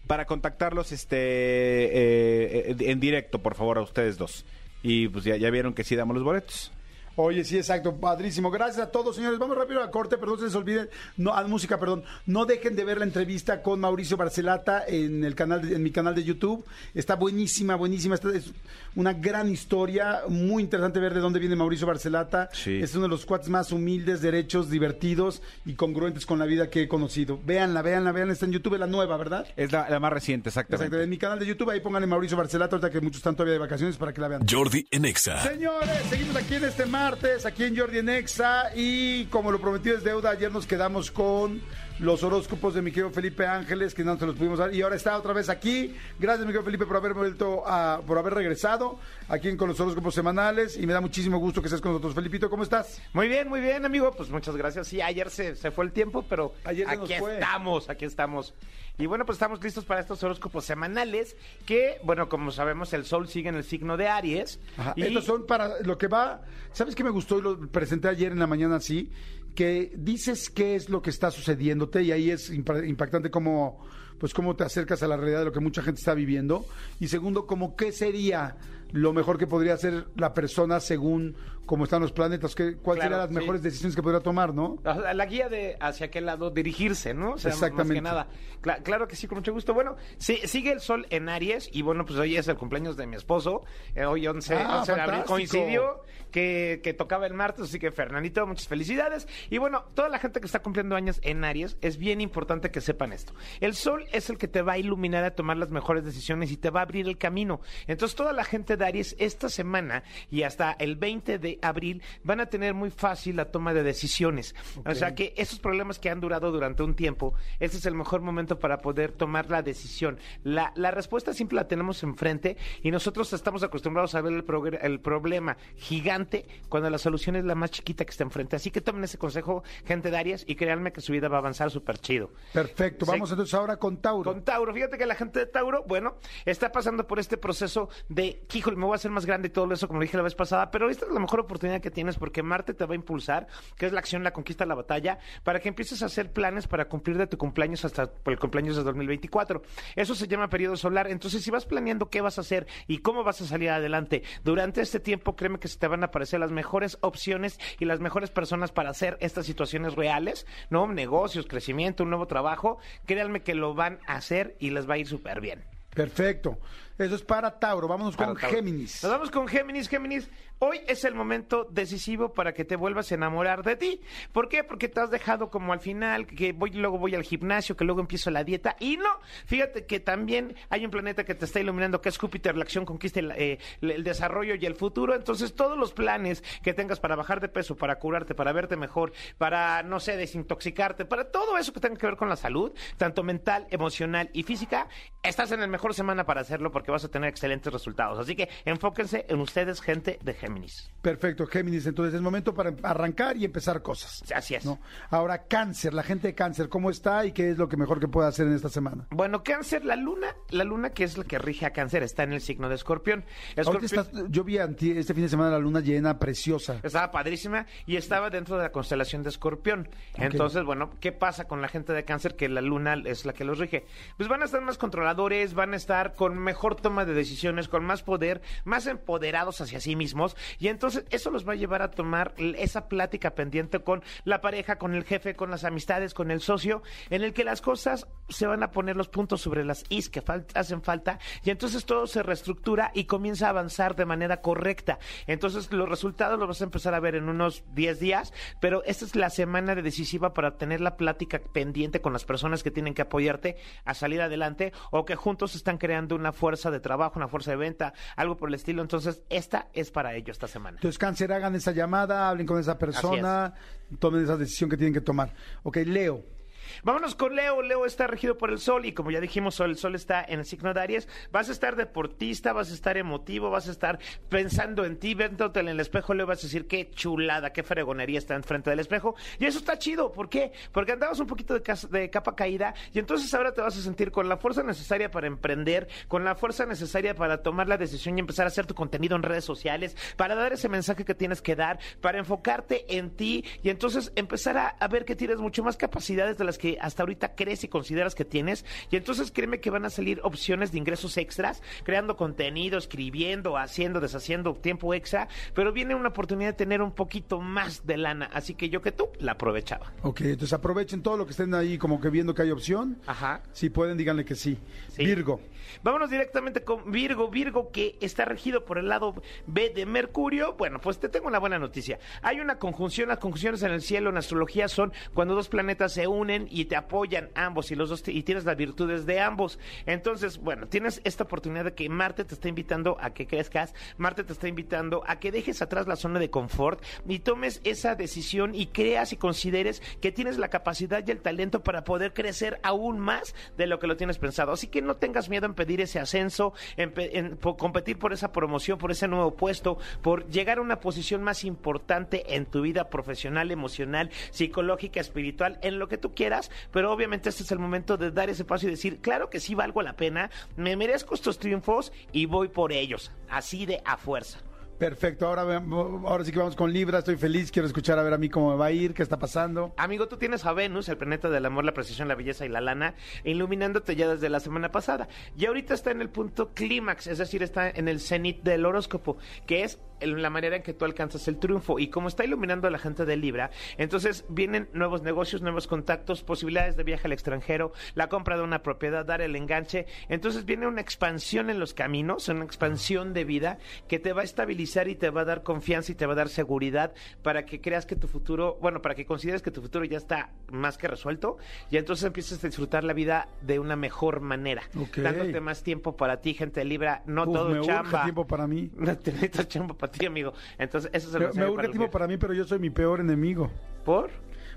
[0.07, 4.45] para contactarlos este eh, eh, en directo, por favor, a ustedes dos.
[4.83, 6.71] Y pues ya, ya vieron que sí damos los boletos.
[7.17, 8.51] Oye, sí, exacto, padrísimo.
[8.51, 9.39] Gracias a todos, señores.
[9.39, 12.03] Vamos rápido a corte, pero no se les olviden, no, a música, perdón.
[12.25, 15.91] No dejen de ver la entrevista con Mauricio Barcelata en el canal, de- en mi
[15.91, 16.65] canal de YouTube.
[16.93, 18.15] Está buenísima, buenísima.
[18.15, 18.51] Esta es
[18.95, 22.49] una gran historia, muy interesante ver de dónde viene Mauricio Barcelata.
[22.53, 22.79] Sí.
[22.81, 26.83] Es uno de los cuates más humildes, derechos, divertidos y congruentes con la vida que
[26.83, 27.39] he conocido.
[27.45, 28.33] Véanla, véanla, véanla.
[28.33, 29.45] Está en YouTube, es la nueva, ¿verdad?
[29.55, 31.03] Es la, la más reciente, Exacto, exactamente.
[31.03, 33.59] en mi canal de YouTube, ahí pónganle Mauricio Barcelata, ahorita que muchos están todavía de
[33.59, 34.45] vacaciones para que la vean.
[34.49, 35.41] Jordi en Exa.
[35.43, 39.95] Señores, seguimos aquí en este martes, aquí en Jordi en Exa, y como lo prometido
[39.95, 41.61] es deuda, ayer nos quedamos con
[41.99, 44.95] los horóscopos de mi querido Felipe Ángeles, que no se los pudimos dar, y ahora
[44.95, 45.95] está otra vez aquí.
[46.19, 48.99] Gracias, mi querido Felipe, por haber vuelto a, por haber regresado
[49.29, 52.13] aquí en- con los horóscopos semanales, y me da muchísimo gusto que estés con nosotros.
[52.13, 53.01] Felipito, ¿cómo estás?
[53.13, 54.11] Muy bien, muy bien, amigo.
[54.11, 54.87] Pues muchas gracias.
[54.87, 58.53] Sí, ayer se, se fue el tiempo, pero Ayer aquí estamos, aquí estamos.
[58.97, 61.35] Y bueno, pues estamos listos para estos horóscopos semanales
[61.65, 64.59] que, bueno, como sabemos, el sol sigue en el signo de Aries.
[64.77, 66.41] Ajá, y Estos son para lo que va.
[66.71, 69.11] ¿Sabes qué me gustó y lo presenté ayer en la mañana así?
[69.55, 73.85] Que dices qué es lo que está sucediéndote y ahí es impa- impactante cómo,
[74.19, 76.65] pues cómo te acercas a la realidad de lo que mucha gente está viviendo.
[76.99, 78.57] Y segundo, como qué sería
[78.91, 83.19] lo mejor que podría hacer la persona según cómo están los planetas, cuáles Claro, serían
[83.19, 83.35] las sí.
[83.35, 84.77] mejores decisiones que podría tomar, ¿no?
[84.83, 87.31] La, la guía de hacia qué lado dirigirse, ¿no?
[87.33, 88.01] O sea, Exactamente.
[88.01, 88.27] Más que nada.
[88.61, 89.73] Cla- claro que sí, con mucho gusto.
[89.73, 93.07] Bueno, sí, sigue el sol en Aries y bueno, pues hoy es el cumpleaños de
[93.07, 93.63] mi esposo.
[93.95, 96.01] Eh, hoy 11, Ah, 11 de abril coincidió
[96.31, 99.27] que, que tocaba el martes, así que Fernandito, muchas felicidades.
[99.49, 102.81] Y bueno, toda la gente que está cumpliendo años en Aries, es bien importante que
[102.81, 103.33] sepan esto.
[103.61, 106.57] El sol es el que te va a iluminar a tomar las mejores decisiones y
[106.57, 107.61] te va a abrir el camino.
[107.87, 112.39] Entonces, toda la gente de Aries esta semana y hasta el 20 de abril van
[112.39, 114.55] a tener muy fácil la toma de decisiones.
[114.85, 118.21] O sea que esos problemas que han durado durante un tiempo, este es el mejor
[118.21, 120.17] momento para poder tomar la decisión.
[120.43, 124.33] La, la respuesta siempre la tenemos enfrente y nosotros estamos acostumbrados a ver
[124.81, 128.55] el, problema gigante cuando la solución es la más chiquita que está enfrente.
[128.55, 131.39] Así que tomen ese consejo, gente de Aries, y créanme que su vida va a
[131.39, 132.31] avanzar súper chido.
[132.53, 133.05] Perfecto.
[133.05, 134.31] Vamos entonces ahora con Tauro.
[134.31, 138.43] Con Tauro, fíjate que la gente de Tauro, bueno, está pasando por este proceso de,
[138.53, 140.71] híjole, me voy a hacer más grande y todo eso, como dije la vez pasada,
[140.71, 143.47] pero esta es la mejor oportunidad que tienes porque Marte te va a impulsar,
[143.77, 146.87] que es la acción, la conquista, la batalla, para que empieces a hacer planes para
[146.89, 149.61] cumplir de tu cumpleaños hasta por el cumpleaños de 2024.
[149.95, 151.07] Eso se llama periodo solar.
[151.07, 154.81] Entonces, si vas planeando qué vas a hacer y cómo vas a salir adelante durante
[154.81, 158.29] este tiempo, créeme que se te van a aparecer las mejores opciones y las mejores
[158.29, 160.87] personas para hacer estas situaciones reales, ¿no?
[160.87, 162.77] Negocios, crecimiento, un nuevo trabajo.
[163.05, 165.63] Créanme que lo van a hacer y les va a ir súper bien.
[165.95, 166.59] Perfecto.
[166.97, 167.87] Eso es para Tauro.
[167.87, 168.55] Vámonos con Para Tauro.
[168.55, 169.01] Géminis.
[169.01, 169.87] Nos vamos con Géminis.
[169.87, 170.29] Géminis,
[170.59, 174.01] hoy es el momento decisivo para que te vuelvas a enamorar de ti.
[174.31, 174.63] ¿Por qué?
[174.63, 178.01] Porque te has dejado como al final, que voy, luego voy al gimnasio, que luego
[178.01, 178.75] empiezo la dieta.
[178.79, 179.09] Y no,
[179.45, 182.85] fíjate que también hay un planeta que te está iluminando, que es Júpiter, la acción,
[182.85, 185.15] conquista, el, eh, desarrollo y el futuro.
[185.15, 189.13] Entonces, todos los planes que tengas para bajar de peso, para curarte, para verte mejor,
[189.37, 193.23] para, no sé, desintoxicarte, para todo eso que tenga que ver con la salud, tanto
[193.23, 194.87] mental, emocional y física,
[195.23, 198.19] estás en la mejor semana para hacerlo porque vas a tener excelentes resultados.
[198.19, 200.91] Así que enfóquense en ustedes, gente de Géminis.
[201.01, 201.85] Perfecto, Géminis.
[201.85, 204.23] Entonces es momento para arrancar y empezar cosas.
[204.33, 204.65] Así es.
[204.65, 204.79] ¿no?
[205.11, 208.07] Ahora, Cáncer, la gente de Cáncer, ¿cómo está y qué es lo que mejor que
[208.07, 209.05] puede hacer en esta semana?
[209.11, 212.33] Bueno, Cáncer, la luna, la luna que es la que rige a Cáncer, está en
[212.33, 213.23] el signo de Escorpión.
[213.55, 216.79] Escorpión estás- yo vi anti- este fin de semana la luna llena, preciosa.
[216.81, 219.87] estaba padrísima y estaba dentro de la constelación de Escorpión.
[220.15, 223.43] Entonces, bueno, ¿qué pasa con la gente de Cáncer que la luna es la que
[223.43, 223.85] los rige?
[224.17, 227.85] Pues van a estar más controladores, van a estar con mejor toma de decisiones, con
[227.85, 231.91] más poder, más empoderados hacia sí mismos y entonces eso los va a llevar a
[231.91, 236.41] tomar esa plática pendiente con la pareja, con el jefe, con las amistades, con el
[236.41, 240.09] socio, en el que las cosas se van a poner los puntos sobre las is
[240.09, 244.41] que fal- hacen falta y entonces todo se reestructura y comienza a avanzar de manera
[244.41, 244.99] correcta.
[245.27, 249.05] Entonces los resultados los vas a empezar a ver en unos 10 días, pero esta
[249.05, 252.93] es la semana de decisiva para tener la plática pendiente con las personas que tienen
[252.93, 257.27] que apoyarte a salir adelante o que juntos están creando una fuerza de trabajo, una
[257.27, 258.81] fuerza de venta, algo por el estilo.
[258.81, 260.77] Entonces esta es para ello esta semana.
[260.77, 263.53] Entonces, Cáncer, hagan esa llamada, hablen con esa persona,
[263.99, 265.31] tomen esa decisión que tienen que tomar.
[265.63, 266.34] Ok, Leo.
[266.83, 267.61] Vámonos con Leo.
[267.61, 270.45] Leo está regido por el sol y como ya dijimos, el sol está en el
[270.45, 271.07] signo de Aries.
[271.31, 273.99] Vas a estar deportista, vas a estar emotivo, vas a estar
[274.29, 276.13] pensando en ti, viéndote en el espejo.
[276.13, 279.15] Leo vas a decir qué chulada, qué fregonería está enfrente del espejo.
[279.39, 280.11] Y eso está chido.
[280.11, 280.51] ¿Por qué?
[280.71, 284.11] Porque andabas un poquito de, de capa caída y entonces ahora te vas a sentir
[284.11, 288.21] con la fuerza necesaria para emprender, con la fuerza necesaria para tomar la decisión y
[288.21, 291.55] empezar a hacer tu contenido en redes sociales, para dar ese mensaje que tienes que
[291.55, 295.77] dar, para enfocarte en ti y entonces empezar a, a ver que tienes mucho más
[295.77, 298.65] capacidades de las que hasta ahorita crees y consideras que tienes.
[298.91, 303.99] Y entonces créeme que van a salir opciones de ingresos extras, creando contenido, escribiendo, haciendo,
[303.99, 308.29] deshaciendo tiempo extra, pero viene una oportunidad de tener un poquito más de lana.
[308.33, 309.93] Así que yo que tú la aprovechaba.
[310.01, 312.97] Ok, entonces aprovechen todo lo que estén ahí como que viendo que hay opción.
[313.05, 313.41] Ajá.
[313.53, 314.57] Si pueden, díganle que sí.
[314.89, 315.05] Sí.
[315.05, 315.39] Virgo.
[315.83, 317.29] Vámonos directamente con Virgo.
[317.29, 319.15] Virgo que está regido por el lado
[319.47, 320.53] B de Mercurio.
[320.53, 321.99] Bueno, pues te tengo una buena noticia.
[322.21, 323.09] Hay una conjunción.
[323.09, 326.75] Las conjunciones en el cielo, en astrología, son cuando dos planetas se unen y te
[326.75, 329.59] apoyan ambos y los dos y tienes las virtudes de ambos.
[329.85, 333.73] Entonces, bueno, tienes esta oportunidad de que Marte te está invitando a que crezcas.
[333.97, 337.95] Marte te está invitando a que dejes atrás la zona de confort y tomes esa
[337.95, 342.59] decisión y creas y consideres que tienes la capacidad y el talento para poder crecer
[342.63, 344.51] aún más de lo que lo tienes pensado.
[344.51, 348.13] Así que no tengas miedo en pedir ese ascenso, en, pe- en po- competir por
[348.13, 352.61] esa promoción, por ese nuevo puesto, por llegar a una posición más importante en tu
[352.61, 356.51] vida profesional, emocional, psicológica, espiritual, en lo que tú quieras.
[356.71, 359.55] Pero obviamente este es el momento de dar ese paso y decir, claro que sí
[359.55, 364.39] valgo la pena, me merezco estos triunfos y voy por ellos, así de a fuerza.
[364.77, 368.17] Perfecto, ahora, ahora sí que vamos con Libra, estoy feliz, quiero escuchar a ver a
[368.17, 369.73] mí cómo me va a ir, qué está pasando.
[369.77, 372.59] Amigo, tú tienes a Venus, el planeta del amor, la precisión, la belleza y la
[372.59, 375.07] lana, iluminándote ya desde la semana pasada.
[375.37, 379.17] Y ahorita está en el punto clímax, es decir, está en el cenit del horóscopo,
[379.47, 381.79] que es la manera en que tú alcanzas el triunfo.
[381.79, 386.23] Y como está iluminando a la gente de Libra, entonces vienen nuevos negocios, nuevos contactos,
[386.23, 389.85] posibilidades de viaje al extranjero, la compra de una propiedad, dar el enganche.
[390.09, 393.57] Entonces viene una expansión en los caminos, una expansión de vida
[393.87, 396.15] que te va a estabilizar y te va a dar confianza y te va a
[396.15, 399.85] dar seguridad para que creas que tu futuro, bueno, para que consideres que tu futuro
[399.85, 401.37] ya está más que resuelto
[401.69, 404.63] y entonces empiezas a disfrutar la vida de una mejor manera,
[404.95, 408.03] dándote más tiempo para ti, gente de Libra, no Uf, todo me chamba.
[408.03, 408.71] tiempo para mí.
[408.85, 410.33] No te chamba para ti, amigo.
[410.57, 412.99] Entonces, eso es el Me, me para tiempo para mí, pero yo soy mi peor
[412.99, 413.49] enemigo.
[413.83, 414.09] ¿Por?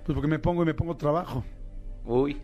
[0.05, 1.45] Pues porque me pongo y me pongo trabajo.
[2.05, 2.41] Uy.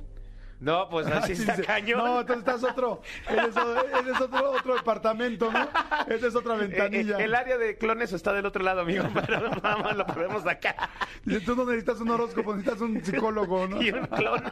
[0.61, 1.99] No, pues así Sí, está cañón.
[1.99, 3.03] No, entonces estás otro.
[3.29, 5.69] Eres, o- eres otro, otro departamento, ¿no?
[6.07, 7.19] Esa es otra Eh, eh, ventanilla.
[7.19, 10.75] el área de clones está del otro lado, amigo, pero vamos, lo ponemos acá.
[11.45, 13.83] Tú no necesitas un horóscopo, necesitas un psicólogo, ¿no?
[13.83, 14.43] Y un clon.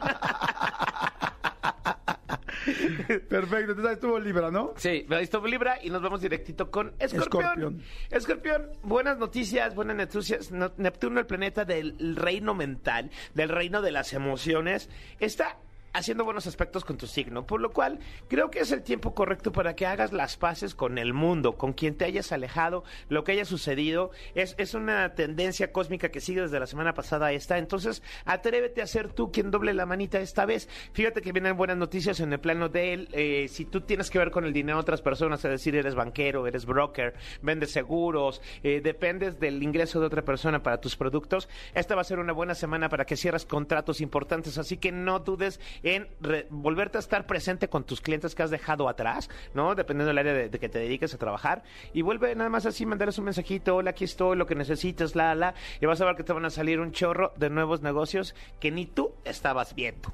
[3.29, 4.73] Perfecto, entonces ahí estuvo Libra, ¿no?
[4.77, 7.81] Sí, ahí estuvo Libra y nos vamos directito con Escorpión.
[8.09, 8.69] Escorpión.
[8.83, 10.51] Buenas noticias, buenas noticias.
[10.51, 15.57] No- Neptuno, el planeta del reino mental, del reino de las emociones, está
[15.93, 19.51] haciendo buenos aspectos con tu signo, por lo cual creo que es el tiempo correcto
[19.51, 23.33] para que hagas las paces con el mundo, con quien te hayas alejado, lo que
[23.33, 24.11] haya sucedido.
[24.35, 28.81] Es, es una tendencia cósmica que sigue desde la semana pasada a esta, entonces atrévete
[28.81, 30.67] a ser tú quien doble la manita esta vez.
[30.93, 33.09] Fíjate que vienen buenas noticias en el plano de él.
[33.11, 35.95] eh, si tú tienes que ver con el dinero de otras personas, es decir, eres
[35.95, 41.47] banquero, eres broker, vendes seguros, eh, dependes del ingreso de otra persona para tus productos,
[41.73, 44.57] esta va a ser una buena semana para que cierres contratos importantes.
[44.57, 46.07] Así que no dudes en
[46.49, 49.75] volverte a estar presente con tus clientes que has dejado atrás, ¿no?
[49.75, 51.63] Dependiendo del área de, que te dediques a trabajar.
[51.93, 55.35] Y vuelve nada más así, mandarles un mensajito, hola, aquí estoy, lo que necesites, la,
[55.35, 55.53] la.
[55.81, 58.71] Y vas a ver que te van a salir un chorro de nuevos negocios que
[58.71, 60.11] ni tú estabas viendo.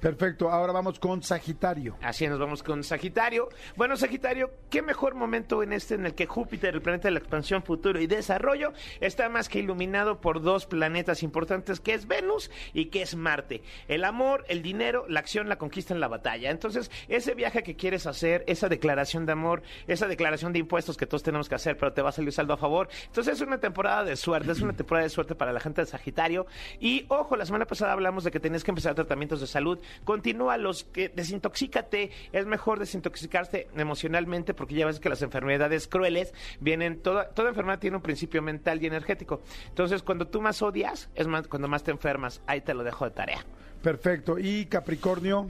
[0.00, 1.96] Perfecto, ahora vamos con Sagitario.
[2.02, 3.48] Así nos vamos con Sagitario.
[3.74, 7.18] Bueno, Sagitario, qué mejor momento en este en el que Júpiter, el planeta de la
[7.18, 12.48] expansión, futuro y desarrollo, está más que iluminado por dos planetas importantes, que es Venus
[12.74, 13.62] y que es Marte.
[13.88, 16.52] El amor, el dinero, la acción, la conquista en la batalla.
[16.52, 21.06] Entonces, ese viaje que quieres hacer, esa declaración de amor, esa declaración de impuestos que
[21.06, 22.88] todos tenemos que hacer, pero te va a salir saldo a favor.
[23.06, 25.88] Entonces, es una temporada de suerte, es una temporada de suerte para la gente de
[25.88, 26.46] Sagitario.
[26.78, 29.80] Y ojo, la semana pasada hablamos de que tenías que empezar tratamientos de salud.
[30.04, 32.10] Continúa los que desintoxícate.
[32.32, 37.78] Es mejor desintoxicarse emocionalmente porque ya ves que las enfermedades crueles vienen, toda, toda enfermedad
[37.78, 39.42] tiene un principio mental y energético.
[39.68, 42.42] Entonces, cuando tú más odias, es más, cuando más te enfermas.
[42.46, 43.44] Ahí te lo dejo de tarea.
[43.82, 45.48] Perfecto, y Capricornio.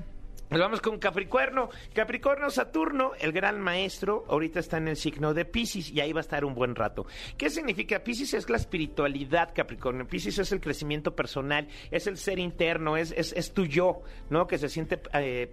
[0.50, 1.68] Nos vamos con Capricornio.
[1.92, 6.20] Capricornio, Saturno, el gran maestro, ahorita está en el signo de Pisces y ahí va
[6.20, 7.04] a estar un buen rato.
[7.36, 8.02] ¿Qué significa?
[8.02, 10.06] Pisces es la espiritualidad, Capricornio.
[10.06, 14.00] Pisces es el crecimiento personal, es el ser interno, es, es, es tu yo,
[14.30, 14.46] ¿no?
[14.46, 15.52] Que se siente eh,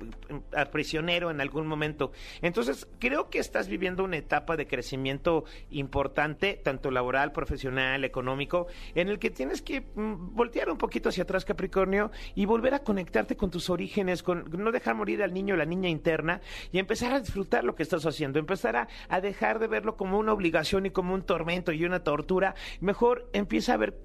[0.72, 2.14] prisionero en algún momento.
[2.42, 9.10] Entonces, creo que estás viviendo una etapa de crecimiento importante, tanto laboral, profesional, económico, en
[9.10, 13.36] el que tienes que mm, voltear un poquito hacia atrás, Capricornio, y volver a conectarte
[13.36, 16.42] con tus orígenes, con no dejar morir al niño o la niña interna
[16.72, 20.20] y empezar a disfrutar lo que estás haciendo, empezar a, a dejar de verlo como
[20.20, 22.56] una obligación y como un tormento y una tortura.
[22.80, 23.98] Mejor empieza a ver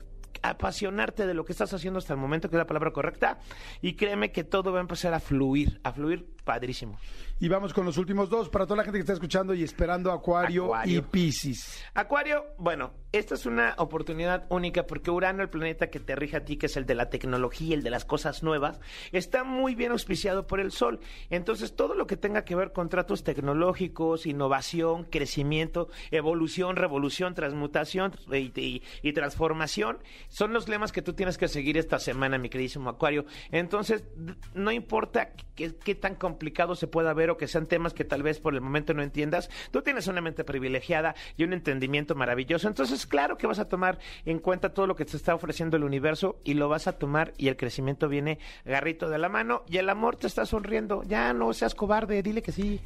[0.43, 3.39] apasionarte de lo que estás haciendo hasta el momento, que es la palabra correcta,
[3.83, 6.99] y créeme que todo va a empezar a fluir, a fluir padrísimo.
[7.43, 10.13] Y vamos con los últimos dos para toda la gente que está escuchando y esperando
[10.13, 10.99] Acuario, Acuario.
[10.99, 11.83] y Piscis.
[11.95, 16.45] Acuario, bueno, esta es una oportunidad única porque Urano, el planeta que te rige a
[16.45, 18.79] ti, que es el de la tecnología, el de las cosas nuevas,
[19.11, 21.01] está muy bien auspiciado por el Sol.
[21.31, 28.13] Entonces, todo lo que tenga que ver con tratos tecnológicos, innovación, crecimiento, evolución, revolución, transmutación
[28.31, 29.99] y, y- y transformación,
[30.29, 33.25] son los lemas que tú tienes que seguir esta semana, mi queridísimo Acuario.
[33.51, 34.05] Entonces,
[34.53, 38.41] no importa qué, qué tan complicado se pueda ver que sean temas que tal vez
[38.41, 42.69] por el momento no entiendas, tú tienes una mente privilegiada y un entendimiento maravilloso.
[42.69, 45.85] Entonces, claro que vas a tomar en cuenta todo lo que te está ofreciendo el
[45.85, 49.79] universo y lo vas a tomar y el crecimiento viene garrito de la mano y
[49.79, 51.03] el amor te está sonriendo.
[51.05, 52.81] Ya no seas cobarde, dile que sí.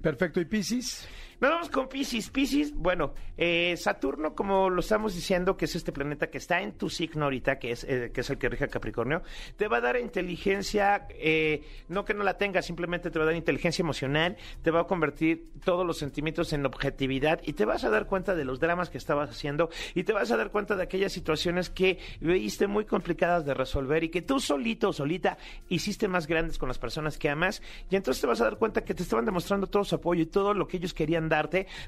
[0.00, 1.08] Perfecto, ¿y Piscis?
[1.40, 2.30] Nos vamos con Pisces.
[2.30, 6.72] Pisces, bueno, eh, Saturno, como lo estamos diciendo, que es este planeta que está en
[6.72, 9.22] tu signo ahorita, que es, eh, que es el que rige Capricornio,
[9.56, 13.26] te va a dar inteligencia, eh, no que no la tengas, simplemente te va a
[13.26, 17.84] dar inteligencia emocional, te va a convertir todos los sentimientos en objetividad y te vas
[17.84, 20.74] a dar cuenta de los dramas que estabas haciendo y te vas a dar cuenta
[20.74, 25.38] de aquellas situaciones que veiste muy complicadas de resolver y que tú solito o solita
[25.68, 28.82] hiciste más grandes con las personas que amas y entonces te vas a dar cuenta
[28.82, 31.27] que te estaban demostrando todo su apoyo y todo lo que ellos querían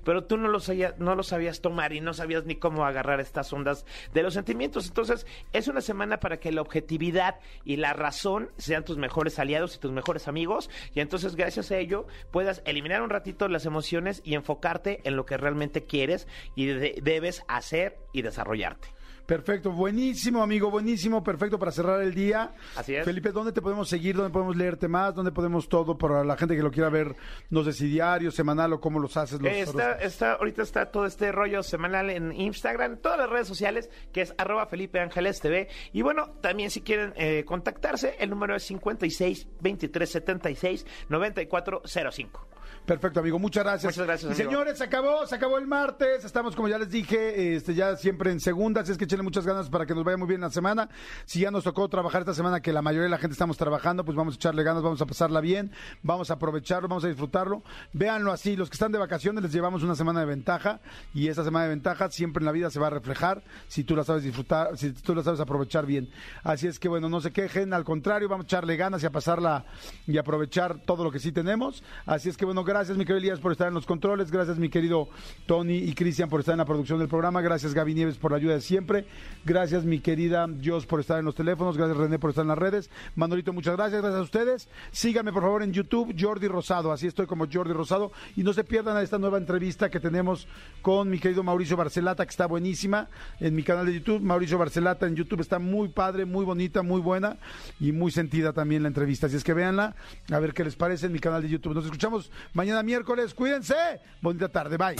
[0.04, 3.52] pero tú no lo, sabías, no sabías tomar y no sabías ni cómo agarrar estas
[3.52, 4.86] ondas de los sentimientos.
[4.88, 9.76] Entonces, es una semana para que la objetividad y la razón sean tus mejores aliados
[9.76, 10.70] y tus mejores amigos.
[10.94, 15.26] Y entonces, gracias a ello, puedas eliminar un ratito las emociones y enfocarte en lo
[15.26, 18.88] que realmente quieres y de- debes hacer y desarrollarte.
[19.30, 22.52] Perfecto, buenísimo, amigo, buenísimo, perfecto para cerrar el día.
[22.74, 23.04] Así es.
[23.04, 24.16] Felipe, ¿dónde te podemos seguir?
[24.16, 25.14] ¿Dónde podemos leerte más?
[25.14, 27.14] ¿Dónde podemos todo para la gente que lo quiera ver?
[27.48, 29.40] No sé si diario, semanal o cómo los haces.
[29.40, 33.88] Los, Está, está, ahorita está todo este rollo semanal en Instagram, todas las redes sociales,
[34.12, 35.68] que es arroba Felipe Ángeles TV.
[35.92, 42.48] Y bueno, también si quieren eh, contactarse, el número es 56 23 76 94 05.
[42.90, 43.92] Perfecto, amigo, muchas gracias.
[43.92, 44.50] Muchas gracias, Y amigo.
[44.50, 46.24] señores, se acabó, se acabó el martes.
[46.24, 49.46] Estamos, como ya les dije, este, ya siempre en segunda, así es que échenle muchas
[49.46, 50.88] ganas para que nos vaya muy bien la semana.
[51.24, 54.04] Si ya nos tocó trabajar esta semana, que la mayoría de la gente estamos trabajando,
[54.04, 55.70] pues vamos a echarle ganas, vamos a pasarla bien,
[56.02, 57.62] vamos a aprovecharlo, vamos a disfrutarlo.
[57.92, 60.80] Véanlo así, los que están de vacaciones les llevamos una semana de ventaja
[61.14, 63.94] y esa semana de ventaja siempre en la vida se va a reflejar si tú
[63.94, 66.10] la sabes disfrutar, si tú la sabes aprovechar bien.
[66.42, 69.10] Así es que bueno, no se quejen, al contrario, vamos a echarle ganas y a
[69.10, 69.64] pasarla
[70.08, 71.84] y aprovechar todo lo que sí tenemos.
[72.04, 74.70] Así es que bueno, gracias mi querido Elías por estar en los controles, gracias mi
[74.70, 75.06] querido
[75.44, 78.38] Tony y Cristian por estar en la producción del programa, gracias Gaby Nieves por la
[78.38, 79.04] ayuda de siempre,
[79.44, 82.56] gracias mi querida Jos por estar en los teléfonos, gracias René por estar en las
[82.56, 87.06] redes, Manolito muchas gracias, gracias a ustedes, síganme por favor en YouTube Jordi Rosado, así
[87.06, 88.12] estoy como Jordi Rosado.
[88.34, 90.48] Y no se pierdan esta nueva entrevista que tenemos
[90.80, 93.08] con mi querido Mauricio Barcelata que está buenísima
[93.40, 97.02] en mi canal de YouTube, Mauricio Barcelata en YouTube está muy padre, muy bonita, muy
[97.02, 97.36] buena
[97.78, 99.94] y muy sentida también la entrevista, así es que véanla,
[100.32, 101.74] a ver qué les parece en mi canal de YouTube.
[101.74, 103.74] Nos escuchamos mañana miércoles, cuídense,
[104.20, 104.96] bonita tarde, bye.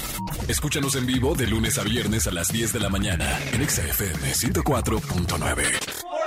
[0.48, 3.82] Escúchanos en vivo de lunes a viernes a las 10 de la mañana en Exa
[3.82, 6.19] FM 104.9.